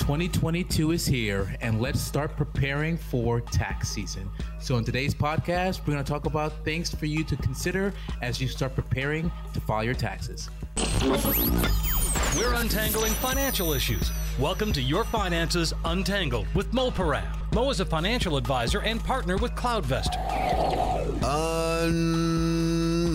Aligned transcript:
2022 0.00 0.92
is 0.92 1.06
here, 1.06 1.54
and 1.60 1.80
let's 1.80 2.00
start 2.00 2.34
preparing 2.34 2.96
for 2.96 3.38
tax 3.38 3.90
season. 3.90 4.28
So, 4.58 4.78
in 4.78 4.84
today's 4.84 5.14
podcast, 5.14 5.80
we're 5.80 5.92
going 5.92 6.02
to 6.02 6.10
talk 6.10 6.24
about 6.24 6.64
things 6.64 6.92
for 6.92 7.04
you 7.04 7.22
to 7.24 7.36
consider 7.36 7.92
as 8.22 8.40
you 8.40 8.48
start 8.48 8.74
preparing 8.74 9.30
to 9.52 9.60
file 9.60 9.84
your 9.84 9.94
taxes. 9.94 10.48
We're 12.36 12.54
untangling 12.54 13.12
financial 13.14 13.74
issues. 13.74 14.10
Welcome 14.38 14.72
to 14.72 14.80
Your 14.80 15.04
Finances 15.04 15.74
Untangled 15.84 16.46
with 16.54 16.72
Mo 16.72 16.90
Param. 16.90 17.28
Mo 17.52 17.68
is 17.68 17.80
a 17.80 17.84
financial 17.84 18.38
advisor 18.38 18.80
and 18.80 19.04
partner 19.04 19.36
with 19.36 19.52
CloudVestor. 19.52 20.16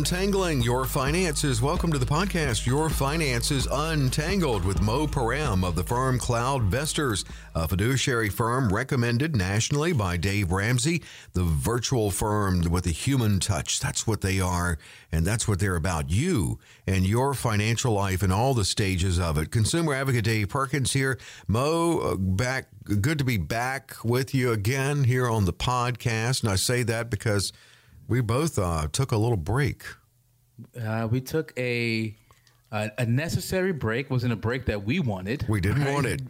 Untangling 0.06 0.62
Your 0.62 0.86
Finances. 0.86 1.64
Welcome 1.64 1.92
to 1.92 1.98
the 1.98 2.06
podcast, 2.06 2.68
Your 2.68 2.92
Finances 2.92 3.68
Untangled 3.72 4.64
with 4.64 4.80
Mo 4.80 5.08
Param 5.08 5.66
of 5.66 5.74
the 5.74 5.84
firm 5.84 6.20
CloudVestors, 6.20 7.26
a 7.56 7.68
fiduciary 7.68 8.30
firm 8.30 8.72
recommended 8.72 9.36
nationally 9.36 9.94
by 9.94 10.16
Dave 10.16 10.52
Ramsey, 10.52 11.02
the 11.34 11.42
virtual 11.42 12.12
firm 12.12 12.70
with 12.70 12.86
a 12.86 12.92
human 12.92 13.40
touch. 13.40 13.80
That's 13.80 14.06
what 14.06 14.22
they 14.22 14.40
are, 14.40 14.78
and 15.12 15.26
that's 15.26 15.48
what 15.48 15.58
they're 15.58 15.76
about. 15.76 16.12
You 16.12 16.60
and 16.86 17.08
your 17.08 17.34
financial 17.34 17.94
life 17.94 18.22
and 18.22 18.32
all 18.32 18.54
the 18.54 18.64
stages 18.64 19.20
of 19.20 19.40
it. 19.40 19.50
Consumer 19.50 19.96
advocate 19.96 20.26
Dave 20.26 20.50
Perkins 20.50 20.94
here. 20.94 21.18
Mo, 21.48 21.98
uh, 21.98 22.16
back. 22.16 22.68
Good 23.02 23.18
to 23.18 23.26
be 23.26 23.38
back 23.38 23.96
with 24.04 24.36
you 24.36 24.52
again 24.52 25.06
here 25.06 25.28
on 25.28 25.46
the 25.46 25.54
podcast. 25.54 26.44
And 26.44 26.52
I 26.52 26.58
say 26.58 26.84
that 26.84 27.10
because 27.10 27.52
we 28.08 28.22
both 28.22 28.58
uh, 28.60 28.88
took 28.92 29.12
a 29.12 29.18
little 29.18 29.38
break. 29.38 29.84
Uh, 30.80 31.08
we 31.10 31.22
took 31.22 31.54
a 31.58 32.16
uh, 32.72 32.90
a 32.98 33.06
necessary 33.06 33.72
break. 33.72 34.10
wasn't 34.10 34.34
a 34.34 34.36
break 34.36 34.66
that 34.66 34.84
we 34.84 35.00
wanted. 35.00 35.46
We 35.48 35.62
didn't 35.62 35.86
right? 35.86 35.94
want 35.94 36.06
it. 36.08 36.22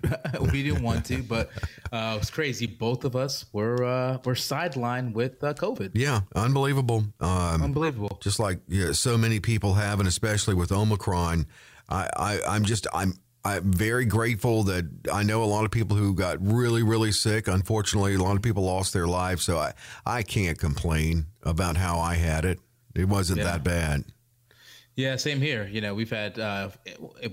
we 0.51 0.63
didn't 0.63 0.83
want 0.83 1.05
to, 1.05 1.23
but 1.23 1.49
uh, 1.91 2.13
it 2.15 2.19
was 2.19 2.29
crazy. 2.29 2.67
Both 2.67 3.03
of 3.03 3.15
us 3.15 3.45
were 3.51 3.83
uh, 3.83 4.17
were 4.23 4.35
sidelined 4.35 5.13
with 5.13 5.43
uh, 5.43 5.53
COVID. 5.53 5.91
Yeah, 5.93 6.21
unbelievable. 6.35 7.05
Um, 7.19 7.63
unbelievable. 7.63 8.19
Just 8.21 8.39
like 8.39 8.59
yeah, 8.67 8.91
so 8.91 9.17
many 9.17 9.39
people 9.39 9.73
have, 9.73 9.99
and 9.99 10.07
especially 10.07 10.53
with 10.53 10.71
Omicron. 10.71 11.47
I, 11.87 12.09
I 12.15 12.39
I'm 12.47 12.65
just 12.65 12.87
I'm 12.93 13.13
I'm 13.45 13.71
very 13.71 14.05
grateful 14.05 14.63
that 14.63 14.85
I 15.13 15.21
know 15.21 15.43
a 15.43 15.45
lot 15.45 15.65
of 15.65 15.71
people 15.71 15.95
who 15.95 16.15
got 16.15 16.37
really, 16.41 16.81
really 16.81 17.11
sick. 17.11 17.47
Unfortunately, 17.47 18.15
a 18.15 18.21
lot 18.21 18.35
of 18.35 18.41
people 18.41 18.63
lost 18.63 18.91
their 18.91 19.05
lives. 19.05 19.43
So 19.43 19.59
I, 19.59 19.73
I 20.03 20.23
can't 20.23 20.57
complain 20.57 21.27
about 21.43 21.77
how 21.77 21.99
I 21.99 22.15
had 22.15 22.43
it. 22.43 22.59
It 22.95 23.07
wasn't 23.07 23.39
yeah. 23.39 23.45
that 23.45 23.63
bad. 23.63 24.05
Yeah, 24.95 25.17
same 25.17 25.41
here. 25.41 25.67
You 25.67 25.81
know, 25.81 25.93
we've 25.93 26.09
had 26.09 26.39
uh, 26.39 26.69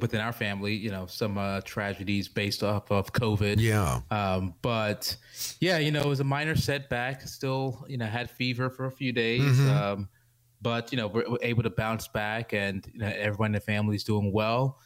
within 0.00 0.20
our 0.20 0.33
family, 0.33 0.74
you 0.74 0.90
know, 0.90 1.06
some 1.06 1.38
uh, 1.38 1.60
tragedies 1.62 2.28
based 2.28 2.62
off 2.62 2.90
of 2.90 3.12
COVID. 3.12 3.58
Yeah. 3.58 4.00
Um, 4.10 4.55
but 4.62 5.16
yeah, 5.60 5.78
you 5.78 5.92
know, 5.92 6.00
it 6.00 6.06
was 6.06 6.20
a 6.20 6.24
minor 6.24 6.56
setback. 6.56 7.22
Still, 7.22 7.86
you 7.88 7.96
know, 7.96 8.06
had 8.06 8.28
fever 8.28 8.68
for 8.68 8.86
a 8.86 8.90
few 8.90 9.12
days. 9.12 9.42
Mm-hmm. 9.42 9.70
Um, 9.70 10.08
but 10.60 10.92
you 10.92 10.98
know, 10.98 11.06
we're, 11.06 11.28
we're, 11.28 11.38
able 11.42 11.62
to 11.62 11.70
bounce 11.70 12.08
back, 12.08 12.52
and 12.52 12.86
you 12.92 13.00
know, 13.00 13.12
everyone 13.16 13.46
in 13.46 13.52
the 13.52 13.60
family 13.60 13.96
is 13.96 14.05
doing 14.05 14.33
well. 14.33 14.78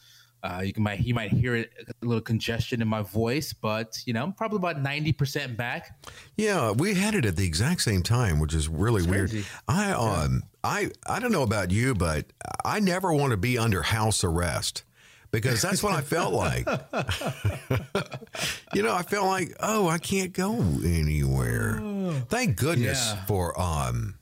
Uh, 0.43 0.61
you 0.63 0.71
can 0.71 0.83
might 0.83 0.99
you 0.99 1.13
might 1.13 1.31
hear 1.31 1.55
it, 1.55 1.71
a 2.01 2.05
little 2.05 2.21
congestion 2.21 2.81
in 2.81 2.87
my 2.87 3.01
voice, 3.01 3.53
but 3.53 3.99
you 4.05 4.13
know 4.13 4.23
I'm 4.23 4.33
probably 4.33 4.57
about 4.57 4.81
ninety 4.81 5.11
percent 5.11 5.57
back. 5.57 5.99
Yeah, 6.35 6.71
we 6.71 6.93
had 6.93 7.15
it 7.15 7.25
at 7.25 7.35
the 7.35 7.45
exact 7.45 7.81
same 7.81 8.03
time, 8.03 8.39
which 8.39 8.53
is 8.53 8.67
really 8.67 9.01
it's 9.01 9.07
weird. 9.07 9.31
Crazy. 9.31 9.47
I 9.67 9.91
um 9.91 10.43
yeah. 10.63 10.69
I 10.69 10.91
I 11.07 11.19
don't 11.19 11.31
know 11.31 11.43
about 11.43 11.71
you, 11.71 11.95
but 11.95 12.31
I 12.63 12.79
never 12.79 13.13
want 13.13 13.31
to 13.31 13.37
be 13.37 13.57
under 13.57 13.81
house 13.81 14.23
arrest 14.23 14.83
because 15.31 15.61
that's 15.61 15.83
what 15.83 15.93
I 15.93 16.01
felt 16.01 16.33
like. 16.33 16.65
you 18.73 18.83
know, 18.83 18.93
I 18.93 19.03
felt 19.03 19.25
like 19.25 19.55
oh 19.59 19.87
I 19.87 19.97
can't 19.97 20.33
go 20.33 20.53
anywhere. 20.83 21.81
Thank 22.29 22.57
goodness 22.57 23.13
yeah. 23.13 23.25
for 23.25 23.59
um 23.59 24.15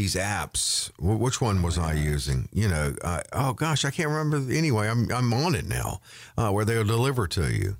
these 0.00 0.14
apps. 0.14 0.90
Which 0.98 1.42
one 1.42 1.60
was 1.60 1.76
I 1.76 1.92
using? 1.92 2.48
You 2.52 2.68
know, 2.68 2.94
uh, 3.04 3.20
oh 3.34 3.52
gosh, 3.52 3.84
I 3.84 3.90
can't 3.90 4.08
remember. 4.08 4.50
Anyway, 4.50 4.88
I'm 4.88 5.12
I'm 5.12 5.32
on 5.34 5.54
it 5.54 5.66
now, 5.66 6.00
uh, 6.38 6.50
where 6.50 6.64
they'll 6.64 6.84
deliver 6.84 7.26
to 7.28 7.52
you, 7.52 7.76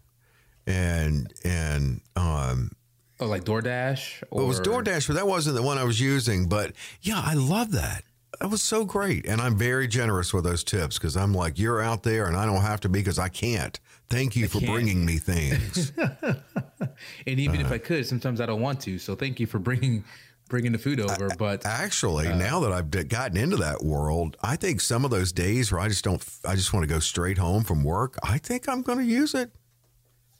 and 0.66 1.32
and 1.44 2.02
um, 2.16 2.72
oh, 3.20 3.26
like 3.26 3.44
DoorDash. 3.44 4.24
Or... 4.30 4.42
It 4.42 4.44
was 4.44 4.60
DoorDash, 4.60 5.06
but 5.06 5.14
that 5.14 5.26
wasn't 5.26 5.56
the 5.56 5.62
one 5.62 5.78
I 5.78 5.84
was 5.84 5.98
using. 5.98 6.46
But 6.46 6.72
yeah, 7.00 7.22
I 7.24 7.32
love 7.32 7.72
that. 7.72 8.04
That 8.38 8.50
was 8.50 8.62
so 8.62 8.84
great, 8.84 9.26
and 9.26 9.40
I'm 9.40 9.56
very 9.56 9.88
generous 9.88 10.34
with 10.34 10.44
those 10.44 10.62
tips 10.62 10.98
because 10.98 11.16
I'm 11.16 11.32
like, 11.32 11.58
you're 11.58 11.80
out 11.80 12.02
there, 12.02 12.26
and 12.26 12.36
I 12.36 12.44
don't 12.44 12.60
have 12.60 12.80
to 12.80 12.90
be 12.90 12.98
because 12.98 13.18
I 13.18 13.28
can't. 13.28 13.80
Thank 14.10 14.36
you 14.36 14.44
I 14.44 14.48
for 14.48 14.60
can't. 14.60 14.72
bringing 14.72 15.06
me 15.06 15.16
things. 15.32 15.92
and 15.96 17.40
even 17.40 17.62
uh, 17.62 17.64
if 17.64 17.72
I 17.72 17.78
could, 17.78 18.06
sometimes 18.06 18.42
I 18.42 18.46
don't 18.46 18.60
want 18.60 18.80
to. 18.82 18.98
So 18.98 19.14
thank 19.14 19.40
you 19.40 19.46
for 19.46 19.58
bringing 19.58 20.04
bringing 20.50 20.72
the 20.72 20.78
food 20.78 21.00
over. 21.00 21.30
But 21.38 21.64
actually, 21.64 22.26
uh, 22.26 22.36
now 22.36 22.60
that 22.60 22.72
I've 22.72 22.90
gotten 23.08 23.38
into 23.38 23.56
that 23.58 23.82
world, 23.82 24.36
I 24.42 24.56
think 24.56 24.82
some 24.82 25.04
of 25.06 25.10
those 25.10 25.32
days 25.32 25.72
where 25.72 25.80
I 25.80 25.88
just 25.88 26.04
don't, 26.04 26.22
I 26.46 26.56
just 26.56 26.74
want 26.74 26.86
to 26.86 26.92
go 26.92 26.98
straight 26.98 27.38
home 27.38 27.64
from 27.64 27.82
work. 27.82 28.18
I 28.22 28.36
think 28.36 28.68
I'm 28.68 28.82
going 28.82 28.98
to 28.98 29.04
use 29.04 29.34
it. 29.34 29.50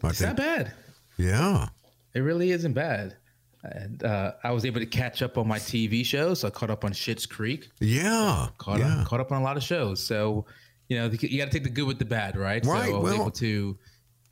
I 0.03 0.09
it's 0.09 0.19
think, 0.19 0.37
not 0.37 0.37
bad. 0.37 0.73
Yeah, 1.17 1.69
it 2.15 2.21
really 2.21 2.51
isn't 2.51 2.75
bad. 2.75 3.17
And 3.63 4.03
uh, 4.05 4.33
I 4.43 4.53
was 4.53 4.65
able 4.65 4.81
to 4.81 4.87
catch 4.87 5.23
up 5.23 5.37
on 5.39 5.47
my 5.47 5.59
TV 5.59 6.05
shows. 6.05 6.41
So 6.41 6.49
I 6.49 6.51
caught 6.51 6.71
up 6.71 6.85
on 6.85 6.93
Schitt's 6.93 7.27
Creek. 7.27 7.69
Yeah, 7.81 8.49
caught 8.59 8.81
yeah. 8.81 9.01
up, 9.01 9.07
caught 9.07 9.21
up 9.21 9.33
on 9.33 9.41
a 9.41 9.45
lot 9.45 9.57
of 9.57 9.63
shows. 9.63 10.05
So 10.05 10.47
you 10.89 10.99
know, 10.99 11.07
you 11.09 11.39
got 11.39 11.45
to 11.45 11.51
take 11.51 11.63
the 11.63 11.71
good 11.71 11.87
with 11.87 11.99
the 11.99 12.05
bad, 12.05 12.37
right? 12.37 12.65
Right. 12.67 12.89
So 12.89 12.97
I 12.97 12.99
was 12.99 13.13
well, 13.13 13.15
able 13.15 13.31
to. 13.31 13.79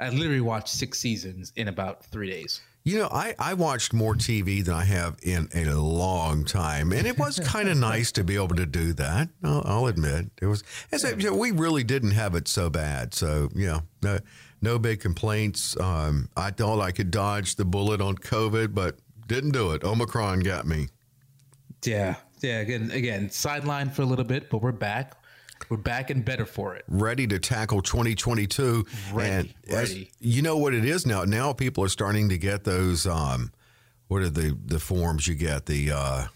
I 0.01 0.11
literally 0.11 0.41
watched 0.41 0.69
six 0.69 0.99
seasons 0.99 1.53
in 1.57 1.69
about 1.69 2.05
three 2.07 2.31
days. 2.31 2.61
You 2.85 3.01
know, 3.01 3.09
I, 3.13 3.35
I 3.39 3.55
watched 3.55 3.93
more 3.93 4.15
TV 4.15 4.65
than 4.65 4.75
I 4.75 4.85
have 4.85 5.17
in 5.23 5.49
a 5.53 5.79
long 5.79 6.45
time, 6.45 6.93
and 6.93 7.07
it 7.07 7.19
was 7.19 7.39
kind 7.45 7.69
of 7.69 7.77
nice 7.77 8.13
to 8.13 8.25
be 8.25 8.37
able 8.37 8.57
to 8.57 8.65
do 8.65 8.95
that. 8.95 9.29
I'll, 9.45 9.63
I'll 9.67 9.87
admit 9.87 10.31
it 10.41 10.47
was. 10.47 10.65
As 10.91 11.05
I, 11.05 11.11
you 11.11 11.31
know, 11.31 11.37
we 11.37 11.51
really 11.51 11.85
didn't 11.85 12.13
have 12.13 12.35
it 12.35 12.49
so 12.49 12.71
bad, 12.71 13.13
so 13.13 13.51
yeah, 13.55 13.81
no, 14.03 14.21
no 14.63 14.79
big 14.79 15.01
complaints. 15.01 15.79
Um, 15.79 16.31
I 16.37 16.51
thought 16.51 16.81
I 16.81 16.93
could 16.93 17.11
dodge 17.11 17.57
the 17.57 17.65
bullet 17.65 18.01
on 18.01 18.17
COVID, 18.17 18.75
but 18.75 18.99
didn't 19.27 19.51
do 19.51 19.73
it. 19.73 19.85
Omicron 19.85 20.41
got 20.41 20.67
me. 20.67 20.89
Yeah, 21.85 22.17
yeah. 22.41 22.61
Again, 22.61 22.91
again, 22.91 23.29
sidelined 23.29 23.93
for 23.93 24.03
a 24.03 24.07
little 24.07 24.25
bit, 24.25 24.49
but 24.51 24.63
we're 24.63 24.73
back. 24.73 25.15
We're 25.69 25.77
back 25.77 26.11
and 26.11 26.25
better 26.25 26.47
for 26.47 26.75
it. 26.77 26.85
Ready 26.89 27.27
to 27.27 27.39
tackle 27.39 27.83
2022. 27.83 28.87
Ready, 29.13 29.31
and 29.31 29.55
ready. 29.75 30.11
you 30.21 30.43
know 30.43 30.57
what 30.57 30.75
it 30.75 30.85
is 30.85 31.07
now? 31.07 31.25
Now 31.25 31.53
people 31.53 31.85
are 31.85 31.89
starting 31.89 32.29
to 32.31 32.39
get 32.39 32.65
those. 32.65 33.07
Um, 33.07 33.53
what 34.09 34.23
are 34.23 34.31
the 34.31 34.57
the 34.65 34.79
forms 34.81 35.27
you 35.29 35.35
get? 35.35 35.67
The 35.67 35.91
uh, 35.93 36.27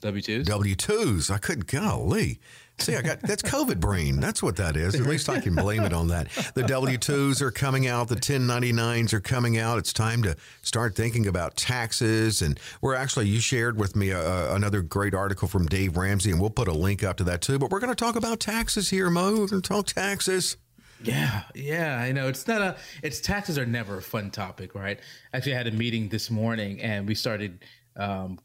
W 0.00 0.22
twos. 0.22 0.46
W 0.46 0.74
twos. 0.74 1.30
I 1.30 1.38
couldn't. 1.38 1.66
Golly. 1.68 2.40
See, 2.78 2.94
I 2.94 3.02
got 3.02 3.20
that's 3.22 3.42
COVID 3.42 3.80
brain. 3.80 4.20
That's 4.20 4.42
what 4.42 4.56
that 4.56 4.76
is. 4.76 4.94
At 4.94 5.06
least 5.06 5.28
I 5.28 5.40
can 5.40 5.54
blame 5.54 5.82
it 5.82 5.92
on 5.92 6.08
that. 6.08 6.28
The 6.54 6.62
W 6.64 6.98
2s 6.98 7.40
are 7.40 7.50
coming 7.50 7.86
out, 7.86 8.08
the 8.08 8.16
1099s 8.16 9.12
are 9.14 9.20
coming 9.20 9.58
out. 9.58 9.78
It's 9.78 9.92
time 9.92 10.22
to 10.24 10.36
start 10.62 10.94
thinking 10.94 11.26
about 11.26 11.56
taxes. 11.56 12.42
And 12.42 12.60
we're 12.82 12.94
actually, 12.94 13.28
you 13.28 13.40
shared 13.40 13.78
with 13.78 13.96
me 13.96 14.10
a, 14.10 14.20
a, 14.20 14.54
another 14.54 14.82
great 14.82 15.14
article 15.14 15.48
from 15.48 15.66
Dave 15.66 15.96
Ramsey, 15.96 16.30
and 16.30 16.40
we'll 16.40 16.50
put 16.50 16.68
a 16.68 16.72
link 16.72 17.02
up 17.02 17.16
to 17.16 17.24
that 17.24 17.40
too. 17.40 17.58
But 17.58 17.70
we're 17.70 17.80
going 17.80 17.94
to 17.94 17.96
talk 17.96 18.14
about 18.14 18.40
taxes 18.40 18.90
here, 18.90 19.08
Mo. 19.08 19.30
We're 19.30 19.46
going 19.46 19.62
to 19.62 19.68
talk 19.68 19.86
taxes. 19.86 20.58
Yeah, 21.02 21.42
yeah, 21.54 21.98
I 21.98 22.12
know. 22.12 22.28
It's 22.28 22.46
not 22.46 22.62
a. 22.62 22.76
It's 23.02 23.20
taxes 23.20 23.58
are 23.58 23.66
never 23.66 23.98
a 23.98 24.02
fun 24.02 24.30
topic, 24.30 24.74
right? 24.74 24.98
Actually, 25.34 25.54
I 25.54 25.58
had 25.58 25.66
a 25.66 25.72
meeting 25.72 26.08
this 26.08 26.30
morning, 26.30 26.80
and 26.80 27.06
we 27.06 27.14
started 27.14 27.64
um, 27.96 28.38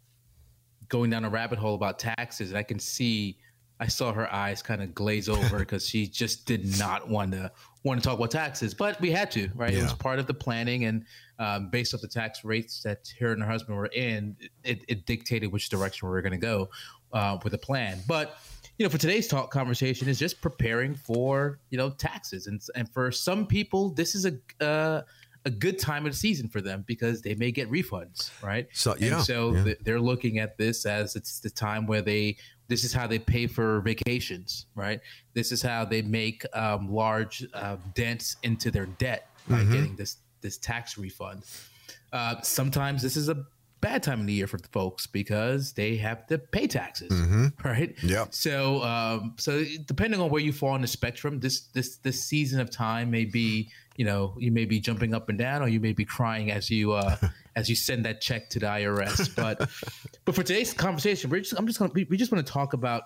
going 0.90 1.10
down 1.10 1.24
a 1.24 1.30
rabbit 1.30 1.60
hole 1.60 1.76
about 1.76 1.98
taxes, 1.98 2.50
and 2.50 2.58
I 2.58 2.64
can 2.64 2.78
see 2.78 3.38
I 3.82 3.88
saw 3.88 4.14
her 4.14 4.32
eyes 4.32 4.62
kind 4.62 4.82
of 4.82 4.94
glaze 4.94 5.28
over 5.28 5.60
because 5.60 5.88
she 5.88 6.08
just 6.08 6.46
did 6.46 6.78
not 6.78 7.10
want 7.10 7.32
to 7.32 7.52
want 7.84 8.02
to 8.02 8.08
talk 8.08 8.18
about 8.20 8.30
taxes, 8.30 8.76
but 8.76 9.02
we 9.02 9.10
had 9.10 9.32
to, 9.32 9.50
right? 9.56 9.74
Yeah. 9.74 9.80
It 9.80 9.84
was 9.84 9.94
part 9.94 10.20
of 10.20 10.28
the 10.28 10.36
planning, 10.36 10.86
and 10.86 11.04
um, 11.40 11.70
based 11.70 11.96
off 11.96 12.02
the 12.02 12.08
tax 12.08 12.46
rates 12.46 12.82
that 12.84 13.12
her 13.20 13.34
and 13.34 13.42
her 13.42 13.50
husband 13.50 13.76
were 13.76 13.88
in, 13.88 14.38
it, 14.64 14.86
it 14.88 15.08
dictated 15.08 15.52
which 15.52 15.70
direction 15.70 16.08
we 16.08 16.12
were 16.12 16.22
going 16.22 16.32
to 16.32 16.38
go 16.38 16.70
uh, 17.12 17.40
with 17.44 17.52
the 17.52 17.58
plan. 17.58 17.98
But 18.08 18.38
you 18.78 18.86
know, 18.86 18.90
for 18.90 19.00
today's 19.00 19.28
talk 19.28 19.50
conversation 19.50 20.08
is 20.08 20.20
just 20.20 20.42
preparing 20.42 20.94
for 20.94 21.60
you 21.72 21.78
know 21.78 21.90
taxes, 21.90 22.46
and 22.46 22.62
and 22.76 22.88
for 22.94 23.12
some 23.12 23.48
people, 23.48 23.90
this 23.90 24.14
is 24.14 24.26
a 24.28 24.64
uh, 24.64 25.02
a 25.46 25.50
good 25.50 25.80
time 25.80 26.06
of 26.06 26.12
the 26.12 26.18
season 26.18 26.48
for 26.48 26.62
them 26.62 26.84
because 26.88 27.22
they 27.22 27.34
may 27.36 27.52
get 27.52 27.70
refunds, 27.72 28.30
right? 28.44 28.68
So 28.74 28.96
yeah, 29.00 29.16
and 29.16 29.26
so 29.26 29.54
yeah. 29.54 29.64
th- 29.64 29.78
they're 29.82 30.00
looking 30.00 30.38
at 30.38 30.58
this 30.58 30.86
as 30.86 31.16
it's 31.16 31.40
the 31.40 31.50
time 31.50 31.88
where 31.88 32.02
they 32.02 32.38
this 32.72 32.86
is 32.86 32.94
how 32.94 33.06
they 33.06 33.20
pay 33.20 33.48
for 33.48 33.82
vacations, 33.82 34.66
right? 34.76 35.02
This 35.34 35.52
is 35.52 35.62
how 35.62 35.84
they 35.84 36.02
make 36.02 36.46
um, 36.56 36.90
large 36.90 37.46
uh, 37.54 37.76
dents 37.96 38.38
into 38.44 38.72
their 38.72 38.86
debt 38.86 39.28
by 39.50 39.58
mm-hmm. 39.58 39.74
getting 39.74 39.96
this 39.98 40.18
this 40.40 40.58
tax 40.58 40.98
refund. 40.98 41.44
Uh, 42.14 42.40
sometimes 42.42 43.02
this 43.02 43.18
is 43.18 43.28
a 43.28 43.46
bad 43.82 44.04
time 44.04 44.22
of 44.22 44.28
the 44.28 44.32
year 44.32 44.48
for 44.48 44.58
the 44.58 44.70
folks 44.70 45.06
because 45.06 45.74
they 45.74 45.98
have 45.98 46.26
to 46.28 46.38
pay 46.38 46.66
taxes, 46.66 47.12
mm-hmm. 47.12 47.48
right? 47.68 47.94
Yeah. 48.02 48.28
So, 48.30 48.82
um, 48.84 49.34
so 49.38 49.66
depending 49.86 50.22
on 50.22 50.30
where 50.30 50.42
you 50.42 50.54
fall 50.54 50.70
on 50.70 50.82
the 50.82 50.88
spectrum, 50.88 51.42
this 51.42 51.68
this 51.74 51.98
this 51.98 52.24
season 52.24 52.62
of 52.62 52.72
time 52.72 53.12
may 53.12 53.26
be 53.26 53.70
you 53.98 54.06
know 54.06 54.34
you 54.40 54.54
may 54.54 54.64
be 54.64 54.80
jumping 54.80 55.14
up 55.14 55.28
and 55.28 55.38
down 55.38 55.62
or 55.62 55.68
you 55.68 55.82
may 55.82 55.92
be 55.92 56.06
crying 56.06 56.52
as 56.52 56.70
you 56.70 56.94
uh, 56.94 57.18
as 57.56 57.70
you 57.70 57.76
send 57.76 58.06
that 58.06 58.22
check 58.22 58.50
to 58.50 58.60
the 58.60 58.66
IRS. 58.66 59.36
But 59.36 59.58
but 60.26 60.36
for 60.36 60.44
today's 60.44 60.74
conversation, 60.74 61.30
we're 61.30 61.42
just 61.42 61.54
I'm 61.58 61.68
just 61.68 61.80
gonna 61.80 61.92
we, 61.94 62.06
we 62.06 62.18
just 62.18 62.32
want 62.32 62.46
to 62.46 62.52
talk 62.52 62.74
about 62.74 63.04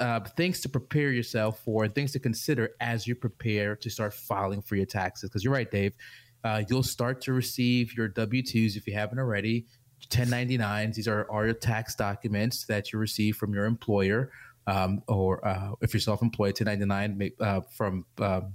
uh, 0.00 0.20
things 0.36 0.60
to 0.60 0.68
prepare 0.68 1.10
yourself 1.10 1.60
for 1.60 1.84
and 1.84 1.94
things 1.94 2.12
to 2.12 2.18
consider 2.18 2.70
as 2.80 3.06
you 3.06 3.14
prepare 3.14 3.76
to 3.76 3.90
start 3.90 4.14
filing 4.14 4.62
for 4.62 4.76
your 4.76 4.86
taxes. 4.86 5.30
Because 5.30 5.44
you're 5.44 5.52
right, 5.52 5.70
Dave. 5.70 5.94
Uh, 6.42 6.62
you'll 6.68 6.82
start 6.82 7.22
to 7.22 7.32
receive 7.32 7.96
your 7.96 8.08
W 8.08 8.42
2s 8.42 8.76
if 8.76 8.86
you 8.86 8.94
haven't 8.94 9.18
already. 9.18 9.66
1099s, 10.10 10.94
these 10.94 11.08
are, 11.08 11.26
are 11.30 11.46
your 11.46 11.54
tax 11.54 11.94
documents 11.94 12.66
that 12.66 12.92
you 12.92 12.98
receive 12.98 13.36
from 13.36 13.54
your 13.54 13.64
employer. 13.64 14.30
Um, 14.66 15.02
or 15.08 15.46
uh, 15.46 15.72
if 15.80 15.94
you're 15.94 16.00
self 16.00 16.22
employed, 16.22 16.58
1099 16.58 17.32
uh, 17.40 17.60
from 17.70 18.04
um, 18.18 18.54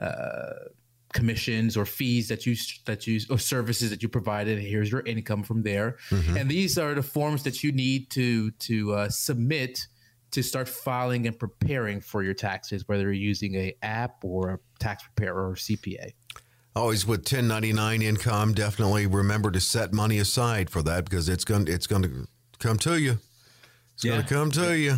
uh, 0.00 0.50
commissions 1.12 1.76
or 1.76 1.84
fees 1.84 2.28
that 2.28 2.46
you 2.46 2.56
that 2.86 3.06
you 3.06 3.20
or 3.30 3.38
services 3.38 3.90
that 3.90 4.02
you 4.02 4.08
provided. 4.08 4.58
And 4.58 4.66
here's 4.66 4.90
your 4.90 5.02
income 5.02 5.42
from 5.42 5.62
there, 5.62 5.96
mm-hmm. 6.10 6.36
and 6.36 6.50
these 6.50 6.78
are 6.78 6.94
the 6.94 7.02
forms 7.02 7.42
that 7.44 7.62
you 7.62 7.72
need 7.72 8.10
to 8.10 8.50
to 8.50 8.94
uh, 8.94 9.08
submit 9.08 9.86
to 10.32 10.42
start 10.42 10.68
filing 10.68 11.26
and 11.26 11.38
preparing 11.38 12.00
for 12.00 12.22
your 12.22 12.34
taxes, 12.34 12.88
whether 12.88 13.04
you're 13.04 13.12
using 13.12 13.54
a 13.54 13.74
app 13.82 14.24
or 14.24 14.50
a 14.50 14.58
tax 14.80 15.04
preparer 15.04 15.50
or 15.50 15.54
CPA. 15.54 16.12
Always 16.74 17.06
with 17.06 17.20
1099 17.20 18.00
income, 18.00 18.54
definitely 18.54 19.06
remember 19.06 19.50
to 19.50 19.60
set 19.60 19.92
money 19.92 20.18
aside 20.18 20.70
for 20.70 20.82
that 20.82 21.04
because 21.04 21.28
it's 21.28 21.44
going 21.44 21.68
it's 21.68 21.86
going 21.86 22.02
to 22.02 22.26
come 22.58 22.78
to 22.78 22.98
you. 22.98 23.18
It's 23.94 24.04
yeah. 24.04 24.12
going 24.12 24.22
to 24.22 24.34
come 24.34 24.50
to 24.52 24.78
you. 24.78 24.96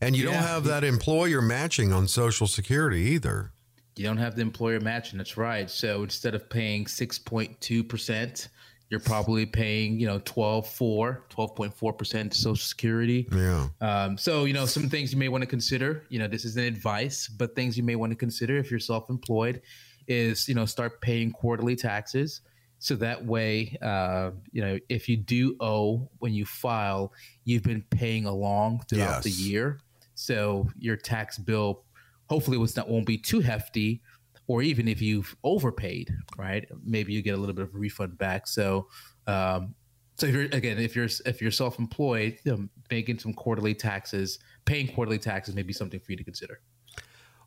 And 0.00 0.16
you 0.16 0.24
yeah. 0.24 0.32
don't 0.32 0.42
have 0.42 0.64
that 0.64 0.82
employer 0.82 1.42
matching 1.42 1.92
on 1.92 2.08
Social 2.08 2.46
Security 2.46 3.02
either. 3.02 3.52
You 4.00 4.06
don't 4.06 4.16
have 4.16 4.34
the 4.34 4.40
employer 4.40 4.80
matching. 4.80 5.18
That's 5.18 5.36
right. 5.36 5.68
So 5.68 6.04
instead 6.04 6.34
of 6.34 6.48
paying 6.48 6.86
6.2%, 6.86 8.48
you're 8.88 8.98
probably 8.98 9.44
paying, 9.44 10.00
you 10.00 10.06
know, 10.06 10.22
12, 10.24 10.66
4, 10.66 11.26
12.4% 11.28 12.32
Social 12.32 12.56
Security. 12.56 13.28
Yeah. 13.30 13.68
Um, 13.82 14.16
so, 14.16 14.46
you 14.46 14.54
know, 14.54 14.64
some 14.64 14.88
things 14.88 15.12
you 15.12 15.18
may 15.18 15.28
want 15.28 15.42
to 15.42 15.46
consider, 15.46 16.04
you 16.08 16.18
know, 16.18 16.26
this 16.26 16.46
isn't 16.46 16.64
advice, 16.64 17.28
but 17.28 17.54
things 17.54 17.76
you 17.76 17.82
may 17.82 17.94
want 17.94 18.10
to 18.10 18.16
consider 18.16 18.56
if 18.56 18.70
you're 18.70 18.80
self 18.80 19.10
employed 19.10 19.60
is, 20.08 20.48
you 20.48 20.54
know, 20.54 20.64
start 20.64 21.02
paying 21.02 21.30
quarterly 21.30 21.76
taxes. 21.76 22.40
So 22.78 22.96
that 22.96 23.26
way, 23.26 23.76
uh, 23.82 24.30
you 24.50 24.62
know, 24.62 24.78
if 24.88 25.10
you 25.10 25.18
do 25.18 25.56
owe 25.60 26.08
when 26.20 26.32
you 26.32 26.46
file, 26.46 27.12
you've 27.44 27.64
been 27.64 27.84
paying 27.90 28.24
along 28.24 28.80
throughout 28.88 29.22
yes. 29.22 29.24
the 29.24 29.30
year. 29.30 29.80
So 30.14 30.70
your 30.78 30.96
tax 30.96 31.36
bill 31.36 31.84
hopefully 32.30 32.56
was 32.56 32.76
not 32.76 32.88
won't 32.88 33.06
be 33.06 33.18
too 33.18 33.40
hefty 33.40 34.00
or 34.46 34.62
even 34.62 34.88
if 34.88 35.02
you've 35.02 35.36
overpaid, 35.44 36.14
right? 36.38 36.66
Maybe 36.84 37.12
you 37.12 37.22
get 37.22 37.34
a 37.34 37.36
little 37.36 37.54
bit 37.54 37.64
of 37.64 37.74
a 37.74 37.78
refund 37.78 38.16
back. 38.16 38.46
So, 38.46 38.88
um, 39.26 39.74
so 40.16 40.26
if 40.26 40.34
you're 40.34 40.44
again, 40.44 40.78
if 40.78 40.96
you're 40.96 41.08
if 41.26 41.42
you're 41.42 41.50
self-employed, 41.50 42.38
you 42.44 42.52
know, 42.52 42.68
making 42.90 43.18
some 43.18 43.32
quarterly 43.34 43.74
taxes, 43.74 44.38
paying 44.64 44.88
quarterly 44.88 45.18
taxes 45.18 45.54
may 45.54 45.62
be 45.62 45.72
something 45.72 46.00
for 46.00 46.12
you 46.12 46.16
to 46.16 46.24
consider. 46.24 46.60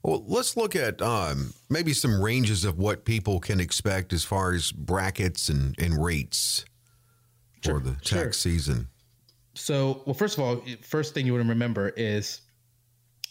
Well, 0.02 0.24
let's 0.28 0.58
look 0.58 0.76
at 0.76 1.02
um, 1.02 1.54
maybe 1.70 1.94
some 1.94 2.22
ranges 2.22 2.66
of 2.66 2.78
what 2.78 3.06
people 3.06 3.40
can 3.40 3.62
expect 3.62 4.12
as 4.12 4.26
far 4.26 4.54
as 4.54 4.74
brackets 4.74 5.48
and, 5.48 5.76
and 5.80 6.04
rates 6.04 6.66
sure, 7.64 7.80
for 7.80 7.86
the 7.86 7.96
tax 7.96 8.10
sure. 8.12 8.32
season. 8.34 8.90
So, 9.54 10.04
well, 10.06 10.14
first 10.14 10.38
of 10.38 10.44
all, 10.44 10.62
first 10.82 11.14
thing 11.14 11.26
you 11.26 11.32
want 11.34 11.46
to 11.46 11.50
remember 11.50 11.90
is 11.96 12.42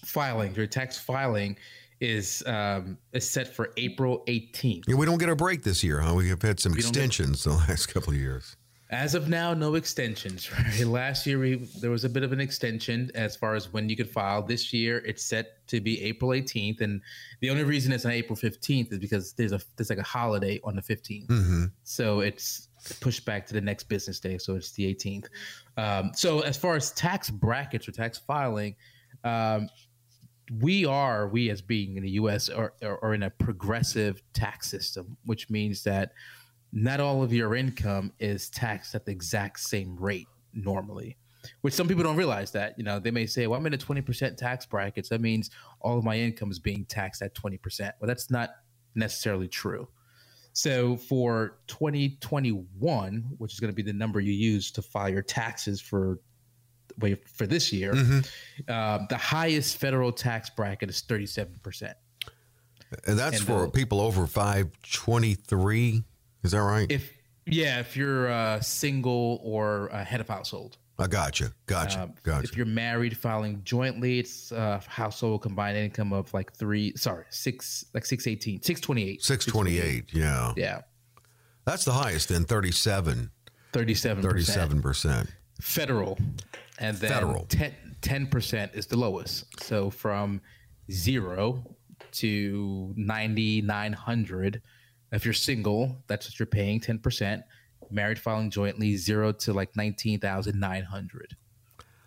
filing. 0.04 0.54
Your 0.54 0.66
tax 0.66 0.98
filing 0.98 1.56
is 2.00 2.42
um, 2.46 2.98
is 3.12 3.28
set 3.28 3.48
for 3.48 3.70
April 3.76 4.24
18th. 4.26 4.84
Yeah, 4.88 4.96
we 4.96 5.06
don't 5.06 5.18
get 5.18 5.28
a 5.28 5.36
break 5.36 5.62
this 5.62 5.84
year, 5.84 6.00
huh? 6.00 6.14
We 6.14 6.28
have 6.28 6.42
had 6.42 6.60
some 6.60 6.72
we 6.72 6.78
extensions 6.78 7.44
the 7.44 7.50
last 7.68 7.86
couple 7.86 8.12
of 8.12 8.18
years. 8.18 8.56
As 8.90 9.14
of 9.14 9.26
now, 9.26 9.54
no 9.54 9.74
extensions. 9.74 10.50
Right? 10.58 10.86
Last 10.86 11.26
year, 11.26 11.38
we, 11.38 11.54
there 11.80 11.90
was 11.90 12.04
a 12.04 12.10
bit 12.10 12.22
of 12.24 12.32
an 12.32 12.40
extension 12.40 13.10
as 13.14 13.36
far 13.36 13.54
as 13.54 13.72
when 13.72 13.88
you 13.88 13.96
could 13.96 14.10
file. 14.10 14.42
This 14.42 14.72
year, 14.72 14.98
it's 14.98 15.24
set 15.24 15.66
to 15.68 15.80
be 15.80 16.02
April 16.02 16.32
18th, 16.32 16.82
and 16.82 17.00
the 17.40 17.48
only 17.48 17.64
reason 17.64 17.90
it's 17.92 18.04
on 18.04 18.12
April 18.12 18.36
15th 18.36 18.92
is 18.92 18.98
because 18.98 19.32
there's 19.32 19.52
a 19.52 19.60
there's 19.76 19.88
like 19.88 19.98
a 19.98 20.02
holiday 20.02 20.60
on 20.64 20.76
the 20.76 20.82
15th, 20.82 21.28
mm-hmm. 21.28 21.64
so 21.84 22.20
it's 22.20 22.68
pushed 23.00 23.24
back 23.24 23.46
to 23.46 23.54
the 23.54 23.60
next 23.60 23.84
business 23.84 24.20
day. 24.20 24.36
So 24.38 24.56
it's 24.56 24.72
the 24.72 24.92
18th. 24.94 25.28
Um, 25.76 26.10
so 26.14 26.40
as 26.40 26.56
far 26.56 26.74
as 26.74 26.90
tax 26.90 27.30
brackets 27.30 27.88
or 27.88 27.92
tax 27.92 28.18
filing, 28.18 28.74
um, 29.24 29.68
we 30.60 30.84
are 30.84 31.28
we 31.28 31.50
as 31.50 31.62
being 31.62 31.96
in 31.96 32.02
the 32.02 32.10
U.S. 32.10 32.48
are, 32.48 32.74
are, 32.82 33.02
are 33.02 33.14
in 33.14 33.22
a 33.22 33.30
progressive 33.30 34.22
tax 34.32 34.70
system, 34.70 35.16
which 35.24 35.48
means 35.48 35.84
that 35.84 36.12
not 36.72 37.00
all 37.00 37.22
of 37.22 37.32
your 37.32 37.54
income 37.54 38.12
is 38.18 38.48
taxed 38.50 38.94
at 38.94 39.04
the 39.06 39.12
exact 39.12 39.60
same 39.60 39.96
rate 39.96 40.28
normally. 40.52 41.16
Which 41.62 41.74
some 41.74 41.88
people 41.88 42.04
don't 42.04 42.16
realize 42.16 42.52
that 42.52 42.74
you 42.78 42.84
know 42.84 43.00
they 43.00 43.10
may 43.10 43.26
say, 43.26 43.46
"Well, 43.46 43.58
I'm 43.58 43.66
in 43.66 43.74
a 43.74 43.78
20% 43.78 44.36
tax 44.36 44.64
bracket. 44.66 45.06
So 45.06 45.16
that 45.16 45.20
means 45.20 45.50
all 45.80 45.98
of 45.98 46.04
my 46.04 46.16
income 46.16 46.50
is 46.50 46.60
being 46.60 46.84
taxed 46.84 47.20
at 47.20 47.34
20%." 47.34 47.92
Well, 48.00 48.06
that's 48.06 48.30
not 48.30 48.50
necessarily 48.94 49.48
true. 49.48 49.88
So 50.52 50.96
for 50.96 51.58
2021, 51.66 53.24
which 53.38 53.54
is 53.54 53.60
going 53.60 53.72
to 53.72 53.74
be 53.74 53.82
the 53.82 53.92
number 53.92 54.20
you 54.20 54.32
use 54.32 54.70
to 54.72 54.82
file 54.82 55.08
your 55.08 55.22
taxes 55.22 55.80
for 55.80 56.20
for 57.26 57.46
this 57.46 57.72
year, 57.72 57.92
mm-hmm. 57.92 58.20
uh, 58.68 59.06
the 59.08 59.16
highest 59.16 59.78
federal 59.78 60.12
tax 60.12 60.50
bracket 60.50 60.90
is 60.90 61.02
37%. 61.02 61.94
And 63.06 63.18
that's 63.18 63.38
and 63.38 63.46
for 63.46 63.62
the, 63.62 63.70
people 63.70 64.00
over 64.00 64.26
523. 64.26 66.04
Is 66.42 66.50
that 66.50 66.58
right? 66.58 66.90
If 66.90 67.12
yeah, 67.46 67.80
if 67.80 67.96
you're 67.96 68.30
uh, 68.30 68.60
single 68.60 69.40
or 69.42 69.88
a 69.88 70.04
head 70.04 70.20
of 70.20 70.28
household. 70.28 70.76
I 70.98 71.06
gotcha. 71.06 71.52
Gotcha. 71.66 72.00
Uh, 72.00 72.08
gotcha. 72.22 72.44
If 72.44 72.56
you're 72.56 72.66
married, 72.66 73.16
filing 73.16 73.62
jointly, 73.64 74.18
it's 74.18 74.52
a 74.52 74.80
household 74.86 75.42
combined 75.42 75.76
income 75.76 76.12
of 76.12 76.32
like 76.34 76.52
three, 76.52 76.92
sorry, 76.96 77.24
six, 77.30 77.86
like 77.94 78.04
618, 78.04 78.62
628. 78.62 79.22
628. 79.22 80.12
Yeah. 80.12 80.52
Yeah. 80.56 80.80
That's 81.64 81.84
the 81.84 81.92
highest 81.92 82.28
then 82.28 82.44
37. 82.44 83.30
37%. 83.72 84.22
37%. 84.22 85.28
Federal 85.60 86.18
and 86.78 86.96
then 86.96 87.10
federal 87.10 87.46
10 88.02 88.26
percent 88.26 88.72
is 88.74 88.86
the 88.86 88.96
lowest. 88.96 89.44
So 89.62 89.90
from 89.90 90.40
zero 90.90 91.76
to 92.12 92.92
ninety 92.96 93.62
nine 93.62 93.92
hundred, 93.92 94.60
if 95.12 95.24
you're 95.24 95.34
single, 95.34 96.02
that's 96.06 96.26
what 96.26 96.38
you're 96.38 96.46
paying 96.46 96.80
ten 96.80 96.98
percent. 96.98 97.42
Married 97.90 98.18
filing 98.18 98.50
jointly, 98.50 98.96
zero 98.96 99.32
to 99.32 99.52
like 99.52 99.74
nineteen 99.76 100.18
thousand 100.18 100.58
nine 100.58 100.84
hundred. 100.84 101.36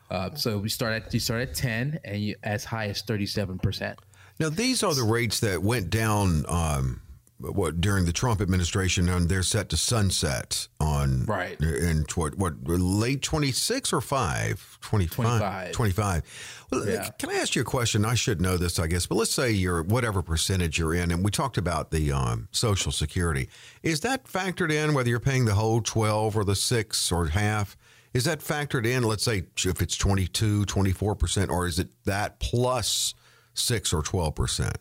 Uh, 0.09 0.33
so 0.35 0.57
we 0.57 0.69
start 0.69 0.93
at 0.93 1.13
you 1.13 1.19
start 1.19 1.41
at 1.41 1.55
ten, 1.55 1.99
and 2.03 2.21
you 2.21 2.35
as 2.43 2.65
high 2.65 2.87
as 2.87 3.01
thirty 3.01 3.25
seven 3.25 3.57
percent. 3.57 3.99
Now 4.39 4.49
these 4.49 4.83
are 4.83 4.93
the 4.93 5.03
rates 5.03 5.39
that 5.39 5.63
went 5.63 5.89
down 5.89 6.45
um, 6.47 7.01
what 7.37 7.81
during 7.81 8.05
the 8.05 8.13
Trump 8.13 8.41
administration, 8.41 9.09
and 9.09 9.27
they're 9.27 9.43
set 9.43 9.69
to 9.69 9.77
sunset 9.77 10.67
on 10.79 11.25
right 11.25 11.59
in 11.59 12.05
what 12.15 12.35
what 12.37 12.53
late 12.65 13.21
twenty 13.21 13.51
six 13.51 13.91
or 13.91 14.01
five 14.01 14.77
25. 14.81 15.71
25. 15.71 16.23
Well, 16.71 16.87
yeah. 16.87 17.09
Can 17.17 17.29
I 17.29 17.35
ask 17.35 17.55
you 17.55 17.61
a 17.61 17.65
question? 17.65 18.05
I 18.05 18.15
should 18.15 18.39
know 18.39 18.57
this, 18.57 18.79
I 18.79 18.87
guess, 18.87 19.05
but 19.05 19.15
let's 19.15 19.31
say 19.31 19.51
you're 19.51 19.83
whatever 19.83 20.21
percentage 20.21 20.77
you're 20.79 20.93
in, 20.93 21.11
and 21.11 21.23
we 21.23 21.31
talked 21.31 21.57
about 21.57 21.91
the 21.91 22.11
um, 22.11 22.47
Social 22.51 22.91
Security. 22.91 23.49
Is 23.83 24.01
that 24.01 24.25
factored 24.25 24.71
in 24.71 24.93
whether 24.93 25.09
you're 25.09 25.19
paying 25.19 25.45
the 25.45 25.55
whole 25.55 25.81
12 25.81 26.37
or 26.37 26.43
the 26.43 26.55
six 26.55 27.11
or 27.11 27.27
half? 27.27 27.75
Is 28.13 28.23
that 28.23 28.39
factored 28.39 28.85
in, 28.85 29.03
let's 29.03 29.23
say, 29.23 29.43
if 29.65 29.81
it's 29.81 29.97
22, 29.97 30.65
24%, 30.65 31.49
or 31.49 31.67
is 31.67 31.79
it 31.79 31.89
that 32.05 32.39
plus 32.39 33.13
six 33.53 33.91
or 33.91 34.01
12%? 34.01 34.73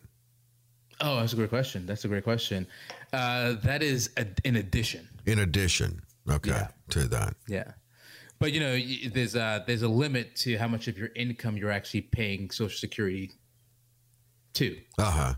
Oh, 1.01 1.19
that's 1.19 1.33
a 1.33 1.35
great 1.35 1.49
question. 1.49 1.85
That's 1.85 2.05
a 2.05 2.07
great 2.07 2.23
question. 2.23 2.67
Uh, 3.11 3.53
that 3.63 3.83
is 3.83 4.11
a, 4.17 4.25
in 4.43 4.55
addition. 4.55 5.07
In 5.25 5.39
addition, 5.39 6.01
okay, 6.29 6.51
yeah. 6.51 6.67
to 6.89 7.07
that. 7.09 7.35
Yeah, 7.47 7.71
but 8.39 8.51
you 8.51 8.59
know, 8.59 8.79
there's 9.11 9.35
a 9.35 9.63
there's 9.67 9.81
a 9.81 9.87
limit 9.87 10.35
to 10.37 10.57
how 10.57 10.67
much 10.67 10.87
of 10.87 10.97
your 10.97 11.09
income 11.15 11.57
you're 11.57 11.71
actually 11.71 12.01
paying 12.01 12.49
Social 12.49 12.77
Security 12.77 13.31
to. 14.53 14.77
Uh 14.97 15.11
huh. 15.11 15.33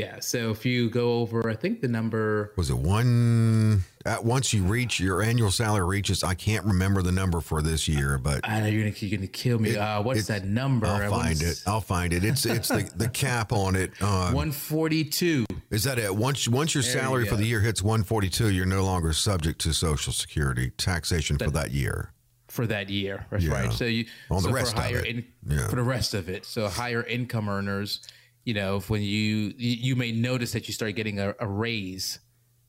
Yeah. 0.00 0.18
So 0.20 0.50
if 0.50 0.64
you 0.64 0.88
go 0.88 1.20
over, 1.20 1.50
I 1.50 1.54
think 1.54 1.82
the 1.82 1.88
number 1.88 2.52
was 2.56 2.70
it 2.70 2.78
one. 2.78 3.82
At 4.06 4.24
once 4.24 4.54
you 4.54 4.62
reach 4.62 4.98
your 4.98 5.20
annual 5.20 5.50
salary 5.50 5.86
reaches, 5.86 6.24
I 6.24 6.32
can't 6.32 6.64
remember 6.64 7.02
the 7.02 7.12
number 7.12 7.42
for 7.42 7.60
this 7.60 7.86
year, 7.86 8.16
but 8.16 8.40
I 8.44 8.60
know 8.60 8.66
you're 8.66 8.84
gonna, 8.84 8.96
you're 8.98 9.18
gonna 9.18 9.28
kill 9.28 9.58
me. 9.58 9.72
It, 9.72 9.76
uh, 9.76 10.02
what's 10.02 10.26
that 10.28 10.46
number? 10.46 10.86
I'll 10.86 11.10
find 11.10 11.42
it. 11.42 11.62
I'll 11.66 11.82
find 11.82 12.14
it. 12.14 12.24
It's 12.24 12.46
it's 12.46 12.68
the, 12.68 12.90
the 12.96 13.10
cap 13.10 13.52
on 13.52 13.76
it. 13.76 13.90
Um, 14.00 14.32
one 14.32 14.52
forty 14.52 15.04
two. 15.04 15.44
Is 15.68 15.84
that 15.84 15.98
it? 15.98 16.16
Once 16.16 16.48
once 16.48 16.74
your 16.74 16.82
there 16.82 16.92
salary 16.92 17.24
you 17.24 17.30
for 17.30 17.36
the 17.36 17.44
year 17.44 17.60
hits 17.60 17.82
one 17.82 18.02
forty 18.02 18.30
two, 18.30 18.50
you're 18.50 18.64
no 18.64 18.82
longer 18.84 19.12
subject 19.12 19.60
to 19.62 19.74
Social 19.74 20.14
Security 20.14 20.70
taxation 20.78 21.36
that, 21.36 21.44
for 21.44 21.50
that 21.50 21.70
year 21.72 22.10
for 22.48 22.66
that 22.66 22.88
year. 22.88 23.26
That's 23.30 23.44
yeah. 23.44 23.52
right. 23.52 23.72
So 23.72 23.84
you 23.84 24.06
on 24.30 24.40
so 24.40 24.48
the 24.48 24.54
rest 24.54 24.76
higher 24.76 24.98
of 24.98 25.04
it. 25.04 25.08
In, 25.08 25.24
yeah. 25.46 25.68
for 25.68 25.76
the 25.76 25.82
rest 25.82 26.14
of 26.14 26.30
it. 26.30 26.46
So 26.46 26.68
higher 26.68 27.02
income 27.04 27.48
earners 27.48 28.00
you 28.44 28.54
know, 28.54 28.76
if 28.76 28.88
when 28.90 29.02
you 29.02 29.52
you 29.56 29.96
may 29.96 30.12
notice 30.12 30.52
that 30.52 30.66
you 30.68 30.74
start 30.74 30.94
getting 30.94 31.18
a, 31.20 31.34
a 31.40 31.46
raise, 31.46 32.20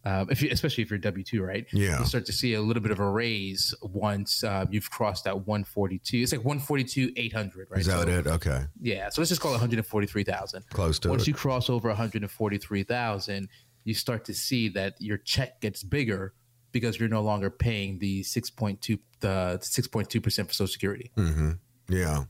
um, 0.03 0.27
if 0.31 0.41
you, 0.41 0.49
especially 0.51 0.83
if 0.83 0.89
you're 0.89 0.99
W 0.99 1.23
two, 1.23 1.43
right? 1.43 1.65
Yeah. 1.71 1.99
you 1.99 2.05
start 2.05 2.25
to 2.25 2.33
see 2.33 2.53
a 2.55 2.61
little 2.61 2.81
bit 2.81 2.91
of 2.91 2.99
a 2.99 3.09
raise 3.09 3.73
once 3.81 4.43
uh, 4.43 4.65
you've 4.69 4.89
crossed 4.89 5.23
that 5.25 5.45
142. 5.47 6.17
It's 6.17 6.31
like 6.31 6.43
142 6.43 7.13
800, 7.15 7.67
right? 7.69 7.79
Is 7.79 7.85
that 7.87 8.03
So- 8.03 8.09
it? 8.09 8.27
Okay. 8.27 8.65
Yeah, 8.81 9.09
so 9.09 9.21
let's 9.21 9.29
just 9.29 9.41
call 9.41 9.51
it 9.51 9.55
143,000. 9.55 10.67
Close 10.69 10.99
to 10.99 11.09
Once 11.09 11.23
it. 11.23 11.27
you 11.29 11.33
cross 11.33 11.69
over 11.69 11.87
143,000, 11.89 13.47
you 13.83 13.93
start 13.93 14.25
to 14.25 14.33
see 14.33 14.69
that 14.69 14.95
your 14.99 15.17
check 15.17 15.61
gets 15.61 15.83
bigger 15.83 16.33
because 16.71 16.99
you're 16.99 17.09
no 17.09 17.21
longer 17.21 17.49
paying 17.49 17.99
the 17.99 18.21
6.2 18.23 18.99
the 19.19 19.59
6.2 19.61 20.23
percent 20.23 20.47
for 20.47 20.53
Social 20.53 20.71
Security. 20.71 21.11
Mm-hmm. 21.17 21.51
Yeah. 21.89 22.23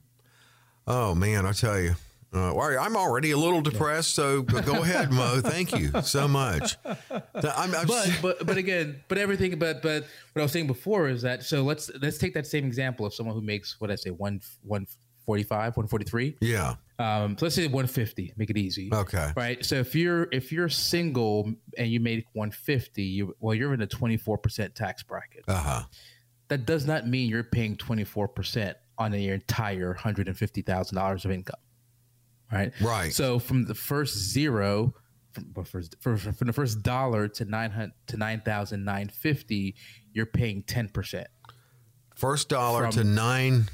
Oh 0.87 1.15
man, 1.15 1.45
I 1.45 1.51
tell 1.53 1.79
you. 1.79 1.95
Uh, 2.33 2.53
well, 2.55 2.79
I'm 2.79 2.95
already 2.95 3.31
a 3.31 3.37
little 3.37 3.61
depressed, 3.61 4.15
so 4.15 4.41
go 4.41 4.61
go 4.61 4.81
ahead, 4.83 5.11
Mo. 5.11 5.41
Thank 5.43 5.73
you 5.77 5.91
so 6.01 6.29
much. 6.29 6.77
I'm, 6.85 7.75
I'm 7.75 7.87
But 7.87 8.19
but 8.21 8.45
but 8.45 8.57
again, 8.57 9.03
but 9.09 9.17
everything. 9.17 9.59
But 9.59 9.81
but 9.81 10.05
what 10.33 10.39
I 10.39 10.43
was 10.43 10.51
saying 10.53 10.67
before 10.67 11.09
is 11.09 11.21
that 11.23 11.43
so 11.43 11.63
let's 11.63 11.91
let's 12.01 12.17
take 12.17 12.33
that 12.35 12.47
same 12.47 12.65
example 12.65 13.05
of 13.05 13.13
someone 13.13 13.35
who 13.35 13.41
makes 13.41 13.81
what 13.81 13.91
I 13.91 13.95
say 13.95 14.11
one 14.11 14.39
one 14.63 14.87
forty 15.25 15.43
five 15.43 15.75
one 15.75 15.87
forty 15.87 16.05
three. 16.05 16.37
yeah. 16.39 16.75
Um, 16.99 17.35
so 17.35 17.47
let's 17.47 17.55
say 17.55 17.63
150. 17.65 18.33
Make 18.37 18.51
it 18.51 18.57
easy. 18.57 18.91
Okay. 18.93 19.31
Right. 19.35 19.65
So 19.65 19.75
if 19.77 19.95
you're 19.95 20.27
if 20.31 20.51
you're 20.51 20.69
single 20.69 21.51
and 21.75 21.87
you 21.87 21.99
make 21.99 22.25
150, 22.33 23.01
you 23.01 23.35
well 23.39 23.55
you're 23.55 23.73
in 23.73 23.81
a 23.81 23.87
24 23.87 24.37
percent 24.37 24.75
tax 24.75 25.01
bracket. 25.01 25.43
Uh 25.47 25.55
huh. 25.55 25.83
That 26.49 26.67
does 26.67 26.85
not 26.85 27.07
mean 27.07 27.27
you're 27.27 27.43
paying 27.43 27.75
24 27.75 28.27
percent 28.27 28.77
on 28.99 29.13
your 29.13 29.33
entire 29.33 29.87
150 29.87 30.61
thousand 30.61 30.95
dollars 30.95 31.25
of 31.25 31.31
income. 31.31 31.59
Right. 32.51 32.73
Right. 32.81 33.13
So 33.13 33.39
from 33.39 33.65
the 33.65 33.75
first 33.75 34.17
zero, 34.17 34.93
from, 35.31 35.53
first, 35.63 35.95
from, 36.01 36.17
from 36.17 36.47
the 36.47 36.53
first 36.53 36.81
dollar 36.83 37.27
to 37.29 37.45
nine 37.45 37.71
hundred 37.71 37.93
to 38.07 38.17
nine 38.17 38.41
thousand 38.41 38.83
nine 38.83 39.07
fifty, 39.09 39.75
you're 40.13 40.25
paying 40.25 40.63
10 40.63 40.89
percent. 40.89 41.27
First 42.15 42.49
dollar 42.49 42.81
From- 42.83 42.91
to 42.91 43.03
nine, 43.05 43.69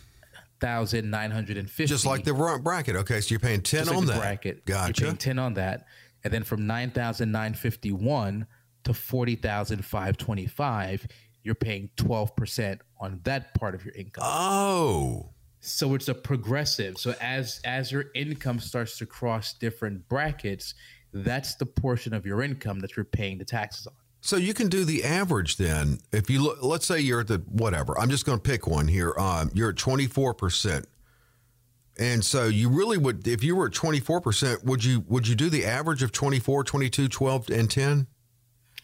Thousand 0.60 1.10
nine 1.12 1.29
hundred 1.31 1.57
and 1.57 1.69
fifty. 1.69 1.93
just 1.93 2.05
like 2.05 2.24
the 2.24 2.34
ra- 2.34 2.57
bracket. 2.57 2.96
Okay, 2.96 3.22
so 3.22 3.29
you're 3.31 3.39
paying 3.39 3.62
ten 3.62 3.81
Just 3.81 3.89
like 3.91 3.98
on 3.98 4.05
the 4.07 4.13
that. 4.13 4.22
bracket. 4.22 4.65
Gotcha. 4.65 5.01
You're 5.01 5.10
paying 5.12 5.17
10 5.17 5.38
on 5.39 5.53
that. 5.55 5.86
And 6.24 6.34
then 6.34 6.43
from 6.43 6.65
9,951 6.67 8.48
to 8.84 8.93
40,525, 8.93 11.07
you're 11.43 11.55
paying 11.55 11.89
12% 11.98 12.79
on 13.00 13.19
that 13.24 13.53
part 13.53 13.75
of 13.75 13.86
your 13.86 13.93
income. 13.96 14.24
Oh, 14.25 15.29
so 15.67 15.93
it's 15.93 16.07
a 16.07 16.13
progressive. 16.13 16.97
So 16.97 17.13
as 17.21 17.59
as 17.63 17.91
your 17.91 18.05
income 18.15 18.59
starts 18.59 18.97
to 19.00 19.05
cross 19.05 19.53
different 19.53 20.07
brackets, 20.09 20.74
that's 21.13 21.55
the 21.55 21.65
portion 21.65 22.13
of 22.13 22.25
your 22.25 22.41
income 22.41 22.79
that 22.79 22.95
you're 22.95 23.05
paying 23.05 23.38
the 23.38 23.45
taxes 23.45 23.88
on. 23.88 23.93
so 24.21 24.36
you 24.36 24.53
can 24.53 24.67
do 24.67 24.86
the 24.86 25.03
average 25.03 25.57
then. 25.57 26.00
If 26.12 26.29
you 26.29 26.41
look, 26.41 26.63
let's 26.63 26.86
say 26.86 27.00
you're 27.00 27.21
at 27.21 27.27
the 27.27 27.39
whatever. 27.50 27.97
I'm 28.00 28.09
just 28.09 28.25
going 28.25 28.38
to 28.38 28.41
pick 28.41 28.67
one 28.67 28.88
here. 28.88 29.13
Um, 29.17 29.51
you're 29.53 29.69
at 29.69 29.77
24 29.77 30.33
percent. 30.33 30.88
And 32.00 32.24
so 32.24 32.45
you 32.45 32.69
really 32.69 32.97
would, 32.97 33.27
if 33.27 33.43
you 33.43 33.55
were 33.55 33.67
at 33.67 33.74
24%, 33.74 34.63
would 34.63 34.83
you, 34.83 35.03
would 35.07 35.27
you 35.27 35.36
do 35.36 35.50
the 35.50 35.65
average 35.65 36.03
of 36.03 36.12
24, 36.12 36.63
22, 36.63 37.07
12, 37.07 37.50
and 37.50 37.71
10? 37.71 38.07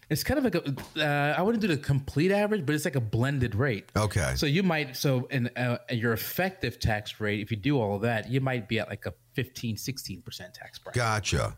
It's 0.10 0.24
kind 0.24 0.38
of 0.38 0.44
like 0.44 0.56
a, 0.56 1.04
uh, 1.04 1.36
I 1.38 1.42
wouldn't 1.42 1.62
do 1.62 1.68
the 1.68 1.78
complete 1.78 2.32
average, 2.32 2.66
but 2.66 2.76
it's 2.76 2.86
like 2.86 2.96
a 2.96 3.02
blended 3.02 3.56
rate. 3.56 3.90
Okay. 3.96 4.34
So 4.36 4.46
you 4.46 4.64
might, 4.64 4.96
so 4.96 5.28
in 5.32 5.50
uh, 5.56 5.78
your 5.90 6.14
effective 6.14 6.80
tax 6.80 7.20
rate, 7.20 7.42
if 7.42 7.52
you 7.52 7.58
do 7.58 7.80
all 7.80 7.96
of 7.96 8.02
that, 8.02 8.30
you 8.30 8.42
might 8.42 8.68
be 8.68 8.80
at 8.80 8.90
like 8.90 9.06
a 9.06 9.14
15, 9.34 9.76
16% 9.76 10.54
tax 10.54 10.80
bracket 10.80 11.00
Gotcha. 11.00 11.56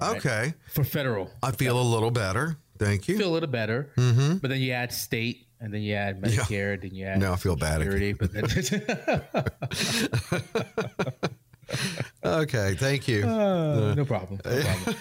Okay. 0.00 0.54
for 0.68 0.84
federal. 0.84 1.30
I 1.42 1.52
feel 1.52 1.80
a 1.80 1.82
little 1.82 2.10
better. 2.10 2.56
Thank 2.78 3.08
you. 3.08 3.16
Feel 3.16 3.30
a 3.30 3.34
little 3.34 3.48
better, 3.48 3.90
mm-hmm. 3.96 4.38
but 4.38 4.50
then 4.50 4.60
you 4.60 4.72
add 4.72 4.92
state, 4.92 5.46
and 5.60 5.72
then 5.72 5.82
you 5.82 5.94
add 5.94 6.20
Medicare, 6.20 6.80
then 6.80 6.92
you 6.92 7.06
add 7.06 7.20
Now 7.20 7.32
I 7.32 7.36
feel 7.36 7.54
bad 7.54 7.80
Security, 7.80 8.12
but 8.12 8.32
then 8.32 8.44
Okay. 12.24 12.74
Thank 12.74 13.08
you. 13.08 13.26
Uh, 13.26 13.94
no 13.94 14.04
problem. 14.04 14.40
No 14.44 14.62
problem. 14.62 14.96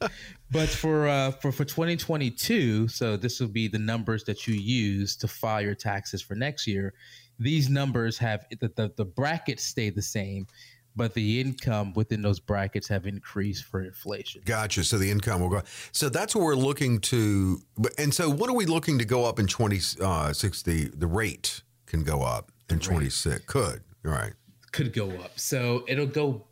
but 0.54 0.68
for 0.68 1.08
uh, 1.08 1.32
for 1.32 1.50
for 1.52 1.64
2022, 1.64 2.86
so 2.88 3.16
this 3.16 3.40
will 3.40 3.48
be 3.48 3.66
the 3.68 3.78
numbers 3.78 4.22
that 4.24 4.46
you 4.46 4.54
use 4.54 5.16
to 5.16 5.28
file 5.28 5.60
your 5.60 5.74
taxes 5.74 6.22
for 6.22 6.34
next 6.36 6.66
year. 6.66 6.94
These 7.40 7.68
numbers 7.68 8.16
have 8.18 8.46
the 8.60 8.68
the, 8.76 8.92
the 8.96 9.04
brackets 9.04 9.64
stay 9.64 9.90
the 9.90 10.00
same, 10.00 10.46
but 10.94 11.12
the 11.12 11.40
income 11.40 11.92
within 11.94 12.22
those 12.22 12.38
brackets 12.38 12.86
have 12.86 13.04
increased 13.06 13.64
for 13.64 13.82
inflation. 13.82 14.42
Gotcha. 14.44 14.84
So 14.84 14.96
the 14.96 15.10
income 15.10 15.40
will 15.40 15.48
go. 15.48 15.62
So 15.90 16.08
that's 16.08 16.34
what 16.36 16.44
we're 16.44 16.54
looking 16.54 17.00
to. 17.00 17.60
but- 17.76 17.92
And 17.98 18.14
so 18.14 18.30
what 18.30 18.48
are 18.48 18.54
we 18.54 18.66
looking 18.66 18.98
to 19.00 19.04
go 19.04 19.24
up 19.24 19.40
in 19.40 19.46
2060? 19.48 20.84
the 20.94 21.06
rate 21.08 21.62
can 21.86 22.04
go 22.04 22.22
up 22.22 22.52
in 22.70 22.78
26. 22.78 23.44
Could. 23.46 23.82
All 24.06 24.12
right. 24.12 24.32
Could 24.70 24.92
go 24.92 25.10
up, 25.10 25.38
so 25.38 25.84
it'll 25.88 26.06
go. 26.06 26.46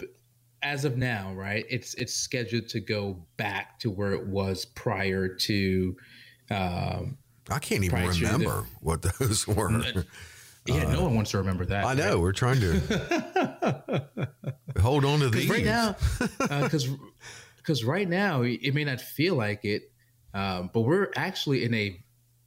As 0.62 0.84
of 0.84 0.96
now, 0.96 1.32
right? 1.34 1.64
It's 1.68 1.94
it's 1.94 2.14
scheduled 2.14 2.68
to 2.68 2.80
go 2.80 3.24
back 3.36 3.78
to 3.80 3.90
where 3.90 4.12
it 4.12 4.26
was 4.26 4.64
prior 4.64 5.28
to. 5.28 5.96
Um, 6.50 7.18
I 7.50 7.58
can't 7.58 7.82
even 7.84 8.12
through 8.12 8.26
the- 8.26 8.32
remember 8.32 8.66
what 8.80 9.02
those 9.18 9.46
were. 9.46 9.70
yeah, 10.66 10.92
no 10.92 11.02
one 11.02 11.16
wants 11.16 11.32
to 11.32 11.38
remember 11.38 11.64
that. 11.66 11.84
Uh, 11.84 11.88
I 11.88 11.90
right? 11.90 11.98
know. 11.98 12.20
We're 12.20 12.32
trying 12.32 12.60
to 12.60 14.06
hold 14.80 15.04
on 15.04 15.20
to 15.20 15.30
these. 15.30 15.48
right 15.50 15.64
now 15.64 15.96
because 16.38 16.88
because 17.56 17.84
right 17.84 18.08
now 18.08 18.42
it 18.42 18.74
may 18.74 18.84
not 18.84 19.00
feel 19.00 19.34
like 19.34 19.64
it 19.64 19.90
um, 20.34 20.70
but 20.72 20.80
we're 20.82 21.10
actually 21.16 21.64
in 21.64 21.74
a 21.74 22.00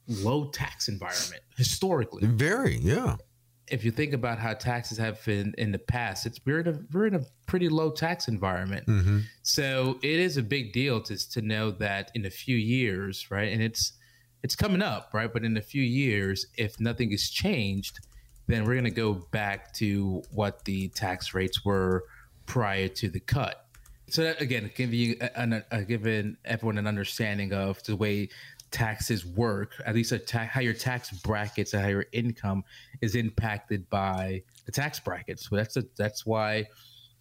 low 0.08 0.50
tax 0.50 0.88
environment 0.88 1.42
historically 1.56 2.26
Very. 2.26 2.76
Yeah. 2.78 3.16
If 3.68 3.84
you 3.84 3.90
think 3.90 4.12
about 4.12 4.38
how 4.38 4.52
taxes 4.54 4.96
have 4.98 5.24
been 5.24 5.54
in 5.58 5.72
the 5.72 5.78
past 5.78 6.26
it's 6.26 6.38
we're 6.46 6.60
in 6.60 6.68
a 6.68 6.78
we're 6.92 7.06
in 7.06 7.14
a 7.14 7.22
pretty 7.46 7.68
low 7.68 7.90
tax 7.90 8.28
environment 8.28 8.86
Mm-hmm. 8.86 9.18
so 9.42 9.98
it 10.02 10.18
is 10.20 10.36
a 10.36 10.42
big 10.42 10.72
deal 10.72 11.00
to 11.02 11.16
to 11.30 11.42
know 11.42 11.70
that 11.72 12.10
in 12.14 12.26
a 12.26 12.30
few 12.30 12.56
years 12.56 13.30
right 13.30 13.52
and 13.52 13.62
it's 13.62 13.92
it's 14.42 14.54
coming 14.54 14.82
up 14.82 15.10
right 15.12 15.32
but 15.32 15.44
in 15.44 15.56
a 15.56 15.62
few 15.62 15.82
years 15.82 16.46
if 16.56 16.78
nothing 16.80 17.12
is 17.12 17.30
changed 17.30 17.98
then 18.46 18.64
we're 18.64 18.74
going 18.74 18.84
to 18.84 18.90
go 18.90 19.14
back 19.32 19.72
to 19.74 20.22
what 20.30 20.64
the 20.64 20.88
tax 20.90 21.34
rates 21.34 21.64
were 21.64 22.04
prior 22.46 22.86
to 22.86 23.08
the 23.08 23.18
cut 23.20 23.64
so 24.08 24.22
that 24.22 24.40
again 24.40 24.70
giving 24.76 25.20
an, 25.34 25.64
uh, 25.72 25.80
giving 25.80 26.36
everyone 26.44 26.78
an 26.78 26.86
understanding 26.86 27.52
of 27.52 27.82
the 27.84 27.96
way 27.96 28.28
taxes 28.70 29.24
work 29.24 29.72
at 29.86 29.94
least 29.94 30.12
a 30.12 30.18
ta- 30.18 30.48
how 30.50 30.60
your 30.60 30.74
tax 30.74 31.10
brackets 31.10 31.72
and 31.72 31.82
how 31.82 31.88
your 31.88 32.06
income 32.12 32.64
is 33.00 33.14
impacted 33.14 33.88
by 33.90 34.42
the 34.64 34.72
tax 34.72 34.98
brackets. 35.00 35.48
So 35.48 35.56
that's 35.56 35.76
a, 35.76 35.84
that's 35.96 36.26
why 36.26 36.66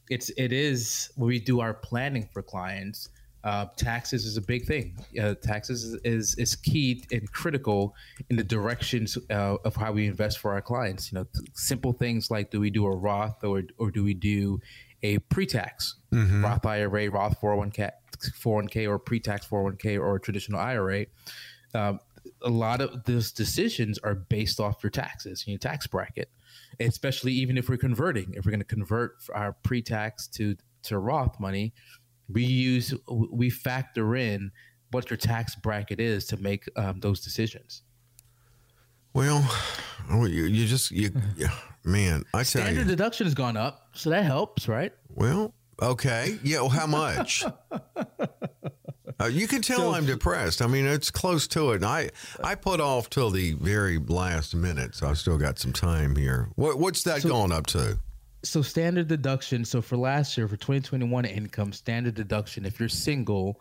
it's 0.10 0.30
it 0.38 0.54
is 0.54 1.10
when 1.16 1.28
we 1.28 1.40
do 1.40 1.60
our 1.60 1.74
planning 1.74 2.28
for 2.34 2.42
clients 2.42 3.10
uh, 3.46 3.68
taxes 3.78 4.26
is 4.26 4.38
a 4.38 4.42
big 4.42 4.66
thing. 4.66 4.98
Uh, 5.22 5.36
taxes 5.36 5.84
is, 5.84 6.02
is 6.04 6.36
is 6.36 6.56
key 6.56 7.04
and 7.12 7.32
critical 7.32 7.96
in 8.32 8.38
the 8.38 8.44
directions 8.44 9.20
uh, 9.30 9.58
of 9.64 9.76
how 9.76 9.92
we 9.92 10.08
invest 10.08 10.40
for 10.40 10.52
our 10.54 10.62
clients. 10.62 11.12
You 11.12 11.20
know 11.20 11.28
th- 11.32 11.48
simple 11.54 11.94
things 11.94 12.32
like 12.32 12.50
do 12.50 12.60
we 12.60 12.72
do 12.72 12.88
a 12.88 12.96
roth 12.96 13.44
or 13.44 13.62
or 13.78 13.92
do 13.92 14.04
we 14.04 14.16
do 14.16 14.60
a 15.04 15.20
pre-tax? 15.20 15.98
Roth 16.42 16.66
ira 16.66 17.10
roth 17.12 17.40
401k 17.40 17.92
401k 18.32 18.88
or 18.88 19.00
pre-tax 19.00 19.48
401k 19.48 20.00
or 20.00 20.16
a 20.16 20.20
traditional 20.20 20.60
ira 20.60 21.06
um, 21.74 22.00
a 22.42 22.50
lot 22.50 22.82
of 22.82 23.04
those 23.04 23.32
decisions 23.32 24.00
are 24.00 24.16
based 24.16 24.60
off 24.60 24.84
your 24.84 24.90
taxes 24.90 25.48
your 25.48 25.58
tax 25.58 25.88
bracket 25.88 26.30
especially 26.80 27.32
even 27.32 27.58
if 27.58 27.70
we're 27.70 27.78
converting 27.78 28.34
if 28.34 28.46
we're 28.46 28.52
going 28.52 28.60
to 28.60 28.66
convert 28.66 29.14
our 29.34 29.54
pre-tax 29.64 30.28
to 30.28 30.56
to 30.84 31.00
roth 31.00 31.40
money 31.40 31.74
we 32.30 32.44
use 32.44 32.94
we 33.32 33.50
factor 33.50 34.16
in 34.16 34.52
what 34.92 35.10
your 35.10 35.18
tax 35.18 35.56
bracket 35.56 36.00
is 36.00 36.26
to 36.26 36.38
make 36.38 36.66
um, 36.78 37.00
those 37.00 37.20
decisions 37.20 37.84
Well, 39.14 39.50
oh, 40.10 40.26
you, 40.26 40.44
you 40.44 40.68
just 40.68 40.92
you, 40.92 41.10
yeah, 41.38 41.48
man. 41.86 42.24
I 42.34 42.40
tell 42.40 42.62
standard 42.62 42.82
you. 42.82 42.84
deduction 42.86 43.26
has 43.26 43.34
gone 43.34 43.56
up 43.56 43.88
so 43.94 44.10
that 44.10 44.26
helps 44.26 44.68
right 44.68 44.94
Well, 45.10 45.54
okay. 45.82 46.38
Yeah. 46.44 46.62
Well, 46.62 46.70
how 46.70 46.88
much? 46.88 47.44
Uh, 49.18 49.28
you 49.28 49.48
can 49.48 49.62
tell 49.62 49.96
I'm 49.96 50.06
depressed. 50.06 50.62
I 50.62 50.68
mean, 50.68 50.86
it's 50.86 51.10
close 51.10 51.48
to 51.48 51.72
it. 51.72 51.76
And 51.76 51.86
I 51.86 52.10
I 52.44 52.56
put 52.56 52.82
off 52.82 53.10
till 53.10 53.32
the 53.32 53.54
very 53.54 53.98
last 53.98 54.54
minute, 54.54 54.94
so 54.94 55.08
I've 55.08 55.18
still 55.18 55.38
got 55.38 55.58
some 55.58 55.72
time 55.72 56.18
here. 56.18 56.50
What 56.56 56.80
what's 56.80 57.04
that 57.04 57.24
going 57.24 57.54
up 57.54 57.66
to? 57.68 57.98
so 58.44 58.62
standard 58.62 59.08
deduction 59.08 59.66
so 59.66 59.82
for 59.82 59.98
last 59.98 60.38
year 60.38 60.48
for 60.48 60.56
2021 60.56 61.26
income 61.26 61.74
standard 61.74 62.14
deduction 62.14 62.64
if 62.64 62.80
you're 62.80 62.88
single 62.88 63.60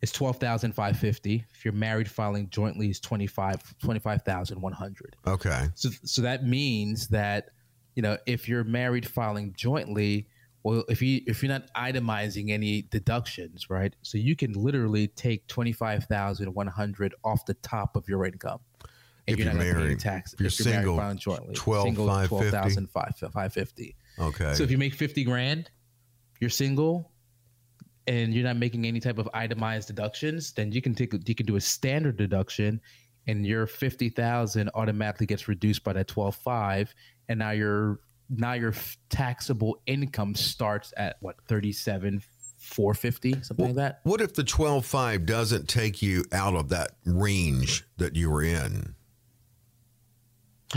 is 0.00 0.10
12550 0.10 1.44
if 1.52 1.64
you're 1.64 1.74
married 1.74 2.10
filing 2.10 2.48
jointly 2.48 2.88
is 2.88 2.98
25 2.98 3.74
25100 3.78 5.16
Okay. 5.26 5.66
So, 5.74 5.90
so 6.04 6.22
that 6.22 6.44
means 6.44 7.08
that, 7.08 7.50
you 7.94 8.02
know, 8.02 8.16
if 8.26 8.48
you're 8.48 8.64
married 8.64 9.06
filing 9.06 9.52
jointly, 9.54 10.28
Well, 10.64 10.84
if 10.88 11.02
you 11.02 11.22
if 11.26 11.42
you're 11.42 11.50
not 11.50 11.72
itemizing 11.74 12.50
any 12.50 12.82
deductions, 12.82 13.68
right? 13.68 13.94
So 14.02 14.16
you 14.16 14.36
can 14.36 14.52
literally 14.52 15.08
take 15.08 15.46
twenty 15.48 15.72
five 15.72 16.04
thousand 16.04 16.54
one 16.54 16.68
hundred 16.68 17.14
off 17.24 17.44
the 17.46 17.54
top 17.54 17.96
of 17.96 18.08
your 18.08 18.24
income. 18.24 18.60
If 19.26 19.38
you're 19.38 19.46
not 19.46 19.52
gonna 19.52 19.64
pay 19.64 19.70
any 19.70 19.78
married. 19.80 20.00
tax, 20.00 20.34
If 20.34 20.40
you're 20.40 20.50
single, 20.50 20.96
married, 20.96 21.18
jointly, 21.18 21.54
12, 21.54 21.84
single 21.84 22.06
550. 22.06 22.50
12,550. 22.50 23.32
550. 23.32 23.96
Okay. 24.18 24.54
So 24.54 24.64
if 24.64 24.70
you 24.70 24.78
make 24.78 24.94
50 24.94 25.24
grand, 25.24 25.70
you're 26.40 26.50
single 26.50 27.12
and 28.08 28.34
you're 28.34 28.44
not 28.44 28.56
making 28.56 28.84
any 28.84 28.98
type 28.98 29.18
of 29.18 29.28
itemized 29.32 29.86
deductions, 29.86 30.52
then 30.52 30.72
you 30.72 30.82
can 30.82 30.94
take 30.94 31.12
you 31.28 31.34
can 31.34 31.46
do 31.46 31.56
a 31.56 31.60
standard 31.60 32.16
deduction 32.16 32.80
and 33.28 33.46
your 33.46 33.66
50,000 33.66 34.70
automatically 34.74 35.26
gets 35.26 35.46
reduced 35.46 35.84
by 35.84 35.92
that 35.92 36.08
12.5 36.08 36.88
and 37.28 37.38
now 37.38 37.50
your 37.50 38.00
now 38.34 38.52
your 38.54 38.70
f- 38.70 38.96
taxable 39.10 39.80
income 39.86 40.34
starts 40.34 40.92
at 40.96 41.16
what 41.20 41.36
37 41.48 42.22
450 42.58 43.42
something 43.42 43.66
like 43.66 43.74
that. 43.74 44.00
what 44.04 44.20
if 44.20 44.34
the 44.34 44.42
12.5 44.44 45.26
doesn't 45.26 45.68
take 45.68 46.00
you 46.00 46.24
out 46.32 46.54
of 46.54 46.68
that 46.70 46.92
range 47.04 47.84
that 47.96 48.14
you 48.16 48.30
were 48.30 48.42
in? 48.42 48.94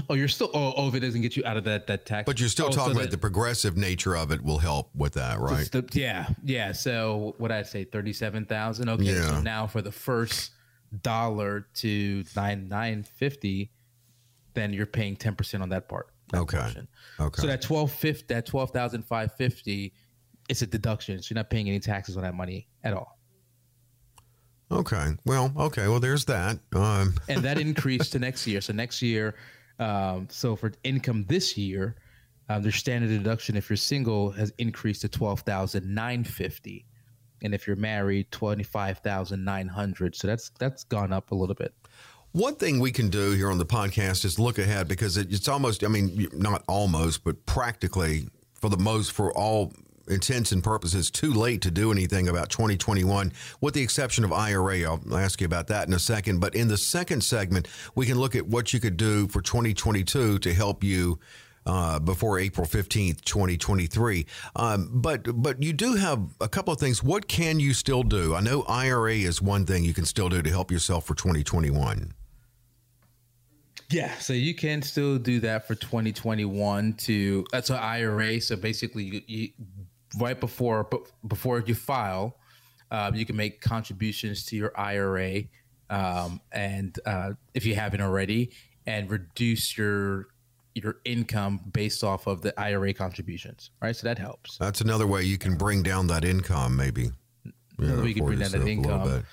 Oh, 0.10 0.14
you're 0.14 0.28
still 0.28 0.50
oh, 0.54 0.74
oh 0.76 0.88
if 0.90 0.96
it 0.96 1.00
doesn't 1.00 1.22
get 1.22 1.38
you 1.38 1.44
out 1.46 1.56
of 1.56 1.64
that 1.66 1.88
that 1.88 2.06
tax 2.06 2.26
But 2.26 2.40
you're 2.40 2.50
still 2.50 2.66
oh, 2.68 2.72
so 2.72 2.76
talking 2.78 2.92
about 2.94 3.04
that- 3.04 3.12
the 3.12 3.18
progressive 3.18 3.78
nature 3.78 4.16
of 4.18 4.32
it 4.32 4.44
will 4.44 4.58
help 4.58 4.90
with 4.94 5.14
that, 5.14 5.40
right? 5.40 5.72
The- 5.72 5.88
yeah, 5.94 6.28
yeah. 6.44 6.74
So 6.74 7.36
what 7.38 7.52
I'd 7.52 7.68
say, 7.68 7.86
thirty-seven 7.86 8.46
thousand. 8.46 8.90
Okay, 8.90 9.04
Yeah. 9.16 9.30
so 9.30 9.42
now 9.42 9.68
for 9.68 9.82
the 9.82 9.94
first 9.94 10.52
dollar 11.02 11.68
to 11.76 12.24
nine 12.36 12.68
nine 12.68 13.04
fifty, 13.04 13.72
then 14.54 14.74
you're 14.74 14.86
paying 14.86 15.16
ten 15.16 15.34
percent 15.36 15.64
on 15.64 15.70
that 15.70 15.88
part. 15.88 16.10
Okay. 16.34 16.58
portion. 16.58 16.88
Okay. 17.20 17.42
So 17.42 17.48
that 17.48 17.62
twelve 17.62 17.92
fifty, 17.92 18.34
that 18.34 18.46
twelve 18.46 18.72
thousand 18.72 19.04
five 19.04 19.34
fifty, 19.36 19.94
it's 20.50 20.62
a 20.62 20.68
deduction. 20.68 21.22
So 21.22 21.34
you're 21.34 21.40
not 21.40 21.50
paying 21.50 21.68
any 21.68 21.80
taxes 21.80 22.18
on 22.18 22.24
that 22.24 22.36
money 22.36 22.68
at 22.84 22.94
all. 22.94 23.20
Okay. 24.72 25.12
Well, 25.26 25.54
okay. 25.58 25.88
Well, 25.88 26.00
there's 26.00 26.26
that. 26.26 26.60
Um, 26.74 27.14
and 27.30 27.44
that 27.44 27.60
increased 27.60 28.14
to 28.14 28.20
next 28.20 28.48
year. 28.48 28.62
So 28.62 28.74
next 28.74 29.02
year, 29.02 29.36
um, 29.80 30.28
so 30.30 30.56
for 30.56 30.72
income 30.84 31.26
this 31.28 31.56
year, 31.58 31.98
um, 32.50 32.64
their 32.64 32.72
standard 32.72 33.10
deduction 33.10 33.56
if 33.56 33.70
you're 33.70 33.78
single 33.78 34.32
has 34.32 34.52
increased 34.58 35.02
to 35.02 35.10
twelve 35.10 35.42
thousand 35.42 35.94
nine 35.94 36.24
fifty, 36.24 36.86
and 37.44 37.54
if 37.54 37.68
you're 37.68 37.76
married, 37.76 38.32
twenty 38.32 38.64
five 38.64 39.00
thousand 39.00 39.44
nine 39.44 39.68
hundred. 39.68 40.16
So 40.16 40.28
that's 40.28 40.52
that's 40.60 40.84
gone 40.84 41.14
up 41.14 41.32
a 41.32 41.36
little 41.36 41.56
bit. 41.56 41.74
One 42.36 42.56
thing 42.56 42.82
we 42.82 42.92
can 42.92 43.08
do 43.08 43.32
here 43.32 43.50
on 43.50 43.60
the 43.60 43.66
podcast 43.66 44.26
is 44.26 44.38
look 44.38 44.60
ahead 44.60 44.90
because 44.90 45.16
it, 45.16 45.32
it's 45.32 45.48
almost, 45.48 45.86
I 45.86 45.88
mean, 45.88 46.28
not 46.34 46.66
almost, 46.68 47.24
but 47.24 47.46
practically 47.46 48.28
for 48.56 48.68
the 48.68 48.76
most, 48.76 49.14
for 49.14 49.32
all 49.32 49.72
intents 50.10 50.52
and 50.52 50.62
purposes, 50.62 51.10
too 51.10 51.32
late 51.32 51.62
to 51.62 51.72
do 51.72 51.94
anything 51.94 52.28
about 52.28 52.50
2021, 52.50 53.32
with 53.62 53.74
the 53.74 53.82
exception 53.82 54.26
of 54.26 54.34
IRA. 54.34 54.82
I'll 54.82 55.16
ask 55.16 55.40
you 55.40 55.46
about 55.46 55.68
that 55.68 55.88
in 55.88 55.94
a 55.94 56.00
second. 56.00 56.42
But 56.42 56.56
in 56.56 56.68
the 56.68 56.76
second 56.76 57.24
segment, 57.24 57.70
we 57.96 58.06
can 58.06 58.20
look 58.20 58.36
at 58.36 58.46
what 58.46 58.74
you 58.74 58.82
could 58.82 58.98
do 58.98 59.30
for 59.30 59.42
2022 59.42 60.40
to 60.40 60.54
help 60.54 60.84
you. 60.84 61.18
Uh, 61.68 61.98
before 61.98 62.38
April 62.38 62.68
15th, 62.68 63.22
2023. 63.22 64.28
Um, 64.56 64.88
but 64.94 65.42
but 65.42 65.64
you 65.64 65.74
do 65.74 65.96
have 65.96 66.22
a 66.40 66.48
couple 66.48 66.72
of 66.72 66.80
things. 66.80 67.02
What 67.02 67.28
can 67.28 67.60
you 67.60 67.74
still 67.74 68.04
do? 68.04 68.36
I 68.36 68.42
know 68.42 68.62
IRA 68.68 69.16
is 69.16 69.42
one 69.42 69.66
thing 69.66 69.84
you 69.84 69.96
can 69.96 70.06
still 70.06 70.30
do 70.30 70.44
to 70.44 70.50
help 70.52 70.70
yourself 70.70 71.08
for 71.08 71.16
2021. 71.16 72.14
Yeah, 73.96 74.14
so 74.18 74.34
you 74.34 74.54
can 74.54 74.82
still 74.82 75.18
do 75.18 75.40
that 75.40 75.68
for 75.68 75.74
2021 75.74 76.96
to 76.96 77.46
that's 77.50 77.70
an 77.70 77.78
IRA. 77.78 78.42
So 78.42 78.58
basically, 78.58 79.06
you, 79.06 79.22
you 79.26 79.50
right 80.20 80.38
before 80.38 80.84
b- 80.84 80.98
before 81.26 81.62
you 81.62 81.76
file, 81.76 82.36
um, 82.92 83.16
you 83.16 83.26
can 83.26 83.38
make 83.38 83.62
contributions 83.62 84.44
to 84.48 84.58
your 84.58 84.78
IRA, 84.78 85.44
um, 85.90 86.42
and 86.52 87.00
uh, 87.06 87.32
if 87.54 87.66
you 87.66 87.76
haven't 87.76 88.02
already, 88.02 88.52
and 88.86 89.10
reduce 89.10 89.78
your 89.78 90.28
your 90.74 90.98
income 91.06 91.62
based 91.72 92.04
off 92.04 92.28
of 92.28 92.42
the 92.42 92.54
IRA 92.60 92.94
contributions. 92.94 93.72
Right, 93.82 93.96
so 93.96 94.08
that 94.08 94.20
helps. 94.20 94.58
That's 94.58 94.82
another 94.82 95.08
way 95.08 95.24
you 95.24 95.38
can 95.38 95.56
bring 95.56 95.84
down 95.84 96.08
that 96.08 96.26
income, 96.26 96.76
maybe. 96.76 97.12
You 97.80 98.14
can 98.14 98.26
bring 98.26 98.40
down 98.40 98.52
that 98.52 98.68
income. 98.68 99.24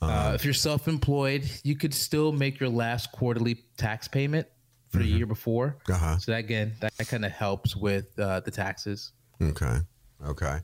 Bit. 0.00 0.08
Uh, 0.08 0.32
if 0.34 0.44
you're 0.44 0.54
self-employed, 0.54 1.48
you 1.64 1.76
could 1.76 1.94
still 1.94 2.32
make 2.32 2.60
your 2.60 2.68
last 2.68 3.12
quarterly 3.12 3.56
tax 3.76 4.08
payment 4.08 4.46
for 4.90 4.98
the 4.98 5.06
year 5.06 5.26
before. 5.26 5.76
Uh-huh. 5.88 6.18
So 6.18 6.32
that, 6.32 6.38
again, 6.38 6.72
that 6.80 6.96
kind 7.08 7.24
of 7.24 7.32
helps 7.32 7.76
with 7.76 8.18
uh, 8.18 8.40
the 8.40 8.50
taxes. 8.50 9.12
Okay. 9.42 9.78
Okay. 10.26 10.58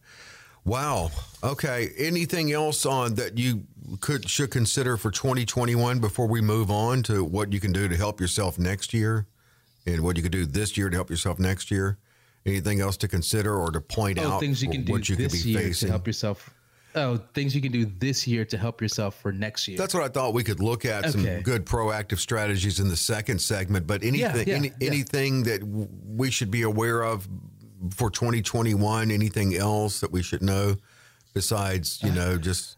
Wow. 0.65 1.11
Okay. 1.43 1.91
Anything 1.99 2.51
else 2.53 2.87
on 2.87 3.15
that 3.17 3.37
you 3.37 3.65
could 4.01 4.29
should 4.31 4.51
consider 4.51 4.97
for 4.97 5.11
2021 5.11 5.99
before 5.99 6.27
we 6.27 6.41
move 6.41 6.71
on 6.71 7.03
to 7.05 7.23
what 7.23 7.53
you 7.53 7.61
can 7.61 7.71
do 7.73 7.87
to 7.87 7.97
help 7.97 8.19
yourself 8.21 8.59
next 8.59 8.95
year, 8.95 9.27
and 9.87 10.01
what 10.03 10.17
you 10.17 10.23
could 10.23 10.33
do 10.33 10.47
this 10.47 10.77
year 10.79 10.89
to 10.89 10.97
help 10.97 11.11
yourself 11.11 11.39
next 11.39 11.71
year? 11.71 11.99
Anything 12.47 12.81
else 12.81 12.97
to 12.99 13.09
consider 13.09 13.55
or 13.55 13.71
to 13.71 13.81
point 13.81 14.19
Oh, 14.19 14.33
out 14.33 14.41
things 14.41 14.63
you 14.63 14.71
can 14.71 14.85
do 14.85 14.93
what 14.93 15.09
you 15.09 15.17
could 15.17 15.31
this 15.31 15.43
be 15.45 15.51
year 15.51 15.61
facing? 15.61 15.89
to 15.89 15.93
help 15.93 16.07
yourself. 16.07 16.49
Oh, 16.97 17.17
things 17.35 17.55
you 17.55 17.61
can 17.61 17.73
do 17.73 17.85
this 17.85 18.27
year 18.27 18.45
to 18.45 18.57
help 18.57 18.81
yourself 18.81 19.21
for 19.21 19.33
next 19.33 19.67
year. 19.67 19.77
That's 19.77 19.95
what 19.95 20.05
I 20.05 20.09
thought 20.09 20.33
we 20.33 20.45
could 20.45 20.61
look 20.61 20.85
at 20.85 21.11
some 21.11 21.25
good 21.43 21.67
proactive 21.67 22.19
strategies 22.19 22.79
in 22.79 22.89
the 22.89 22.97
second 22.97 23.41
segment. 23.41 23.87
But 23.87 24.05
anything, 24.05 24.49
yeah, 24.49 24.55
any, 24.55 24.73
yeah. 24.81 24.89
anything 24.89 25.43
that 25.45 25.61
w- 25.61 25.89
we 25.91 26.31
should 26.31 26.51
be 26.51 26.63
aware 26.63 27.03
of 27.03 27.29
for 27.91 28.11
2021? 28.11 29.11
Anything 29.11 29.57
else 29.57 30.01
that 30.01 30.13
we 30.13 30.23
should 30.23 30.43
know 30.43 30.77
besides, 31.33 32.01
you 32.03 32.11
uh, 32.11 32.15
know, 32.15 32.39
just 32.39 32.77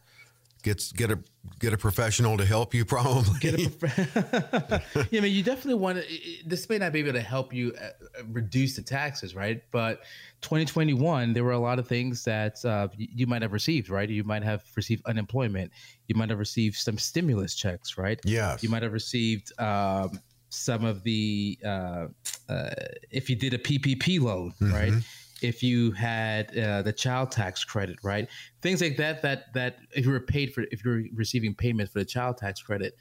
get 0.67 0.93
get 0.97 1.11
a 1.13 1.19
get 1.61 1.73
a 1.73 1.77
professional 1.77 2.37
to 2.37 2.45
help 2.45 2.75
you? 2.75 2.85
Probably. 2.97 3.39
Get 3.39 3.61
a 3.61 3.71
prof- 3.71 5.07
yeah, 5.11 5.19
I 5.19 5.23
mean, 5.23 5.33
you 5.33 5.43
definitely 5.43 5.75
want 5.75 5.99
to. 5.99 6.05
This 6.45 6.69
may 6.69 6.79
not 6.79 6.93
be 6.93 6.99
able 6.99 7.13
to 7.13 7.21
help 7.21 7.55
you 7.55 7.73
uh, 7.81 7.85
uh, 7.85 8.23
reduce 8.29 8.77
the 8.77 8.83
taxes, 8.83 9.35
right? 9.35 9.63
But 9.71 10.01
2021, 10.43 11.33
there 11.33 11.45
were 11.45 11.53
a 11.53 11.59
lot 11.59 11.79
of 11.79 11.87
things 11.87 12.25
that 12.25 12.63
uh, 12.65 12.89
you 12.97 13.27
might 13.27 13.43
have 13.43 13.53
received, 13.53 13.89
right? 13.89 14.11
You 14.11 14.25
might 14.25 14.43
have 14.43 14.65
received 14.75 15.07
unemployment. 15.07 15.71
You 16.09 16.17
might 16.17 16.31
have 16.31 16.39
received 16.39 16.77
some 16.77 16.99
stimulus 16.99 17.55
checks, 17.55 17.97
right? 17.97 18.21
Yes. 18.25 18.63
You 18.63 18.69
might 18.69 18.83
have 18.83 18.93
received 18.93 19.53
um, 19.61 20.21
some 20.49 20.85
of 20.85 21.03
the 21.05 21.59
uh, 21.65 22.07
uh, 22.49 22.71
if 23.11 23.31
you 23.31 23.37
did 23.37 23.55
a 23.55 23.59
PPP 23.59 24.21
loan, 24.21 24.53
right? 24.61 24.93
If 25.42 25.62
you 25.62 25.92
had 25.92 26.57
uh, 26.57 26.83
the 26.83 26.92
child 26.92 27.31
tax 27.31 27.64
credit, 27.64 27.96
right? 28.03 28.29
Things 28.62 28.81
like 28.81 28.96
that. 28.96 29.22
That 29.22 29.53
that 29.55 29.79
if 29.94 30.07
you 30.07 30.11
were 30.11 30.20
paid 30.20 30.55
for, 30.55 30.64
if 30.70 30.85
you're 30.85 31.03
receiving 31.14 31.55
payments 31.55 31.92
for 31.92 31.99
the 31.99 32.05
child 32.05 32.38
tax 32.38 32.62
credit, 32.62 32.94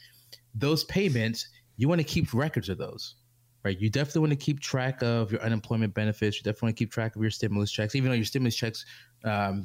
those 0.54 0.84
payments 0.86 1.48
you 1.78 1.88
want 1.88 2.00
to 2.00 2.06
keep 2.06 2.34
records 2.34 2.70
of 2.70 2.78
those, 2.78 3.16
right? 3.64 3.80
You 3.80 3.90
definitely 3.90 4.22
want 4.22 4.32
to 4.32 4.46
keep 4.46 4.60
track 4.60 5.02
of 5.02 5.32
your 5.32 5.42
unemployment 5.42 5.94
benefits. 5.94 6.38
You 6.38 6.44
definitely 6.44 6.68
want 6.68 6.78
to 6.78 6.84
keep 6.84 6.92
track 6.92 7.16
of 7.16 7.22
your 7.22 7.32
stimulus 7.32 7.72
checks, 7.72 7.96
even 7.96 8.10
though 8.10 8.16
your 8.16 8.26
stimulus 8.26 8.56
checks, 8.56 8.86
um, 9.24 9.64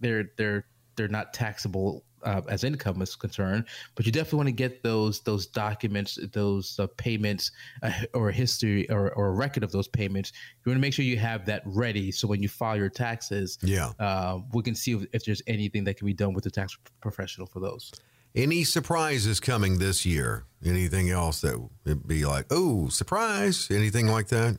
they're 0.00 0.26
they're 0.36 0.66
they're 0.96 1.08
not 1.08 1.32
taxable 1.32 2.04
uh, 2.24 2.42
as 2.48 2.64
income 2.64 3.00
is 3.02 3.14
concerned. 3.16 3.64
But 3.94 4.06
you 4.06 4.12
definitely 4.12 4.36
want 4.38 4.48
to 4.48 4.52
get 4.52 4.82
those 4.82 5.20
those 5.20 5.46
documents, 5.46 6.18
those 6.32 6.78
uh, 6.78 6.86
payments, 6.96 7.50
uh, 7.82 7.92
or 8.14 8.28
a 8.28 8.32
history 8.32 8.88
or, 8.90 9.12
or 9.12 9.28
a 9.28 9.32
record 9.32 9.62
of 9.64 9.72
those 9.72 9.88
payments. 9.88 10.32
You 10.64 10.70
want 10.70 10.76
to 10.78 10.80
make 10.80 10.92
sure 10.94 11.04
you 11.04 11.18
have 11.18 11.46
that 11.46 11.62
ready, 11.64 12.10
so 12.12 12.26
when 12.28 12.42
you 12.42 12.48
file 12.48 12.76
your 12.76 12.88
taxes, 12.90 13.58
Yeah. 13.62 13.92
uh, 13.98 14.40
we 14.52 14.62
can 14.62 14.74
see 14.74 14.92
if, 14.92 15.06
if 15.12 15.24
there's 15.24 15.42
anything 15.46 15.84
that 15.84 15.96
can 15.96 16.06
be 16.06 16.14
done 16.14 16.32
with 16.34 16.44
the 16.44 16.50
tax 16.50 16.76
professional 17.00 17.46
for 17.46 17.60
those. 17.60 17.90
Any 18.34 18.62
surprises 18.62 19.40
coming 19.40 19.78
this 19.78 20.06
year? 20.06 20.44
Anything 20.64 21.10
else 21.10 21.40
that 21.40 21.58
would 21.84 22.06
be 22.06 22.24
like, 22.24 22.46
oh, 22.50 22.88
surprise? 22.88 23.68
Anything 23.70 24.06
like 24.06 24.28
that 24.28 24.56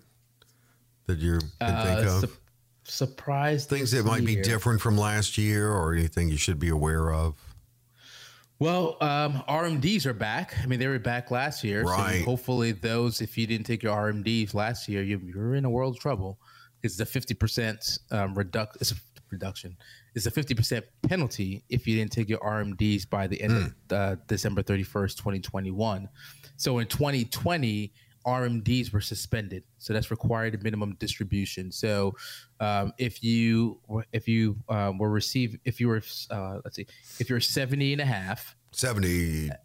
that 1.05 1.19
you 1.19 1.39
can 1.39 1.85
think 1.85 2.07
Uh, 2.07 2.11
of? 2.11 2.19
su- 2.21 2.37
surprise 2.83 3.65
Things 3.65 3.91
that 3.91 4.05
might 4.05 4.25
be 4.25 4.35
different 4.35 4.81
from 4.81 4.97
last 4.97 5.37
year, 5.37 5.71
or 5.71 5.93
anything 5.93 6.29
you 6.29 6.37
should 6.37 6.59
be 6.59 6.67
aware 6.69 7.13
of. 7.13 7.35
Well, 8.61 8.95
um, 9.01 9.43
RMDs 9.49 10.05
are 10.05 10.13
back. 10.13 10.53
I 10.61 10.67
mean, 10.67 10.79
they 10.79 10.85
were 10.85 10.99
back 10.99 11.31
last 11.31 11.63
year. 11.63 11.81
Right. 11.81 12.19
So 12.19 12.25
hopefully, 12.25 12.73
those, 12.73 13.19
if 13.19 13.35
you 13.35 13.47
didn't 13.47 13.65
take 13.65 13.81
your 13.81 13.97
RMDs 13.97 14.53
last 14.53 14.87
year, 14.87 15.01
you, 15.01 15.19
you're 15.25 15.55
in 15.55 15.65
a 15.65 15.69
world 15.69 15.95
of 15.95 15.99
trouble. 15.99 16.37
It's 16.83 16.99
a 16.99 17.05
50% 17.05 17.99
um, 18.11 18.35
reduc- 18.35 18.75
it's 18.79 18.91
a 18.91 18.95
reduction. 19.31 19.75
It's 20.13 20.27
a 20.27 20.31
50% 20.31 20.83
penalty 21.09 21.63
if 21.69 21.87
you 21.87 21.97
didn't 21.97 22.11
take 22.11 22.29
your 22.29 22.37
RMDs 22.37 23.09
by 23.09 23.25
the 23.25 23.41
end 23.41 23.73
of 23.89 23.97
uh, 23.97 24.15
December 24.27 24.61
31st, 24.61 25.17
2021. 25.17 26.07
So 26.57 26.77
in 26.77 26.85
2020, 26.85 27.91
RMDs 28.25 28.91
were 28.93 29.01
suspended. 29.01 29.63
So 29.77 29.93
that's 29.93 30.11
required 30.11 30.61
minimum 30.63 30.95
distribution. 30.99 31.71
So 31.71 32.15
um, 32.59 32.93
if 32.97 33.23
you 33.23 33.79
if 34.13 34.27
you 34.27 34.57
um, 34.69 34.97
were 34.97 35.09
received 35.09 35.59
if 35.65 35.79
you 35.79 35.87
were 35.87 36.01
uh, 36.29 36.59
let's 36.63 36.75
see 36.75 36.87
if 37.19 37.29
you're 37.29 37.39
70 37.39 37.93
and 37.93 38.01
a 38.01 38.05
half 38.05 38.55
70, 38.71 39.47
now 39.47 39.55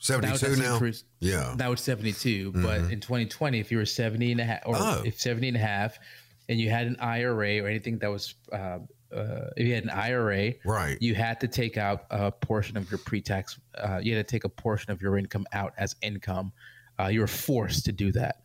72 0.00 0.46
it's 0.46 0.58
now? 0.58 0.80
Yeah. 1.20 1.54
now 1.58 1.72
it's 1.72 1.82
72 1.82 2.52
but 2.52 2.80
in 2.92 3.00
2020 3.00 3.58
if 3.58 3.72
you 3.72 3.78
were 3.78 3.86
70 3.86 4.32
and 4.32 4.40
a 4.40 4.44
half 4.44 4.60
or 4.66 4.74
Oh. 4.76 5.02
if 5.04 5.20
70 5.20 5.48
and 5.48 5.56
a 5.56 5.60
half 5.60 5.98
and 6.48 6.60
you 6.60 6.70
had 6.70 6.86
an 6.86 6.96
IRA 7.00 7.58
or 7.60 7.66
anything 7.66 7.98
that 7.98 8.10
was 8.10 8.34
uh, 8.52 8.78
uh, 9.14 9.50
if 9.56 9.66
you 9.66 9.74
had 9.74 9.84
an 9.84 9.90
IRA, 9.90 10.52
right, 10.64 11.00
you 11.00 11.14
had 11.14 11.40
to 11.40 11.48
take 11.48 11.76
out 11.76 12.06
a 12.10 12.30
portion 12.30 12.76
of 12.76 12.90
your 12.90 12.98
pre-tax. 12.98 13.58
Uh, 13.78 14.00
you 14.02 14.14
had 14.16 14.26
to 14.26 14.30
take 14.30 14.44
a 14.44 14.48
portion 14.48 14.90
of 14.90 15.00
your 15.00 15.16
income 15.16 15.46
out 15.52 15.72
as 15.78 15.94
income. 16.02 16.52
Uh, 16.98 17.06
you 17.06 17.20
were 17.20 17.26
forced 17.26 17.84
to 17.86 17.92
do 17.92 18.12
that. 18.12 18.42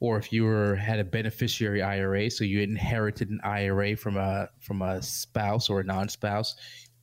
Or 0.00 0.18
if 0.18 0.32
you 0.32 0.44
were 0.44 0.74
had 0.74 0.98
a 0.98 1.04
beneficiary 1.04 1.82
IRA, 1.82 2.30
so 2.30 2.44
you 2.44 2.60
inherited 2.60 3.30
an 3.30 3.40
IRA 3.42 3.96
from 3.96 4.16
a 4.16 4.48
from 4.60 4.82
a 4.82 5.00
spouse 5.02 5.70
or 5.70 5.80
a 5.80 5.84
non-spouse, 5.84 6.56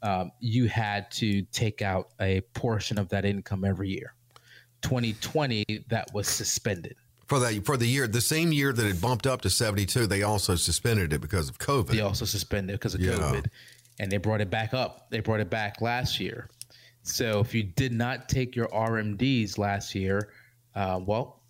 um, 0.04 0.32
you 0.40 0.68
had 0.68 1.10
to 1.12 1.42
take 1.44 1.82
out 1.82 2.10
a 2.20 2.42
portion 2.54 3.00
of 3.00 3.10
that 3.10 3.26
income 3.26 3.64
every 3.64 3.90
year. 3.90 4.14
2020, 4.82 5.64
that 5.90 6.12
was 6.14 6.28
suspended 6.28 6.96
for 7.32 7.40
that 7.40 7.66
for 7.66 7.78
the 7.78 7.86
year 7.86 8.08
the 8.08 8.20
same 8.20 8.52
year 8.52 8.74
that 8.74 8.86
it 8.86 9.00
bumped 9.00 9.26
up 9.26 9.40
to 9.40 9.50
72 9.50 10.06
they 10.06 10.24
also 10.24 10.56
suspended 10.56 11.14
it 11.14 11.22
because 11.22 11.48
of 11.48 11.58
covid 11.60 11.88
they 11.88 12.02
also 12.02 12.26
suspended 12.26 12.74
it 12.74 12.78
because 12.78 12.94
of 12.94 13.00
yeah. 13.00 13.14
covid 13.14 13.46
and 14.02 14.12
they 14.12 14.18
brought 14.18 14.42
it 14.42 14.50
back 14.50 14.74
up 14.74 15.10
they 15.12 15.22
brought 15.22 15.40
it 15.40 15.50
back 15.50 15.80
last 15.80 16.20
year 16.20 16.50
so 17.04 17.40
if 17.40 17.54
you 17.56 17.64
did 17.64 17.94
not 17.94 18.28
take 18.28 18.54
your 18.54 18.68
rmds 18.68 19.58
last 19.58 19.96
year 19.96 20.34
uh, 20.76 21.00
well 21.04 21.42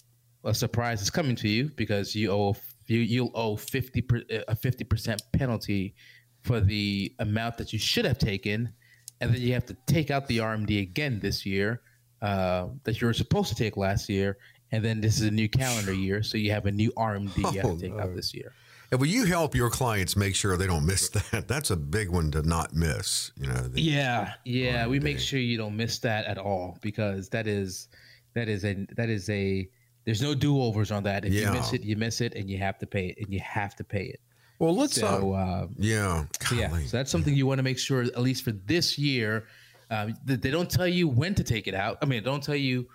a 0.44 0.54
surprise 0.54 1.02
is 1.02 1.10
coming 1.10 1.36
to 1.36 1.48
you 1.48 1.70
because 1.76 2.16
you 2.16 2.32
owe 2.32 2.56
you 2.88 3.00
you'll 3.00 3.32
owe 3.36 3.56
50 3.56 4.00
a 4.48 4.56
50% 4.56 5.20
penalty 5.34 5.96
for 6.42 6.60
the 6.60 7.14
amount 7.20 7.58
that 7.58 7.72
you 7.72 7.80
should 7.80 8.06
have 8.06 8.18
taken 8.18 8.74
and 9.20 9.34
then 9.34 9.42
you 9.42 9.54
have 9.54 9.66
to 9.66 9.78
take 9.86 10.10
out 10.10 10.28
the 10.28 10.40
rmd 10.40 10.82
again 10.82 11.20
this 11.20 11.46
year 11.46 11.82
uh, 12.22 12.68
that 12.84 13.00
you 13.00 13.08
were 13.08 13.14
supposed 13.14 13.50
to 13.50 13.56
take 13.56 13.78
last 13.78 14.10
year 14.10 14.38
and 14.72 14.84
then 14.84 15.02
this 15.02 15.20
is 15.20 15.24
a 15.24 15.32
new 15.32 15.50
calendar 15.50 15.94
year, 15.94 16.24
so 16.24 16.38
you 16.38 16.52
have 16.52 16.66
a 16.66 16.72
new 16.72 16.92
RMD 16.94 17.38
you 17.38 17.44
have 17.44 17.54
to 17.54 17.68
oh, 17.68 17.78
take 17.78 17.94
out 17.94 18.16
this 18.16 18.34
year. 18.34 18.54
And 18.90 19.00
will 19.00 19.08
you 19.08 19.26
help 19.26 19.54
your 19.56 19.70
clients 19.70 20.16
make 20.16 20.36
sure 20.36 20.56
they 20.58 20.68
don't 20.68 20.86
miss 20.86 21.10
that? 21.32 21.48
That's 21.48 21.72
a 21.72 21.76
big 21.76 22.10
one 22.10 22.32
to 22.32 22.42
not 22.42 22.74
miss. 22.74 23.32
You 23.36 23.48
know. 23.48 23.70
Yeah, 23.74 24.34
yeah. 24.46 24.86
RMD. 24.86 24.90
We 24.90 25.00
make 25.00 25.20
sure 25.20 25.40
you 25.40 25.58
don't 25.58 25.76
miss 25.76 26.00
that 26.00 26.26
at 26.26 26.38
all 26.38 26.78
because 26.82 27.30
that 27.30 27.48
is 27.48 27.90
that 28.34 28.48
is 28.48 28.66
a 28.66 28.86
that 28.96 29.10
is 29.10 29.30
a 29.30 29.70
there's 30.06 30.22
no 30.22 30.34
do 30.34 30.62
overs 30.62 30.92
on 30.92 31.04
that. 31.04 31.26
If 31.26 31.34
yeah. 31.34 31.48
you 31.48 31.52
miss 31.54 31.74
it, 31.74 31.84
you 31.84 31.96
miss 31.96 32.22
it, 32.22 32.34
and 32.36 32.50
you 32.50 32.58
have 32.58 32.80
to 32.80 32.88
pay 32.88 33.08
it, 33.08 33.18
and 33.20 33.32
you 33.32 33.40
have 33.40 33.76
to 33.76 33.84
pay 33.84 34.06
it. 34.06 34.20
Well, 34.60 34.76
let's. 34.76 34.96
So, 34.96 35.34
uh, 35.34 35.38
uh, 35.38 35.68
yeah, 35.78 36.26
so 36.42 36.56
yeah. 36.56 36.70
So 36.86 36.98
that's 36.98 37.12
something 37.12 37.34
you 37.34 37.48
want 37.48 37.60
to 37.60 37.64
make 37.64 37.80
sure, 37.80 38.04
at 38.04 38.22
least 38.22 38.44
for 38.44 38.52
this 38.52 38.98
year, 38.98 39.48
uh, 39.90 40.10
they 40.24 40.52
don't 40.52 40.70
tell 40.70 40.88
you 40.88 41.08
when 41.08 41.34
to 41.36 41.44
take 41.44 41.68
it 41.68 41.74
out. 41.74 41.98
I 42.02 42.06
mean, 42.06 42.24
don't 42.24 42.44
tell 42.44 42.56
you 42.56 42.88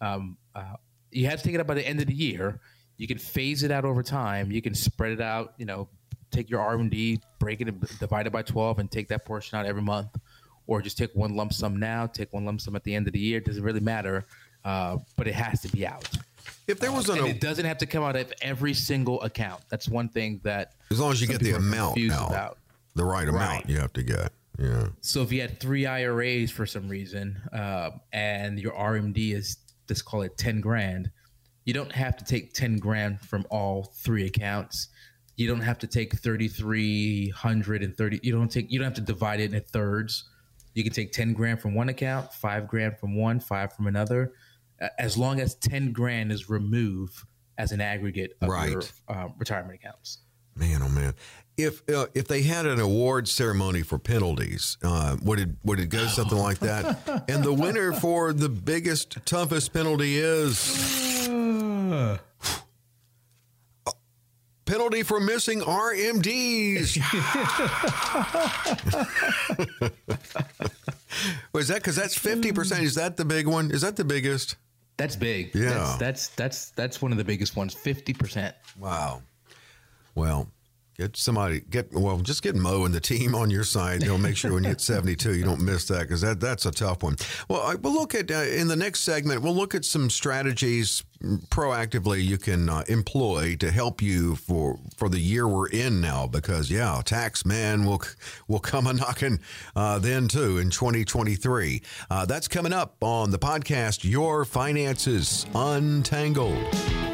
um, 0.00 0.36
uh, 0.54 0.74
you 1.10 1.26
have 1.26 1.38
to 1.38 1.44
take 1.44 1.54
it 1.54 1.60
out 1.60 1.66
by 1.66 1.74
the 1.74 1.86
end 1.86 2.00
of 2.00 2.06
the 2.06 2.14
year. 2.14 2.60
You 2.96 3.06
can 3.06 3.18
phase 3.18 3.62
it 3.62 3.70
out 3.70 3.84
over 3.84 4.02
time. 4.02 4.52
You 4.52 4.62
can 4.62 4.74
spread 4.74 5.12
it 5.12 5.20
out. 5.20 5.54
You 5.56 5.66
know, 5.66 5.88
take 6.30 6.50
your 6.50 6.60
RMD, 6.60 7.20
break 7.38 7.60
it, 7.60 7.68
and 7.68 7.80
divide 7.98 8.26
it 8.26 8.32
by 8.32 8.42
twelve, 8.42 8.78
and 8.78 8.90
take 8.90 9.08
that 9.08 9.24
portion 9.24 9.58
out 9.58 9.66
every 9.66 9.82
month, 9.82 10.16
or 10.66 10.82
just 10.82 10.98
take 10.98 11.14
one 11.14 11.34
lump 11.36 11.52
sum 11.52 11.78
now, 11.78 12.06
take 12.06 12.32
one 12.32 12.44
lump 12.44 12.60
sum 12.60 12.76
at 12.76 12.84
the 12.84 12.94
end 12.94 13.06
of 13.06 13.12
the 13.12 13.18
year. 13.18 13.38
It 13.38 13.46
doesn't 13.46 13.62
really 13.62 13.80
matter, 13.80 14.26
uh, 14.64 14.98
but 15.16 15.28
it 15.28 15.34
has 15.34 15.60
to 15.62 15.68
be 15.68 15.86
out. 15.86 16.08
If 16.66 16.80
there 16.80 16.92
was 16.92 17.10
uh, 17.10 17.14
an, 17.14 17.26
it 17.26 17.40
doesn't 17.40 17.64
have 17.64 17.78
to 17.78 17.86
come 17.86 18.02
out 18.02 18.16
of 18.16 18.32
every 18.40 18.74
single 18.74 19.20
account. 19.22 19.62
That's 19.68 19.88
one 19.88 20.08
thing 20.08 20.40
that 20.44 20.74
as 20.90 21.00
long 21.00 21.12
as 21.12 21.20
you 21.20 21.26
get 21.26 21.40
the 21.40 21.52
amount 21.52 21.98
out, 22.10 22.30
about. 22.30 22.58
the 22.94 23.04
right 23.04 23.28
amount, 23.28 23.64
right. 23.64 23.68
you 23.68 23.78
have 23.78 23.92
to 23.94 24.02
get. 24.02 24.32
Yeah. 24.58 24.88
So 25.00 25.22
if 25.22 25.32
you 25.32 25.40
had 25.40 25.60
three 25.60 25.86
IRAs 25.86 26.50
for 26.50 26.64
some 26.64 26.88
reason, 26.88 27.40
uh, 27.52 27.90
and 28.12 28.58
your 28.58 28.72
RMD 28.72 29.34
is 29.34 29.58
let's 29.88 30.02
call 30.02 30.22
it 30.22 30.38
10 30.38 30.60
grand, 30.60 31.10
you 31.64 31.74
don't 31.74 31.92
have 31.92 32.16
to 32.16 32.24
take 32.24 32.54
10 32.54 32.78
grand 32.78 33.20
from 33.20 33.46
all 33.50 33.92
three 33.96 34.26
accounts. 34.26 34.88
You 35.36 35.48
don't 35.48 35.60
have 35.60 35.78
to 35.80 35.86
take 35.86 36.16
3,330. 36.16 38.20
You 38.22 38.32
don't 38.32 38.48
take, 38.48 38.70
you 38.70 38.78
don't 38.78 38.84
have 38.84 38.94
to 38.94 39.00
divide 39.00 39.40
it 39.40 39.52
into 39.52 39.60
thirds. 39.60 40.24
You 40.74 40.84
can 40.84 40.92
take 40.92 41.12
10 41.12 41.32
grand 41.32 41.60
from 41.60 41.74
one 41.74 41.88
account, 41.88 42.32
five 42.32 42.68
grand 42.68 42.98
from 42.98 43.16
one, 43.16 43.40
five 43.40 43.72
from 43.72 43.86
another, 43.86 44.32
as 44.98 45.16
long 45.16 45.40
as 45.40 45.54
10 45.56 45.92
grand 45.92 46.32
is 46.32 46.48
removed 46.48 47.24
as 47.58 47.72
an 47.72 47.80
aggregate 47.80 48.36
of 48.40 48.48
right. 48.48 48.70
your 48.70 48.82
uh, 49.08 49.28
retirement 49.38 49.74
accounts. 49.74 50.18
Man, 50.56 50.82
oh 50.82 50.88
man! 50.88 51.14
If 51.56 51.82
uh, 51.88 52.06
if 52.14 52.28
they 52.28 52.42
had 52.42 52.64
an 52.64 52.78
award 52.78 53.26
ceremony 53.26 53.82
for 53.82 53.98
penalties, 53.98 54.78
uh, 54.84 55.16
would 55.22 55.40
it 55.40 55.48
would 55.64 55.80
it 55.80 55.88
go 55.88 56.06
something 56.06 56.38
like 56.38 56.60
that? 56.60 57.24
And 57.28 57.42
the 57.42 57.52
winner 57.52 57.92
for 57.92 58.32
the 58.32 58.48
biggest, 58.48 59.18
toughest 59.26 59.72
penalty 59.72 60.16
is 60.16 61.26
penalty 64.64 65.02
for 65.02 65.18
missing 65.18 65.60
RMDs. 65.60 66.98
Was 71.52 71.68
that 71.68 71.76
because 71.76 71.96
that's 71.96 72.16
fifty 72.16 72.52
percent? 72.52 72.82
Is 72.82 72.94
that 72.94 73.16
the 73.16 73.24
big 73.24 73.46
one? 73.46 73.70
Is 73.70 73.82
that 73.82 73.96
the 73.96 74.04
biggest? 74.04 74.56
That's 74.96 75.16
big. 75.16 75.54
Yeah, 75.54 75.70
that's 75.70 75.96
that's 75.98 76.28
that's, 76.30 76.70
that's 76.70 77.02
one 77.02 77.12
of 77.12 77.18
the 77.18 77.24
biggest 77.24 77.56
ones. 77.56 77.74
Fifty 77.74 78.12
percent. 78.12 78.54
Wow. 78.78 79.22
Well, 80.14 80.48
get 80.96 81.16
somebody 81.16 81.60
get 81.60 81.92
well 81.92 82.18
just 82.18 82.42
get 82.42 82.54
mo 82.54 82.84
and 82.84 82.94
the 82.94 83.00
team 83.00 83.34
on 83.34 83.50
your 83.50 83.64
side. 83.64 84.00
They'll 84.02 84.18
make 84.18 84.36
sure 84.36 84.52
when 84.52 84.64
you 84.64 84.70
hit 84.70 84.80
72 84.94 85.34
you 85.34 85.44
don't 85.44 85.62
miss 85.62 85.86
that 85.88 86.02
because 86.02 86.20
that 86.20 86.40
that's 86.40 86.66
a 86.66 86.70
tough 86.70 87.02
one. 87.02 87.16
Well 87.48 87.62
I, 87.62 87.74
we'll 87.74 87.94
look 87.94 88.14
at 88.14 88.30
uh, 88.30 88.34
in 88.34 88.68
the 88.68 88.76
next 88.76 89.00
segment 89.00 89.42
we'll 89.42 89.54
look 89.54 89.74
at 89.74 89.84
some 89.84 90.10
strategies 90.10 91.02
proactively 91.48 92.22
you 92.22 92.36
can 92.36 92.68
uh, 92.68 92.84
employ 92.88 93.56
to 93.56 93.70
help 93.70 94.02
you 94.02 94.36
for 94.36 94.78
for 94.96 95.08
the 95.08 95.18
year 95.18 95.48
we're 95.48 95.68
in 95.68 96.00
now 96.00 96.26
because 96.26 96.70
yeah 96.70 97.00
tax 97.04 97.46
man 97.46 97.84
will 97.84 98.02
will 98.46 98.58
come 98.58 98.86
a 98.86 98.92
knocking 98.92 99.38
uh, 99.74 99.98
then 99.98 100.28
too 100.28 100.58
in 100.58 100.70
2023 100.70 101.82
uh, 102.10 102.26
that's 102.26 102.48
coming 102.48 102.72
up 102.72 102.96
on 103.00 103.30
the 103.30 103.38
podcast 103.38 104.08
your 104.08 104.44
finances 104.44 105.46
untangled 105.54 107.13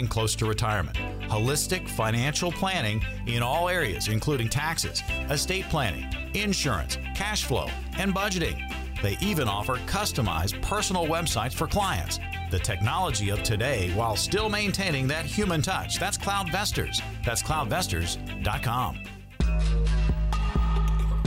close 0.07 0.35
to 0.35 0.45
retirement. 0.45 0.97
Holistic 1.21 1.87
financial 1.89 2.51
planning 2.51 3.03
in 3.27 3.43
all 3.43 3.69
areas, 3.69 4.07
including 4.07 4.49
taxes, 4.49 5.03
estate 5.29 5.65
planning, 5.69 6.05
insurance, 6.33 6.97
cash 7.15 7.45
flow, 7.45 7.67
and 7.97 8.13
budgeting. 8.13 8.59
They 9.01 9.17
even 9.21 9.47
offer 9.47 9.75
customized 9.87 10.61
personal 10.61 11.05
websites 11.05 11.53
for 11.53 11.67
clients. 11.67 12.19
The 12.51 12.59
technology 12.59 13.29
of 13.29 13.41
today 13.43 13.91
while 13.95 14.15
still 14.15 14.49
maintaining 14.49 15.07
that 15.07 15.25
human 15.25 15.61
touch. 15.61 15.99
That's 15.99 16.17
CloudVestors. 16.17 17.01
That's 17.25 17.41
cloudvestors.com. 17.41 19.03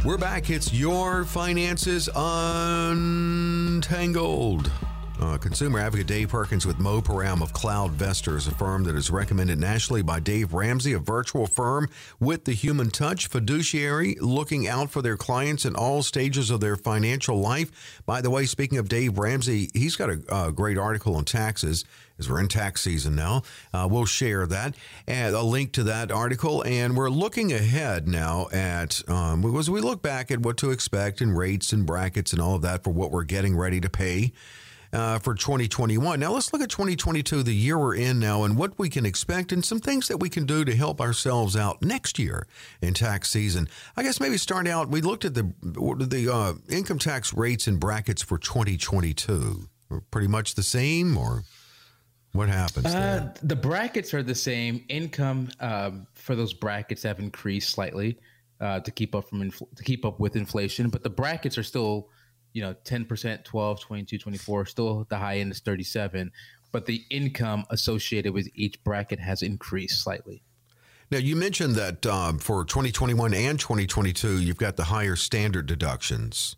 We're 0.04 0.18
back. 0.18 0.50
It's 0.50 0.72
your 0.72 1.24
finances 1.24 2.08
untangled. 2.14 4.70
Uh, 5.20 5.38
consumer 5.38 5.78
advocate 5.78 6.08
Dave 6.08 6.30
Perkins 6.30 6.66
with 6.66 6.80
Mo 6.80 7.00
Param 7.00 7.40
of 7.40 7.52
CloudVestors, 7.52 8.48
a 8.48 8.54
firm 8.54 8.82
that 8.84 8.96
is 8.96 9.10
recommended 9.10 9.60
nationally 9.60 10.02
by 10.02 10.18
Dave 10.18 10.52
Ramsey, 10.52 10.92
a 10.92 10.98
virtual 10.98 11.46
firm 11.46 11.88
with 12.18 12.44
the 12.44 12.52
human 12.52 12.90
touch, 12.90 13.28
fiduciary, 13.28 14.16
looking 14.20 14.66
out 14.66 14.90
for 14.90 15.02
their 15.02 15.16
clients 15.16 15.64
in 15.64 15.76
all 15.76 16.02
stages 16.02 16.50
of 16.50 16.60
their 16.60 16.76
financial 16.76 17.38
life. 17.40 18.02
By 18.04 18.22
the 18.22 18.30
way, 18.30 18.44
speaking 18.44 18.78
of 18.78 18.88
Dave 18.88 19.16
Ramsey, 19.16 19.70
he's 19.72 19.94
got 19.94 20.10
a, 20.10 20.46
a 20.46 20.52
great 20.52 20.78
article 20.78 21.14
on 21.14 21.24
taxes 21.24 21.84
as 22.18 22.28
we're 22.28 22.40
in 22.40 22.48
tax 22.48 22.80
season 22.80 23.14
now. 23.14 23.42
Uh, 23.72 23.88
we'll 23.90 24.06
share 24.06 24.46
that 24.46 24.74
and 25.06 25.34
a 25.34 25.42
link 25.42 25.72
to 25.72 25.84
that 25.84 26.10
article. 26.10 26.62
And 26.64 26.96
we're 26.96 27.10
looking 27.10 27.52
ahead 27.52 28.08
now 28.08 28.48
at, 28.52 29.08
um, 29.08 29.44
as 29.56 29.70
we 29.70 29.80
look 29.80 30.02
back 30.02 30.32
at 30.32 30.40
what 30.40 30.56
to 30.58 30.70
expect 30.70 31.20
and 31.20 31.36
rates 31.36 31.72
and 31.72 31.86
brackets 31.86 32.32
and 32.32 32.42
all 32.42 32.56
of 32.56 32.62
that 32.62 32.82
for 32.82 32.90
what 32.90 33.12
we're 33.12 33.24
getting 33.24 33.56
ready 33.56 33.80
to 33.80 33.88
pay 33.88 34.32
uh, 34.94 35.18
for 35.18 35.34
2021. 35.34 36.20
Now 36.20 36.32
let's 36.32 36.52
look 36.52 36.62
at 36.62 36.70
2022, 36.70 37.42
the 37.42 37.52
year 37.52 37.78
we're 37.78 37.96
in 37.96 38.20
now, 38.20 38.44
and 38.44 38.56
what 38.56 38.78
we 38.78 38.88
can 38.88 39.04
expect 39.04 39.50
and 39.52 39.64
some 39.64 39.80
things 39.80 40.08
that 40.08 40.18
we 40.18 40.28
can 40.28 40.46
do 40.46 40.64
to 40.64 40.74
help 40.74 41.00
ourselves 41.00 41.56
out 41.56 41.82
next 41.82 42.18
year 42.18 42.46
in 42.80 42.94
tax 42.94 43.30
season. 43.30 43.68
I 43.96 44.02
guess 44.02 44.20
maybe 44.20 44.38
start 44.38 44.68
out, 44.68 44.88
we 44.88 45.00
looked 45.00 45.24
at 45.24 45.34
the, 45.34 45.52
the 45.62 46.32
uh, 46.32 46.54
income 46.68 46.98
tax 46.98 47.34
rates 47.34 47.66
and 47.66 47.80
brackets 47.80 48.22
for 48.22 48.38
2022. 48.38 49.68
Pretty 50.10 50.28
much 50.28 50.54
the 50.54 50.62
same 50.62 51.16
or 51.16 51.42
What 52.32 52.48
happens? 52.48 52.86
Uh, 52.86 53.32
the 53.42 53.54
brackets 53.56 54.12
are 54.12 54.22
the 54.22 54.34
same. 54.34 54.84
Income 54.88 55.50
um, 55.60 56.06
for 56.14 56.34
those 56.34 56.52
brackets 56.52 57.02
have 57.04 57.20
increased 57.20 57.70
slightly 57.70 58.18
uh, 58.60 58.80
to 58.80 58.90
keep 58.90 59.14
up 59.14 59.28
from 59.28 59.50
infl- 59.50 59.74
to 59.76 59.84
keep 59.84 60.04
up 60.04 60.18
with 60.18 60.34
inflation, 60.36 60.88
but 60.88 61.02
the 61.02 61.10
brackets 61.10 61.56
are 61.58 61.62
still, 61.62 62.08
you 62.54 62.62
know, 62.62 62.74
10%, 62.84 63.44
12, 63.44 63.80
22, 63.80 64.18
24, 64.18 64.66
still 64.66 65.06
the 65.10 65.18
high 65.18 65.38
end 65.38 65.52
is 65.52 65.60
37, 65.60 66.32
but 66.72 66.86
the 66.86 67.04
income 67.10 67.66
associated 67.68 68.32
with 68.32 68.48
each 68.54 68.82
bracket 68.82 69.20
has 69.20 69.42
increased 69.42 70.02
slightly. 70.02 70.42
Now, 71.10 71.18
you 71.18 71.36
mentioned 71.36 71.74
that 71.74 72.06
um, 72.06 72.38
for 72.38 72.64
2021 72.64 73.34
and 73.34 73.60
2022, 73.60 74.40
you've 74.40 74.56
got 74.56 74.76
the 74.76 74.84
higher 74.84 75.16
standard 75.16 75.66
deductions 75.66 76.56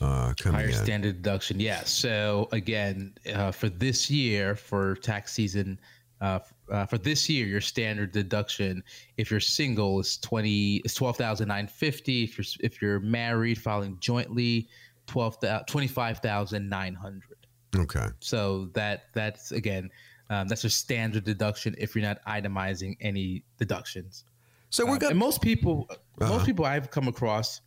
uh, 0.00 0.34
coming 0.34 0.60
Higher 0.60 0.68
in. 0.68 0.74
standard 0.74 1.22
deduction, 1.22 1.60
yes. 1.60 1.90
So 1.90 2.48
again, 2.52 3.14
uh, 3.32 3.52
for 3.52 3.68
this 3.68 4.10
year, 4.10 4.54
for 4.54 4.96
tax 4.96 5.32
season, 5.32 5.78
uh, 6.20 6.40
uh, 6.70 6.86
for 6.86 6.98
this 6.98 7.28
year, 7.28 7.46
your 7.46 7.60
standard 7.60 8.12
deduction, 8.12 8.82
if 9.16 9.30
you're 9.30 9.40
single, 9.40 10.00
is 10.00 10.16
twenty 10.18 10.76
is 10.84 10.94
twelve 10.94 11.16
thousand 11.16 11.48
nine 11.48 11.66
fifty. 11.66 12.24
If 12.24 12.38
you're 12.38 12.46
if 12.60 12.82
you're 12.82 13.00
married, 13.00 13.60
filing 13.60 13.98
jointly, 14.00 14.68
twelve 15.06 15.38
twenty 15.66 15.86
five 15.88 16.18
thousand 16.18 16.68
nine 16.68 16.94
hundred. 16.94 17.46
okay. 17.76 18.08
So 18.20 18.70
that 18.74 19.04
that's 19.14 19.52
again, 19.52 19.90
um, 20.30 20.48
that's 20.48 20.64
a 20.64 20.70
standard 20.70 21.24
deduction 21.24 21.74
if 21.78 21.94
you're 21.94 22.04
not 22.04 22.18
itemizing 22.26 22.96
any 23.00 23.44
deductions. 23.58 24.24
So 24.70 24.84
we've 24.84 24.98
got 24.98 25.10
And 25.12 25.18
most 25.20 25.40
people, 25.40 25.86
Uh-huh. 25.90 26.28
most 26.28 26.46
people 26.46 26.64
I've 26.64 26.90
come 26.90 27.06
across 27.08 27.60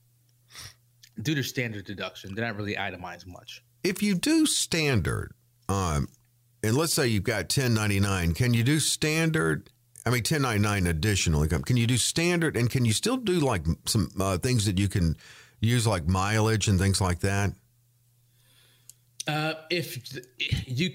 do 1.22 1.34
their 1.34 1.44
standard 1.44 1.86
deduction. 1.86 2.36
They're 2.36 2.46
not 2.46 2.56
really 2.58 2.78
itemized 2.78 3.28
much. 3.28 3.64
if 3.84 4.04
you 4.04 4.16
do 4.16 4.46
standard, 4.46 5.34
um, 5.70 6.08
and 6.64 6.76
let's 6.76 6.94
say 6.94 7.08
you've 7.08 7.24
got 7.24 7.44
1099, 7.50 8.34
can 8.34 8.54
you 8.54 8.64
do 8.64 8.80
standard? 8.80 9.70
I 10.06 10.10
mean, 10.10 10.20
1099 10.24 10.88
additional 10.88 11.44
income. 11.44 11.62
Can 11.64 11.78
you 11.78 11.88
do 11.88 11.98
standard 11.98 12.58
and 12.58 12.70
can 12.70 12.84
you 12.86 12.94
still 12.94 13.18
do 13.18 13.40
like 13.40 13.66
some 13.86 14.10
uh, 14.20 14.38
things 14.38 14.66
that 14.66 14.78
you 14.80 14.88
can 14.90 15.16
use 15.60 15.88
like 15.88 16.08
mileage 16.08 16.68
and 16.68 16.80
things 16.80 17.02
like 17.02 17.20
that? 17.20 17.52
Uh, 19.28 19.54
if 19.70 20.18
you 20.66 20.92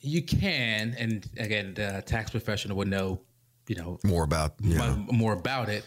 you 0.00 0.22
can, 0.22 0.94
and 0.98 1.28
again, 1.38 1.74
the 1.74 2.02
tax 2.06 2.30
professional 2.30 2.76
would 2.78 2.88
know, 2.88 3.20
you 3.68 3.76
know, 3.76 3.98
More 4.02 4.24
about, 4.24 4.54
yeah. 4.60 4.96
more 5.12 5.34
about 5.34 5.68
it. 5.68 5.84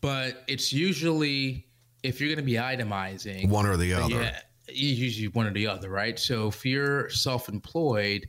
But 0.00 0.42
it's 0.48 0.72
usually 0.72 1.66
if 2.02 2.20
you're 2.20 2.28
going 2.28 2.38
to 2.38 2.42
be 2.42 2.54
itemizing 2.54 3.48
one 3.48 3.66
or 3.66 3.76
the 3.76 3.92
other. 3.92 4.14
Yeah, 4.14 4.40
usually 4.68 5.28
one 5.28 5.46
or 5.46 5.52
the 5.52 5.66
other, 5.66 5.90
right? 5.90 6.18
So 6.18 6.48
if 6.48 6.64
you're 6.64 7.10
self-employed 7.10 8.26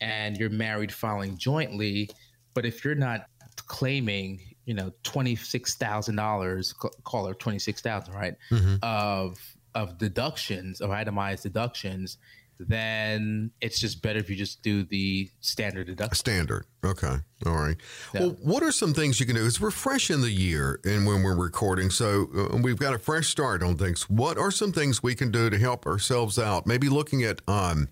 and 0.00 0.36
you're 0.36 0.50
married 0.50 0.92
filing 0.92 1.36
jointly, 1.36 2.10
but 2.54 2.64
if 2.64 2.84
you're 2.84 2.94
not 2.94 3.26
claiming, 3.66 4.40
you 4.68 4.74
know, 4.74 4.92
twenty 5.02 5.34
six 5.34 5.76
thousand 5.76 6.16
dollars, 6.16 6.74
call 7.02 7.26
it 7.28 7.38
twenty 7.38 7.58
six 7.58 7.80
thousand, 7.80 8.12
right, 8.12 8.34
of 8.82 9.38
of 9.74 9.96
deductions 9.96 10.82
or 10.82 10.92
itemized 10.92 11.42
deductions, 11.42 12.18
then 12.58 13.50
it's 13.62 13.80
just 13.80 14.02
better 14.02 14.18
if 14.18 14.28
you 14.28 14.36
just 14.36 14.62
do 14.62 14.82
the 14.84 15.30
standard 15.40 15.86
deduction. 15.86 16.16
Standard. 16.16 16.66
Okay. 16.84 17.16
All 17.46 17.56
right. 17.56 17.76
Well, 18.12 18.36
what 18.42 18.62
are 18.62 18.72
some 18.72 18.92
things 18.92 19.18
you 19.18 19.24
can 19.24 19.36
do? 19.36 19.46
It's 19.46 19.58
refresh 19.58 20.10
in 20.10 20.20
the 20.20 20.30
year 20.30 20.80
and 20.84 21.06
when 21.06 21.22
we're 21.22 21.34
recording. 21.36 21.88
So 21.88 22.28
uh, 22.36 22.56
we've 22.58 22.78
got 22.78 22.92
a 22.92 22.98
fresh 22.98 23.28
start 23.28 23.62
on 23.62 23.78
things. 23.78 24.10
What 24.10 24.36
are 24.36 24.50
some 24.50 24.72
things 24.72 25.02
we 25.02 25.14
can 25.14 25.30
do 25.30 25.48
to 25.48 25.58
help 25.58 25.86
ourselves 25.86 26.38
out? 26.38 26.66
Maybe 26.66 26.90
looking 26.90 27.22
at 27.22 27.40
um, 27.48 27.88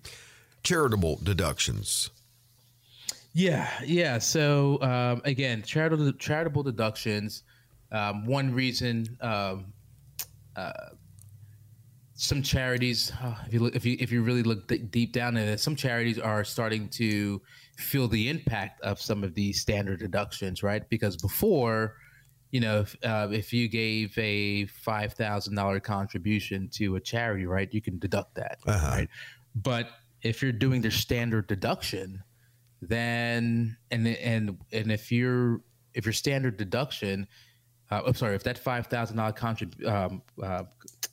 charitable 0.61 1.21
deductions. 1.23 2.11
Yeah, 3.37 3.69
yeah. 3.85 4.17
So 4.17 4.81
um, 4.81 5.21
again, 5.23 5.61
charitable 5.61 6.11
charitable 6.13 6.63
deductions. 6.63 7.43
Um, 7.91 8.25
one 8.25 8.51
reason 8.51 9.15
um, 9.21 9.71
uh, 10.55 10.71
some 12.15 12.41
charities, 12.41 13.11
uh, 13.21 13.35
if 13.45 13.53
you 13.53 13.59
look, 13.59 13.75
if 13.75 13.85
you 13.85 13.95
if 13.99 14.11
you 14.11 14.23
really 14.23 14.41
look 14.41 14.67
d- 14.67 14.79
deep 14.79 15.13
down 15.13 15.37
in 15.37 15.47
it, 15.47 15.59
some 15.59 15.75
charities 15.75 16.17
are 16.17 16.43
starting 16.43 16.89
to 16.89 17.39
feel 17.77 18.07
the 18.07 18.27
impact 18.27 18.81
of 18.81 18.99
some 18.99 19.23
of 19.23 19.35
these 19.35 19.61
standard 19.61 19.99
deductions, 19.99 20.63
right? 20.63 20.89
Because 20.89 21.15
before, 21.15 21.93
you 22.49 22.59
know, 22.59 22.79
if, 22.79 22.95
uh, 23.03 23.27
if 23.31 23.53
you 23.53 23.67
gave 23.67 24.17
a 24.17 24.65
five 24.65 25.13
thousand 25.13 25.53
dollar 25.53 25.79
contribution 25.79 26.69
to 26.69 26.95
a 26.95 26.99
charity, 26.99 27.45
right, 27.45 27.71
you 27.71 27.83
can 27.83 27.99
deduct 27.99 28.33
that, 28.33 28.57
Uh-huh. 28.65 28.95
right? 28.97 29.09
But 29.53 29.91
if 30.23 30.41
you're 30.41 30.51
doing 30.51 30.81
their 30.81 30.89
standard 30.89 31.45
deduction, 31.45 32.23
then 32.81 33.77
and 33.91 34.07
and 34.07 34.57
and 34.71 34.91
if 34.91 35.11
you're 35.11 35.61
if 35.93 36.05
your 36.05 36.13
standard 36.13 36.57
deduction, 36.57 37.27
uh, 37.89 38.01
I'm 38.05 38.13
sorry, 38.13 38.35
if 38.35 38.43
that 38.43 38.57
five 38.57 38.87
thousand 38.87 39.17
dollar 39.17 39.33
contrib- 39.33 39.85
um, 39.85 40.21
uh, 40.41 40.63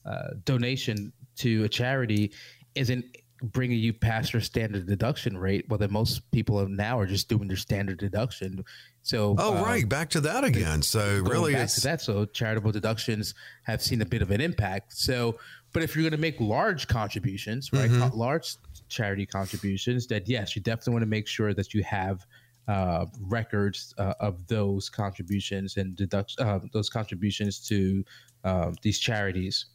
uh, 0.05 0.29
donation 0.45 1.13
to 1.37 1.65
a 1.65 1.69
charity 1.69 2.33
isn't 2.75 3.05
bringing 3.43 3.79
you 3.79 3.93
past 3.93 4.33
your 4.33 4.41
standard 4.41 4.87
deduction 4.87 5.37
rate, 5.37 5.67
well, 5.69 5.79
then 5.79 5.93
most 5.93 6.31
people 6.31 6.67
now 6.69 6.99
are 6.99 7.07
just 7.07 7.29
doing 7.29 7.49
their 7.49 7.57
standard 7.57 7.99
deduction. 7.99 8.65
So, 9.03 9.35
Oh, 9.39 9.59
uh, 9.59 9.63
right. 9.63 9.87
Back 9.87 10.11
to 10.11 10.21
that 10.23 10.45
again. 10.45 10.81
So 10.81 11.21
really, 11.25 11.53
back 11.53 11.65
it's 11.65 11.75
to 11.77 11.81
that. 11.83 12.01
So 12.01 12.25
charitable 12.25 12.73
deductions 12.73 13.35
have 13.65 13.83
seen 13.83 14.01
a 14.01 14.07
bit 14.07 14.23
of 14.23 14.31
an 14.31 14.41
impact. 14.41 14.95
So, 14.95 15.39
but 15.75 15.83
if 15.83 15.95
you're 15.95 16.05
going 16.05 16.13
to 16.13 16.17
make 16.17 16.41
large 16.41 16.89
contributions, 16.89 17.71
right, 17.73 17.91
Mm-hmm. 17.91 18.17
large 18.17 18.57
charity 18.89 19.27
contributions, 19.27 20.07
that 20.07 20.29
yes, 20.29 20.57
you 20.57 20.63
definitely 20.63 20.95
want 20.95 21.03
to 21.03 21.09
make 21.09 21.27
sure 21.27 21.53
that 21.53 21.75
you 21.75 21.83
have 21.83 22.25
uh, 22.69 23.05
records 23.21 23.93
uh, 23.99 24.15
of 24.21 24.47
those 24.47 24.89
contributions 24.89 25.77
and 25.77 25.97
deduct 25.97 26.37
uh, 26.39 26.61
those 26.73 26.89
contributions 26.89 27.59
to 27.69 28.05
uh, 28.45 28.71
these 28.83 28.99
charities. 28.99 29.67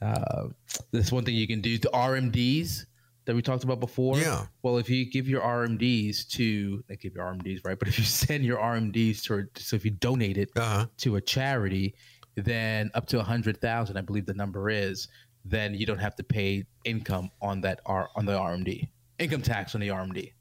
Uh, 0.00 0.48
that's 0.90 1.12
one 1.12 1.24
thing 1.24 1.34
you 1.34 1.46
can 1.46 1.60
do. 1.60 1.78
The 1.78 1.90
RMDs 1.90 2.86
that 3.26 3.36
we 3.36 3.42
talked 3.42 3.62
about 3.62 3.78
before. 3.78 4.18
Yeah. 4.18 4.46
Well, 4.62 4.78
if 4.78 4.90
you 4.90 5.08
give 5.08 5.28
your 5.28 5.42
RMDs 5.42 6.28
to, 6.30 6.82
like 6.88 7.00
give 7.00 7.14
your 7.14 7.24
RMDs, 7.24 7.60
right? 7.64 7.78
But 7.78 7.88
if 7.88 7.98
you 7.98 8.04
send 8.26 8.42
your 8.44 8.58
RMDs 8.58 9.22
to, 9.24 9.46
so 9.60 9.76
if 9.76 9.84
you 9.84 9.90
donate 9.92 10.38
it 10.38 10.50
uh-huh. 10.56 10.86
to 10.98 11.16
a 11.16 11.20
charity, 11.20 11.94
then 12.36 12.90
up 12.94 13.06
to 13.08 13.20
a 13.20 13.22
hundred 13.22 13.60
thousand, 13.60 13.96
I 13.98 14.00
believe 14.00 14.26
the 14.26 14.34
number 14.34 14.70
is, 14.70 15.08
then 15.44 15.74
you 15.74 15.86
don't 15.86 15.98
have 15.98 16.14
to 16.16 16.22
pay 16.22 16.64
income 16.84 17.30
on 17.40 17.60
that 17.62 17.80
R 17.86 18.08
on 18.16 18.26
the 18.26 18.32
RMD, 18.32 18.88
income 19.18 19.42
tax 19.42 19.74
on 19.74 19.80
the 19.80 19.88
RMD. 19.88 20.32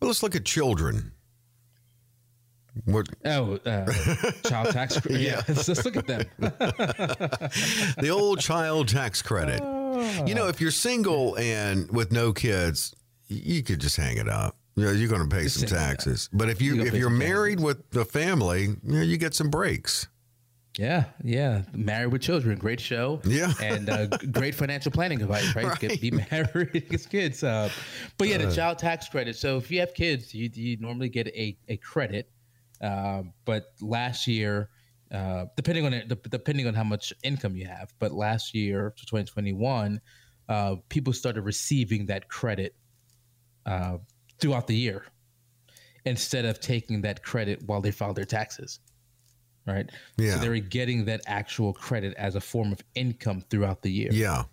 Well, 0.00 0.08
let's 0.08 0.22
look 0.22 0.34
at 0.36 0.44
children. 0.44 1.12
What 2.86 3.08
Oh, 3.24 3.54
uh, 3.64 3.86
child 4.48 4.72
tax. 4.72 4.98
credit. 5.00 5.20
yeah, 5.22 5.42
let's, 5.48 5.68
let's 5.68 5.84
look 5.84 5.96
at 5.96 6.06
them. 6.08 6.24
the 7.98 8.10
old 8.12 8.40
child 8.40 8.88
tax 8.88 9.22
credit. 9.22 9.62
You 10.26 10.34
know, 10.34 10.48
if 10.48 10.60
you're 10.60 10.72
single 10.72 11.38
and 11.38 11.88
with 11.90 12.10
no 12.10 12.32
kids, 12.32 12.94
you 13.28 13.62
could 13.62 13.80
just 13.80 13.96
hang 13.96 14.16
it 14.16 14.28
up. 14.28 14.56
You 14.74 14.86
know, 14.86 14.90
you're 14.90 15.08
going 15.08 15.28
to 15.28 15.34
pay 15.34 15.46
some 15.46 15.68
hang 15.68 15.70
it 15.70 15.72
up. 15.80 15.88
taxes. 15.88 16.28
But 16.32 16.50
if 16.50 16.60
you 16.60 16.74
You're 16.74 16.86
if 16.86 16.94
you're 16.94 17.10
married 17.10 17.60
with 17.60 17.96
a 17.96 18.04
family, 18.04 18.62
you 18.62 18.76
know, 18.82 19.02
you 19.02 19.16
get 19.18 19.34
some 19.34 19.50
breaks. 19.50 20.08
Yeah, 20.78 21.04
yeah. 21.22 21.62
Married 21.72 22.12
with 22.12 22.22
Children, 22.22 22.58
great 22.58 22.80
show. 22.80 23.20
Yeah. 23.24 23.52
and 23.62 23.88
uh, 23.88 24.06
great 24.32 24.54
financial 24.54 24.90
planning 24.90 25.22
advice, 25.22 25.54
right? 25.54 25.78
Get, 25.78 26.00
be 26.00 26.10
married, 26.10 26.88
get 26.88 27.08
kids. 27.08 27.44
Uh, 27.44 27.70
but 28.18 28.28
yeah, 28.28 28.38
the 28.38 28.52
child 28.52 28.78
tax 28.78 29.08
credit. 29.08 29.36
So 29.36 29.56
if 29.56 29.70
you 29.70 29.80
have 29.80 29.94
kids, 29.94 30.34
you, 30.34 30.50
you 30.52 30.76
normally 30.78 31.08
get 31.08 31.28
a, 31.28 31.56
a 31.68 31.76
credit. 31.76 32.30
Uh, 32.80 33.22
but 33.44 33.72
last 33.80 34.26
year, 34.26 34.68
uh, 35.12 35.46
depending 35.56 35.86
on 35.86 35.92
it, 35.94 36.30
depending 36.30 36.66
on 36.66 36.74
how 36.74 36.84
much 36.84 37.12
income 37.22 37.56
you 37.56 37.66
have, 37.66 37.94
but 38.00 38.12
last 38.12 38.54
year, 38.54 38.92
2021, 38.96 40.00
uh, 40.48 40.76
people 40.88 41.12
started 41.12 41.42
receiving 41.42 42.06
that 42.06 42.28
credit 42.28 42.74
uh, 43.64 43.98
throughout 44.40 44.66
the 44.66 44.76
year 44.76 45.04
instead 46.04 46.44
of 46.44 46.60
taking 46.60 47.00
that 47.00 47.22
credit 47.22 47.62
while 47.66 47.80
they 47.80 47.90
filed 47.90 48.16
their 48.16 48.24
taxes. 48.24 48.80
Right. 49.66 49.88
Yeah. 50.18 50.34
So 50.34 50.38
they 50.40 50.48
were 50.48 50.58
getting 50.58 51.06
that 51.06 51.22
actual 51.26 51.72
credit 51.72 52.14
as 52.18 52.34
a 52.34 52.40
form 52.40 52.70
of 52.70 52.82
income 52.94 53.42
throughout 53.48 53.82
the 53.82 53.90
year. 53.90 54.10
Yeah. 54.12 54.44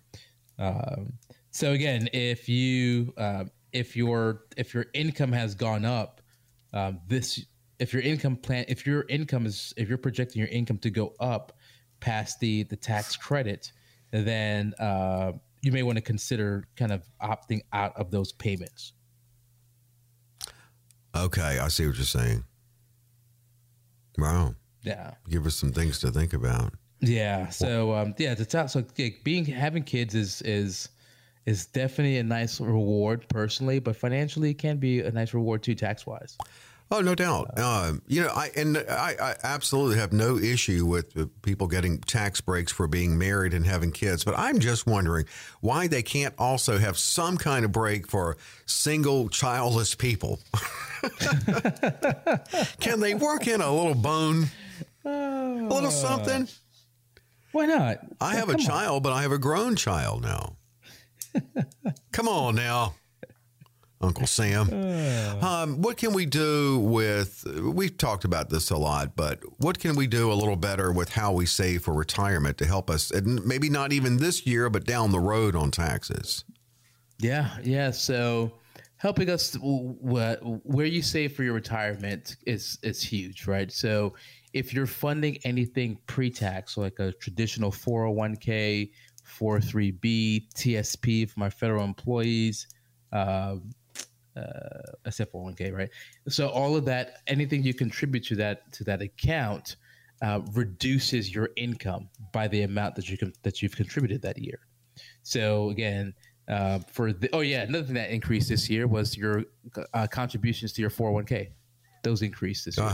Um, 0.58 1.12
so 1.50 1.72
again, 1.72 2.08
if 2.12 2.48
you 2.48 3.12
uh, 3.18 3.44
if 3.72 3.94
your 3.94 4.44
if 4.56 4.72
your 4.72 4.86
income 4.94 5.32
has 5.32 5.54
gone 5.54 5.84
up, 5.84 6.22
um, 6.72 7.00
this 7.08 7.44
if 7.78 7.92
your 7.92 8.02
income 8.02 8.36
plan 8.36 8.64
if 8.68 8.86
your 8.86 9.04
income 9.08 9.44
is 9.44 9.74
if 9.76 9.88
you're 9.88 9.98
projecting 9.98 10.40
your 10.40 10.48
income 10.48 10.78
to 10.78 10.90
go 10.90 11.14
up 11.20 11.52
past 12.00 12.40
the 12.40 12.62
the 12.64 12.76
tax 12.76 13.14
credit, 13.16 13.70
then 14.12 14.72
uh, 14.78 15.32
you 15.60 15.72
may 15.72 15.82
want 15.82 15.96
to 15.96 16.02
consider 16.02 16.64
kind 16.76 16.92
of 16.92 17.02
opting 17.22 17.60
out 17.72 17.94
of 17.96 18.10
those 18.10 18.32
payments. 18.32 18.92
Okay, 21.14 21.58
I 21.58 21.68
see 21.68 21.86
what 21.86 21.96
you're 21.96 22.04
saying. 22.06 22.44
Wow. 24.16 24.54
Yeah. 24.82 25.14
Give 25.28 25.46
us 25.46 25.54
some 25.54 25.72
things 25.72 25.98
to 26.00 26.10
think 26.10 26.32
about. 26.32 26.74
Yeah. 27.00 27.48
So 27.48 27.94
um, 27.94 28.14
yeah, 28.18 28.34
the 28.34 28.44
top. 28.44 28.70
So 28.70 28.84
like, 28.98 29.24
being 29.24 29.44
having 29.44 29.82
kids 29.82 30.14
is 30.14 30.42
is 30.42 30.88
is 31.46 31.66
definitely 31.66 32.18
a 32.18 32.22
nice 32.22 32.60
reward 32.60 33.26
personally, 33.28 33.80
but 33.80 33.96
financially 33.96 34.50
it 34.50 34.58
can 34.58 34.76
be 34.76 35.00
a 35.00 35.10
nice 35.10 35.34
reward 35.34 35.62
too, 35.62 35.74
tax 35.74 36.06
wise. 36.06 36.36
Oh, 36.92 37.00
no 37.00 37.14
doubt. 37.14 37.58
Um, 37.58 38.02
you 38.06 38.20
know, 38.20 38.28
I 38.28 38.50
and 38.54 38.76
I, 38.76 39.16
I 39.18 39.34
absolutely 39.42 39.96
have 39.96 40.12
no 40.12 40.36
issue 40.36 40.84
with 40.84 41.40
people 41.40 41.66
getting 41.66 41.96
tax 42.00 42.42
breaks 42.42 42.70
for 42.70 42.86
being 42.86 43.16
married 43.16 43.54
and 43.54 43.64
having 43.64 43.92
kids, 43.92 44.24
but 44.24 44.34
I'm 44.36 44.58
just 44.58 44.86
wondering 44.86 45.24
why 45.62 45.86
they 45.86 46.02
can't 46.02 46.34
also 46.36 46.76
have 46.76 46.98
some 46.98 47.38
kind 47.38 47.64
of 47.64 47.72
break 47.72 48.06
for 48.08 48.36
single 48.66 49.30
childless 49.30 49.94
people. 49.94 50.40
Can 52.80 53.00
they 53.00 53.14
work 53.14 53.46
in 53.46 53.62
a 53.62 53.74
little 53.74 53.94
bone, 53.94 54.48
a 55.04 55.68
little 55.68 55.90
something? 55.90 56.48
Why 57.52 57.66
not? 57.66 57.98
I 58.20 58.34
have 58.36 58.48
a 58.48 58.56
child, 58.56 58.96
on. 58.96 59.02
but 59.02 59.12
I 59.12 59.22
have 59.22 59.32
a 59.32 59.38
grown 59.38 59.76
child 59.76 60.22
now. 60.22 60.56
Come 62.12 62.28
on 62.28 62.54
now. 62.54 62.94
Uncle 64.02 64.26
Sam. 64.26 64.72
Um, 65.42 65.80
what 65.80 65.96
can 65.96 66.12
we 66.12 66.26
do 66.26 66.78
with? 66.80 67.46
We've 67.62 67.96
talked 67.96 68.24
about 68.24 68.50
this 68.50 68.70
a 68.70 68.76
lot, 68.76 69.14
but 69.14 69.40
what 69.58 69.78
can 69.78 69.94
we 69.94 70.06
do 70.06 70.32
a 70.32 70.34
little 70.34 70.56
better 70.56 70.90
with 70.90 71.10
how 71.10 71.32
we 71.32 71.46
save 71.46 71.84
for 71.84 71.94
retirement 71.94 72.58
to 72.58 72.66
help 72.66 72.90
us, 72.90 73.10
and 73.10 73.44
maybe 73.46 73.70
not 73.70 73.92
even 73.92 74.16
this 74.16 74.44
year, 74.46 74.68
but 74.68 74.84
down 74.84 75.12
the 75.12 75.20
road 75.20 75.54
on 75.54 75.70
taxes? 75.70 76.44
Yeah, 77.20 77.56
yeah. 77.62 77.92
So 77.92 78.52
helping 78.96 79.30
us 79.30 79.56
where 79.60 80.86
you 80.86 81.02
save 81.02 81.34
for 81.34 81.44
your 81.44 81.54
retirement 81.54 82.36
is 82.44 82.78
is 82.82 83.02
huge, 83.02 83.46
right? 83.46 83.70
So 83.70 84.14
if 84.52 84.72
you're 84.74 84.86
funding 84.86 85.38
anything 85.44 85.98
pre-tax, 86.06 86.76
like 86.76 86.98
a 86.98 87.12
traditional 87.12 87.70
401k, 87.70 88.90
403b, 89.26 90.52
TSP 90.54 91.30
for 91.30 91.40
my 91.40 91.50
federal 91.50 91.84
employees. 91.84 92.66
Uh, 93.12 93.56
uh, 94.34 94.42
except 95.04 95.32
401k, 95.34 95.74
right? 95.74 95.90
So 96.28 96.48
all 96.48 96.74
of 96.74 96.86
that, 96.86 97.18
anything 97.26 97.62
you 97.62 97.74
contribute 97.74 98.24
to 98.24 98.36
that 98.36 98.72
to 98.72 98.84
that 98.84 99.02
account, 99.02 99.76
uh, 100.22 100.40
reduces 100.52 101.34
your 101.34 101.50
income 101.56 102.08
by 102.32 102.48
the 102.48 102.62
amount 102.62 102.94
that 102.94 103.10
you 103.10 103.18
can, 103.18 103.32
that 103.42 103.60
you've 103.60 103.76
contributed 103.76 104.22
that 104.22 104.38
year. 104.38 104.60
So 105.22 105.70
again, 105.70 106.14
uh, 106.48 106.78
for 106.90 107.12
the 107.12 107.28
oh 107.32 107.40
yeah, 107.40 107.62
another 107.62 107.84
thing 107.84 107.94
that 107.94 108.10
increased 108.10 108.48
this 108.48 108.70
year 108.70 108.86
was 108.86 109.16
your 109.16 109.44
uh, 109.94 110.06
contributions 110.06 110.72
to 110.74 110.80
your 110.80 110.90
401k. 110.90 111.50
Those 112.02 112.22
increased 112.22 112.64
this 112.64 112.78
year. 112.78 112.86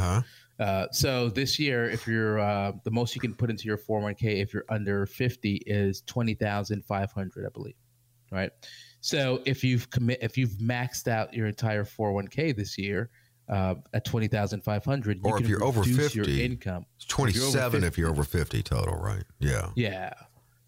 Uh, 0.59 0.87
so 0.91 1.29
this 1.29 1.59
year, 1.59 1.89
if 1.89 2.07
you're 2.07 2.41
uh, 2.41 2.73
the 2.85 2.91
most 2.91 3.15
you 3.15 3.21
can 3.21 3.35
put 3.35 3.49
into 3.51 3.65
your 3.65 3.79
401k 3.79 4.43
if 4.43 4.53
you're 4.53 4.65
under 4.69 5.07
50 5.07 5.63
is 5.67 6.03
20,500, 6.03 7.47
I 7.47 7.49
believe, 7.51 7.75
right? 8.33 8.51
So 9.01 9.41
if 9.45 9.63
you've 9.63 9.89
commit, 9.91 10.19
if 10.21 10.37
you've 10.37 10.59
maxed 10.59 11.07
out 11.07 11.33
your 11.33 11.47
entire 11.47 11.85
401k 11.85 12.57
this 12.57 12.77
year 12.77 13.11
uh, 13.49 13.77
at 13.95 14.05
20,500, 14.05 15.21
or 15.23 15.41
if 15.41 15.49
you're 15.49 15.63
over 15.63 15.85
50, 15.85 16.19
your 16.19 16.29
income. 16.29 16.85
It's 16.97 17.07
27 17.07 17.85
if 17.85 17.97
you're 17.97 18.11
over 18.11 18.25
50 18.25 18.63
total, 18.63 18.97
right? 18.97 19.25
Yeah. 19.39 19.71
Yeah. 19.77 19.91
yeah. 19.91 20.13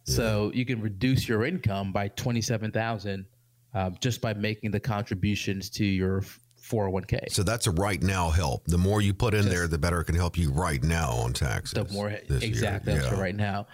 So 0.05 0.53
you 0.55 0.65
can 0.65 0.81
reduce 0.81 1.29
your 1.29 1.45
income 1.45 1.93
by 1.93 2.09
27,000 2.09 3.27
um, 3.75 3.97
just 4.01 4.21
by 4.21 4.35
making 4.35 4.71
the 4.71 4.81
contributions 4.81 5.69
to 5.71 5.85
your 5.85 6.23
401k. 6.71 7.31
So 7.33 7.43
that's 7.43 7.67
a 7.67 7.71
right 7.73 8.03
now 8.03 8.31
help. 8.31 8.65
The 8.67 8.79
more 8.79 9.01
you 9.01 9.13
put 9.13 9.35
in 9.35 9.43
just, 9.43 9.55
there, 9.55 9.69
the 9.69 9.79
better 9.79 10.01
it 10.01 10.05
can 10.05 10.15
help 10.15 10.39
you 10.39 10.51
right 10.51 10.83
now 10.83 11.11
on 11.13 11.33
taxes. 11.33 11.73
The 11.73 11.93
more 11.93 12.11
exactly 12.11 12.95
yeah. 12.95 13.21
right 13.21 13.35
now. 13.35 13.67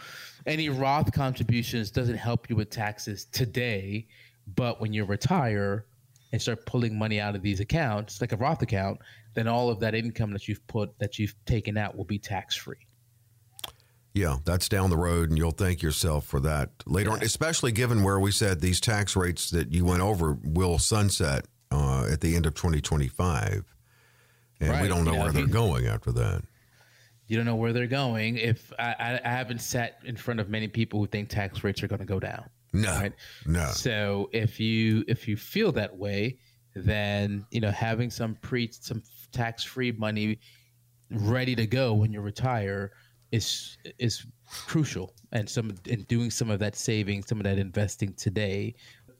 Any 0.46 0.68
Roth 0.68 1.12
contributions 1.12 1.90
doesn't 1.90 2.16
help 2.16 2.48
you 2.48 2.56
with 2.56 2.70
taxes 2.70 3.24
today 3.26 4.06
but 4.54 4.80
when 4.80 4.92
you 4.92 5.04
retire 5.04 5.86
and 6.32 6.40
start 6.40 6.66
pulling 6.66 6.98
money 6.98 7.20
out 7.20 7.34
of 7.34 7.42
these 7.42 7.60
accounts, 7.60 8.20
like 8.20 8.32
a 8.32 8.36
Roth 8.36 8.62
account, 8.62 9.00
then 9.34 9.48
all 9.48 9.70
of 9.70 9.80
that 9.80 9.94
income 9.94 10.32
that 10.32 10.48
you've 10.48 10.64
put 10.66 10.98
that 10.98 11.18
you've 11.18 11.34
taken 11.44 11.76
out 11.76 11.96
will 11.96 12.04
be 12.04 12.18
tax 12.18 12.56
free. 12.56 12.76
Yeah, 14.14 14.36
that's 14.44 14.68
down 14.68 14.88
the 14.88 14.96
road, 14.96 15.28
and 15.28 15.36
you'll 15.36 15.50
thank 15.50 15.82
yourself 15.82 16.24
for 16.24 16.40
that 16.40 16.70
later 16.86 17.10
yeah. 17.10 17.16
on, 17.16 17.22
especially 17.22 17.70
given 17.70 18.02
where 18.02 18.18
we 18.18 18.32
said 18.32 18.60
these 18.60 18.80
tax 18.80 19.14
rates 19.14 19.50
that 19.50 19.72
you 19.72 19.84
went 19.84 20.00
over 20.00 20.38
will 20.42 20.78
sunset 20.78 21.46
at 22.10 22.20
the 22.20 22.34
end 22.36 22.46
of 22.46 22.54
2025. 22.54 23.64
And 24.60 24.70
right. 24.70 24.82
we 24.82 24.88
don't 24.88 25.04
know 25.04 25.16
where 25.16 25.32
they're 25.32 25.46
going 25.46 25.86
after 25.86 26.12
that. 26.12 26.42
You 27.28 27.36
don't 27.36 27.46
know 27.46 27.56
where 27.56 27.72
they're 27.72 27.86
going. 27.86 28.36
If 28.36 28.72
I, 28.78 29.20
I 29.24 29.28
haven't 29.28 29.60
sat 29.60 29.98
in 30.04 30.16
front 30.16 30.40
of 30.40 30.48
many 30.48 30.68
people 30.68 31.00
who 31.00 31.06
think 31.06 31.28
tax 31.28 31.64
rates 31.64 31.82
are 31.82 31.88
going 31.88 31.98
to 31.98 32.06
go 32.06 32.20
down. 32.20 32.48
No, 32.72 32.92
right? 32.92 33.12
no. 33.46 33.66
So 33.66 34.28
if 34.32 34.60
you 34.60 35.04
if 35.08 35.26
you 35.26 35.36
feel 35.36 35.72
that 35.72 35.96
way, 35.96 36.38
then 36.74 37.46
you 37.50 37.60
know 37.60 37.70
having 37.70 38.10
some 38.10 38.36
pre 38.36 38.70
some 38.70 39.02
tax 39.32 39.64
free 39.64 39.92
money 39.92 40.38
ready 41.10 41.54
to 41.54 41.66
go 41.66 41.94
when 41.94 42.12
you 42.12 42.20
retire 42.20 42.92
is 43.32 43.78
is 43.98 44.26
crucial, 44.48 45.14
and 45.32 45.48
some 45.48 45.74
and 45.90 46.06
doing 46.08 46.30
some 46.30 46.50
of 46.50 46.58
that 46.60 46.76
saving, 46.76 47.22
some 47.22 47.38
of 47.38 47.44
that 47.44 47.58
investing 47.58 48.12
today. 48.14 48.74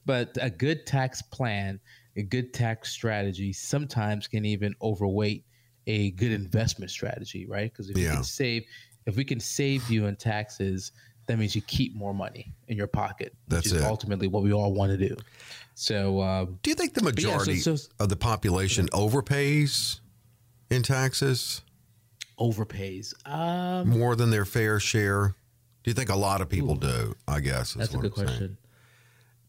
But 0.05 0.37
a 0.41 0.49
good 0.49 0.85
tax 0.85 1.21
plan, 1.21 1.79
a 2.17 2.23
good 2.23 2.53
tax 2.53 2.91
strategy, 2.91 3.53
sometimes 3.53 4.27
can 4.27 4.45
even 4.45 4.75
overweight 4.81 5.45
a 5.87 6.11
good 6.11 6.31
investment 6.31 6.91
strategy, 6.91 7.45
right? 7.45 7.71
Because 7.71 7.89
if 7.89 7.97
yeah. 7.97 8.09
you 8.09 8.13
can 8.15 8.23
save, 8.23 8.63
if 9.05 9.15
we 9.15 9.23
can 9.23 9.39
save 9.39 9.89
you 9.89 10.07
in 10.07 10.15
taxes 10.15 10.91
that 11.27 11.37
means 11.37 11.55
you 11.55 11.61
keep 11.61 11.95
more 11.95 12.13
money 12.13 12.53
in 12.67 12.77
your 12.77 12.87
pocket. 12.87 13.33
That's 13.47 13.65
which 13.65 13.73
is 13.73 13.81
it. 13.81 13.85
ultimately 13.85 14.27
what 14.27 14.43
we 14.43 14.53
all 14.53 14.73
want 14.73 14.97
to 14.97 14.97
do. 14.97 15.15
So, 15.75 16.19
uh, 16.19 16.45
do 16.63 16.71
you 16.71 16.75
think 16.75 16.93
the 16.93 17.03
majority 17.03 17.55
yeah, 17.55 17.61
so, 17.61 17.75
so, 17.75 17.89
of 17.99 18.09
the 18.09 18.15
population 18.15 18.87
overpays 18.87 19.99
in 20.71 20.81
taxes? 20.81 21.61
Overpays 22.39 23.13
um, 23.29 23.89
more 23.89 24.15
than 24.15 24.31
their 24.31 24.45
fair 24.45 24.79
share. 24.79 25.35
Do 25.83 25.91
you 25.91 25.93
think 25.93 26.09
a 26.09 26.15
lot 26.15 26.41
of 26.41 26.49
people 26.49 26.73
ooh, 26.73 26.79
do? 26.79 27.15
I 27.27 27.41
guess 27.41 27.73
that's 27.73 27.93
a 27.93 27.97
good 27.97 28.05
I'm 28.05 28.11
question. 28.11 28.37
Saying. 28.37 28.57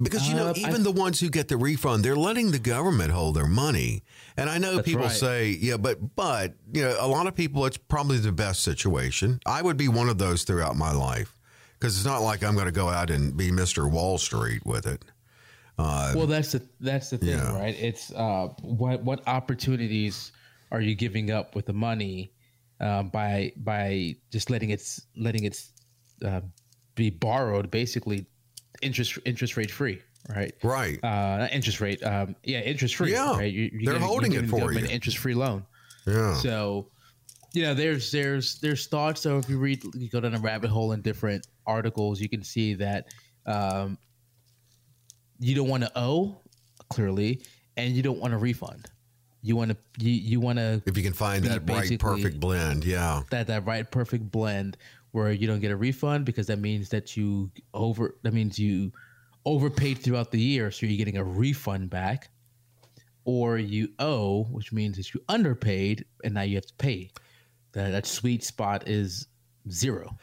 Because 0.01 0.29
you 0.29 0.37
know, 0.37 0.49
uh, 0.49 0.55
even 0.57 0.77
I, 0.77 0.85
the 0.85 0.93
ones 0.93 1.19
who 1.19 1.29
get 1.29 1.49
the 1.49 1.57
refund, 1.57 2.05
they're 2.05 2.17
letting 2.17 2.53
the 2.53 2.61
government 2.61 3.11
hold 3.11 3.35
their 3.35 3.49
money. 3.49 4.05
And 4.37 4.49
I 4.49 4.59
know 4.59 4.81
people 4.81 5.03
right. 5.03 5.11
say, 5.11 5.49
yeah, 5.49 5.77
but 5.77 6.15
but 6.15 6.55
you 6.73 6.83
know, 6.83 6.97
a 7.01 7.09
lot 7.09 7.27
of 7.27 7.35
people, 7.35 7.67
it's 7.67 7.77
probably 7.77 8.19
the 8.19 8.31
best 8.31 8.63
situation. 8.63 9.41
I 9.45 9.61
would 9.61 9.77
be 9.77 9.89
one 9.89 10.09
of 10.09 10.19
those 10.19 10.45
throughout 10.45 10.77
my 10.77 10.93
life 10.93 11.37
because 11.79 11.97
it's 11.97 12.07
not 12.07 12.23
like 12.23 12.45
I'm 12.45 12.55
going 12.55 12.67
to 12.67 12.73
go 12.73 12.89
out 12.89 13.11
and 13.11 13.37
be 13.37 13.51
Mr. 13.51 13.91
Wall 13.91 14.19
Street 14.19 14.65
with 14.65 14.87
it. 14.87 15.05
Uh, 15.79 16.13
well, 16.17 16.27
that's 16.27 16.53
the 16.53 16.63
that's 16.81 17.11
the 17.11 17.19
thing, 17.19 17.31
yeah. 17.31 17.57
right? 17.57 17.77
It's 17.79 18.13
uh, 18.13 18.49
what 18.63 19.03
what 19.03 19.27
opportunities 19.27 20.33
are 20.71 20.81
you 20.81 20.95
giving 20.95 21.31
up 21.31 21.55
with 21.55 21.67
the 21.67 21.73
money 21.73 22.33
um, 22.81 23.09
by 23.09 23.53
by 23.57 24.17
just 24.31 24.51
letting 24.51 24.71
it 24.71 24.83
letting 25.17 25.45
it 25.45 25.61
uh, 26.25 26.41
be 26.95 27.11
borrowed, 27.11 27.71
basically 27.71 28.27
interest 28.83 29.19
interest 29.25 29.57
rate 29.57 29.71
free, 29.71 30.03
right? 30.29 30.55
Right. 30.63 31.03
Uh, 31.03 31.49
interest 31.53 31.81
rate. 31.81 32.03
Um, 32.03 32.37
yeah, 32.45 32.61
interest 32.61 32.97
free. 32.97 33.13
Yeah, 33.13 33.37
right? 33.37 33.53
you, 33.53 33.71
they're 33.85 33.99
holding 33.99 34.33
it 34.33 34.49
for 34.49 34.73
you. 34.73 34.79
An 34.79 34.87
interest 34.87 35.19
free 35.19 35.35
loan. 35.35 35.65
Yeah. 36.07 36.35
So 36.35 36.89
you 37.53 37.63
know, 37.63 37.75
there's 37.75 38.11
there's 38.11 38.59
there's 38.61 38.87
thoughts. 38.87 39.23
So 39.23 39.39
if 39.39 39.49
you 39.49 39.59
read, 39.59 39.83
you 39.95 40.09
go 40.09 40.21
down 40.21 40.35
a 40.35 40.39
rabbit 40.39 40.71
hole 40.71 40.93
in 40.93 41.03
different 41.03 41.47
articles, 41.67 42.21
you 42.21 42.29
can 42.29 42.43
see 42.43 42.75
that 42.75 43.07
um, 43.47 43.99
you 45.39 45.55
don't 45.55 45.69
want 45.69 45.83
to 45.85 45.93
owe 45.97 46.41
clearly, 46.89 47.43
and 47.77 47.95
you 47.95 48.03
don't 48.03 48.19
want 48.19 48.35
a 48.35 48.39
refund. 48.39 48.91
You 49.43 49.57
want 49.57 49.71
to 49.71 49.77
you, 49.99 50.13
you 50.13 50.41
want 50.41 50.59
to 50.59 50.83
if 50.85 50.97
you 50.97 51.03
can 51.03 51.13
find 51.13 51.45
that 51.45 51.69
right 51.69 51.99
perfect 51.99 52.41
blend, 52.41 52.85
yeah, 52.85 53.23
that 53.31 53.47
that 53.47 53.67
right 53.67 53.89
perfect 53.91 54.31
blend 54.31 54.77
where 55.13 55.33
you 55.33 55.47
don't 55.47 55.61
get 55.61 55.71
a 55.71 55.77
refund 55.77 56.25
because 56.25 56.47
that 56.47 56.59
means 56.59 56.89
that 56.91 57.17
you 57.17 57.51
over 57.75 58.17
that 58.23 58.35
means 58.35 58.59
you 58.59 58.93
overpaid 59.45 59.99
throughout 59.99 60.31
the 60.31 60.41
year, 60.41 60.71
so 60.71 60.87
you're 60.87 60.99
getting 60.99 61.17
a 61.17 61.25
refund 61.25 61.89
back, 61.91 62.31
or 63.25 63.59
you 63.59 63.89
owe, 63.99 64.45
which 64.45 64.73
means 64.73 64.97
that 64.97 65.15
you 65.15 65.21
underpaid 65.29 66.05
and 66.25 66.35
now 66.35 66.43
you 66.43 66.55
have 66.57 66.67
to 66.67 66.75
pay 66.75 67.11
that 67.73 67.91
that 67.91 68.07
sweet 68.07 68.45
spot 68.45 68.89
is 68.89 69.27
zero. 69.71 70.17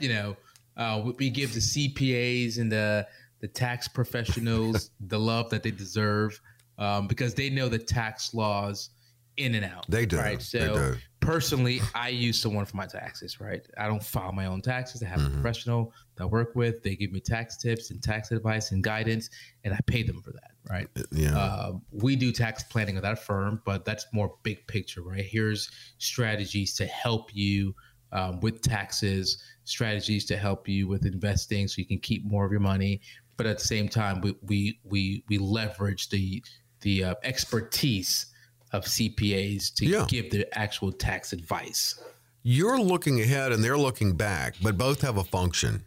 You 0.00 0.08
know, 0.10 0.36
uh, 0.76 1.10
we 1.18 1.30
give 1.30 1.54
the 1.54 1.60
CPAs 1.60 2.58
and 2.58 2.70
the 2.70 3.06
the 3.40 3.48
tax 3.48 3.86
professionals 3.88 4.90
the 5.00 5.18
love 5.18 5.50
that 5.50 5.62
they 5.62 5.70
deserve 5.70 6.40
um, 6.78 7.06
because 7.06 7.34
they 7.34 7.50
know 7.50 7.68
the 7.68 7.78
tax 7.78 8.34
laws 8.34 8.90
in 9.36 9.54
and 9.54 9.64
out. 9.64 9.86
They 9.88 10.06
do. 10.06 10.18
Right. 10.18 10.42
So 10.42 10.74
do. 10.74 10.96
Personally, 11.28 11.80
I 11.94 12.08
use 12.08 12.40
someone 12.40 12.64
for 12.64 12.76
my 12.76 12.86
taxes. 12.86 13.40
Right. 13.40 13.66
I 13.78 13.86
don't 13.86 14.02
file 14.02 14.32
my 14.32 14.46
own 14.46 14.62
taxes. 14.62 15.02
I 15.02 15.06
have 15.06 15.20
mm-hmm. 15.20 15.38
a 15.38 15.40
professional 15.40 15.92
that 16.16 16.24
I 16.24 16.26
work 16.26 16.54
with. 16.54 16.82
They 16.82 16.96
give 16.96 17.12
me 17.12 17.20
tax 17.20 17.56
tips 17.56 17.90
and 17.90 18.02
tax 18.02 18.30
advice 18.30 18.72
and 18.72 18.82
guidance, 18.82 19.30
and 19.64 19.74
I 19.74 19.78
pay 19.86 20.02
them 20.02 20.22
for 20.22 20.32
that. 20.32 20.52
Right. 20.68 20.88
Uh, 20.98 21.02
yeah. 21.12 21.38
Uh, 21.38 21.72
we 21.92 22.16
do 22.16 22.32
tax 22.32 22.62
planning 22.64 22.94
with 22.94 23.04
that 23.04 23.24
firm, 23.24 23.62
but 23.64 23.84
that's 23.84 24.06
more 24.12 24.34
big 24.42 24.66
picture. 24.66 25.02
Right. 25.02 25.24
Here's 25.24 25.70
strategies 25.98 26.74
to 26.76 26.86
help 26.86 27.34
you 27.34 27.74
um, 28.12 28.40
with 28.40 28.62
taxes, 28.62 29.42
strategies 29.64 30.24
to 30.26 30.36
help 30.36 30.66
you 30.66 30.88
with 30.88 31.04
investing, 31.04 31.68
so 31.68 31.78
you 31.78 31.86
can 31.86 31.98
keep 31.98 32.24
more 32.24 32.44
of 32.44 32.50
your 32.50 32.60
money 32.60 33.00
but 33.38 33.46
at 33.46 33.58
the 33.58 33.64
same 33.64 33.88
time, 33.88 34.20
we 34.20 34.34
we 34.42 34.80
we 34.84 35.24
we 35.28 35.38
leverage 35.38 36.10
the 36.10 36.42
the 36.80 37.04
uh, 37.04 37.14
expertise 37.22 38.26
of 38.72 38.84
CPAs 38.84 39.72
to 39.76 39.86
Yeah. 39.86 40.06
give 40.08 40.30
the 40.30 40.46
actual 40.58 40.92
tax 40.92 41.32
advice. 41.32 41.94
You're 42.42 42.78
looking 42.80 43.20
ahead 43.20 43.52
and 43.52 43.62
they're 43.62 43.78
looking 43.78 44.14
back, 44.16 44.54
but 44.62 44.78
both 44.78 45.00
have 45.02 45.16
a 45.16 45.24
function. 45.24 45.84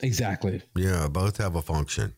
Exactly. 0.00 0.62
Yeah, 0.74 1.08
both 1.08 1.36
have 1.38 1.54
a 1.56 1.62
function. 1.62 2.14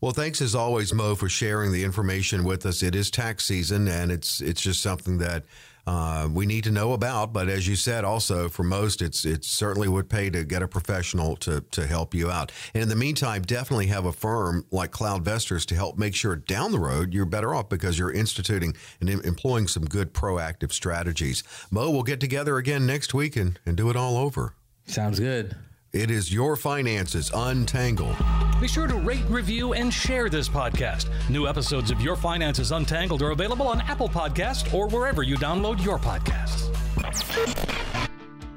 Well, 0.00 0.12
thanks 0.12 0.40
as 0.42 0.54
always, 0.54 0.92
Mo, 0.92 1.14
for 1.14 1.28
sharing 1.28 1.72
the 1.72 1.82
information 1.82 2.44
with 2.44 2.66
us. 2.66 2.82
It 2.82 2.94
is 2.94 3.10
tax 3.10 3.44
season, 3.46 3.88
and 3.88 4.12
it's 4.12 4.40
it's 4.40 4.60
just 4.60 4.82
something 4.82 5.18
that 5.18 5.44
uh, 5.86 6.28
we 6.32 6.46
need 6.46 6.64
to 6.64 6.70
know 6.70 6.92
about. 6.92 7.32
But 7.32 7.48
as 7.48 7.68
you 7.68 7.76
said, 7.76 8.04
also 8.04 8.48
for 8.48 8.62
most, 8.62 9.02
it's 9.02 9.24
it 9.24 9.44
certainly 9.44 9.88
would 9.88 10.08
pay 10.08 10.30
to 10.30 10.44
get 10.44 10.62
a 10.62 10.68
professional 10.68 11.36
to 11.36 11.60
to 11.70 11.86
help 11.86 12.14
you 12.14 12.30
out. 12.30 12.52
And 12.74 12.82
in 12.82 12.88
the 12.88 12.96
meantime, 12.96 13.42
definitely 13.42 13.86
have 13.86 14.04
a 14.04 14.12
firm 14.12 14.64
like 14.70 14.90
CloudVestors 14.92 15.64
to 15.66 15.74
help 15.74 15.98
make 15.98 16.14
sure 16.14 16.36
down 16.36 16.72
the 16.72 16.80
road 16.80 17.14
you're 17.14 17.24
better 17.24 17.54
off 17.54 17.68
because 17.68 17.98
you're 17.98 18.12
instituting 18.12 18.74
and 19.00 19.08
employing 19.08 19.68
some 19.68 19.84
good 19.84 20.12
proactive 20.12 20.72
strategies. 20.72 21.42
Mo, 21.70 21.90
we'll 21.90 22.02
get 22.02 22.20
together 22.20 22.56
again 22.56 22.86
next 22.86 23.14
week 23.14 23.36
and, 23.36 23.58
and 23.64 23.76
do 23.76 23.90
it 23.90 23.96
all 23.96 24.16
over. 24.16 24.54
Sounds 24.86 25.18
good. 25.18 25.56
It 25.96 26.10
is 26.10 26.30
your 26.30 26.56
finances 26.56 27.30
untangled. 27.32 28.16
Be 28.60 28.68
sure 28.68 28.86
to 28.86 28.96
rate, 28.96 29.24
review, 29.30 29.72
and 29.72 29.92
share 29.92 30.28
this 30.28 30.46
podcast. 30.46 31.08
New 31.30 31.48
episodes 31.48 31.90
of 31.90 32.02
Your 32.02 32.16
Finances 32.16 32.70
Untangled 32.70 33.22
are 33.22 33.30
available 33.30 33.66
on 33.66 33.80
Apple 33.80 34.10
Podcasts 34.10 34.74
or 34.74 34.88
wherever 34.88 35.22
you 35.22 35.38
download 35.38 35.82
your 35.82 35.98
podcasts. 35.98 36.68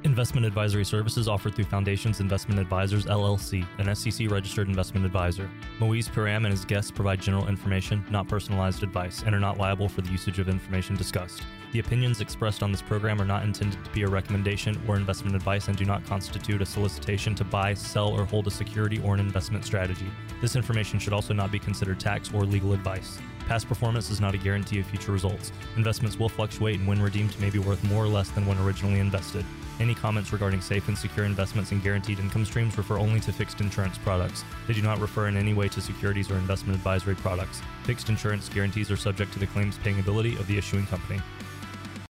Investment 0.03 0.45
advisory 0.45 0.83
services 0.83 1.29
offered 1.29 1.55
through 1.55 1.63
Foundations 1.63 2.19
Investment 2.19 2.59
Advisors 2.59 3.05
LLC, 3.05 3.65
an 3.77 3.95
SEC 3.95 4.29
registered 4.29 4.67
investment 4.67 5.05
advisor. 5.05 5.49
Moise 5.79 6.09
Param 6.09 6.43
and 6.43 6.47
his 6.47 6.65
guests 6.65 6.91
provide 6.91 7.21
general 7.21 7.47
information, 7.47 8.03
not 8.11 8.27
personalized 8.27 8.83
advice, 8.83 9.23
and 9.25 9.33
are 9.33 9.39
not 9.39 9.57
liable 9.57 9.87
for 9.87 10.01
the 10.01 10.11
usage 10.11 10.39
of 10.39 10.49
information 10.49 10.97
discussed. 10.97 11.43
The 11.71 11.79
opinions 11.79 12.19
expressed 12.19 12.63
on 12.63 12.71
this 12.71 12.81
program 12.81 13.21
are 13.21 13.25
not 13.25 13.43
intended 13.43 13.85
to 13.85 13.91
be 13.91 14.01
a 14.01 14.07
recommendation 14.07 14.81
or 14.87 14.95
investment 14.95 15.35
advice 15.35 15.67
and 15.67 15.77
do 15.77 15.85
not 15.85 16.03
constitute 16.03 16.63
a 16.63 16.65
solicitation 16.65 17.35
to 17.35 17.43
buy, 17.43 17.75
sell, 17.75 18.07
or 18.07 18.25
hold 18.25 18.47
a 18.47 18.51
security 18.51 18.99
or 19.05 19.13
an 19.13 19.19
investment 19.19 19.63
strategy. 19.63 20.07
This 20.41 20.55
information 20.55 20.97
should 20.97 21.13
also 21.13 21.31
not 21.31 21.51
be 21.51 21.59
considered 21.59 21.99
tax 21.99 22.33
or 22.33 22.43
legal 22.43 22.73
advice. 22.73 23.19
Past 23.47 23.67
performance 23.67 24.09
is 24.09 24.19
not 24.19 24.33
a 24.33 24.39
guarantee 24.39 24.79
of 24.79 24.87
future 24.87 25.11
results. 25.11 25.51
Investments 25.77 26.17
will 26.17 26.29
fluctuate 26.29 26.79
and 26.79 26.87
when 26.87 27.01
redeemed 27.01 27.39
may 27.39 27.51
be 27.51 27.59
worth 27.59 27.83
more 27.83 28.03
or 28.03 28.07
less 28.07 28.31
than 28.31 28.47
when 28.47 28.57
originally 28.59 28.99
invested. 28.99 29.45
Any 29.79 29.93
comments 29.93 30.33
regarding 30.33 30.61
safe 30.61 30.87
and 30.87 30.97
secure 30.97 31.25
investments 31.25 31.71
and 31.71 31.83
guaranteed 31.83 32.19
income 32.19 32.45
streams 32.45 32.77
refer 32.77 32.97
only 32.97 33.19
to 33.21 33.31
fixed 33.31 33.61
insurance 33.61 33.97
products. 33.99 34.43
They 34.67 34.73
do 34.73 34.81
not 34.81 34.99
refer 34.99 35.27
in 35.27 35.37
any 35.37 35.53
way 35.53 35.67
to 35.69 35.81
securities 35.81 36.31
or 36.31 36.35
investment 36.35 36.77
advisory 36.77 37.15
products. 37.15 37.61
Fixed 37.83 38.09
insurance 38.09 38.49
guarantees 38.49 38.91
are 38.91 38.97
subject 38.97 39.33
to 39.33 39.39
the 39.39 39.47
claims 39.47 39.77
paying 39.77 39.99
ability 39.99 40.35
of 40.35 40.47
the 40.47 40.57
issuing 40.57 40.85
company. 40.87 41.21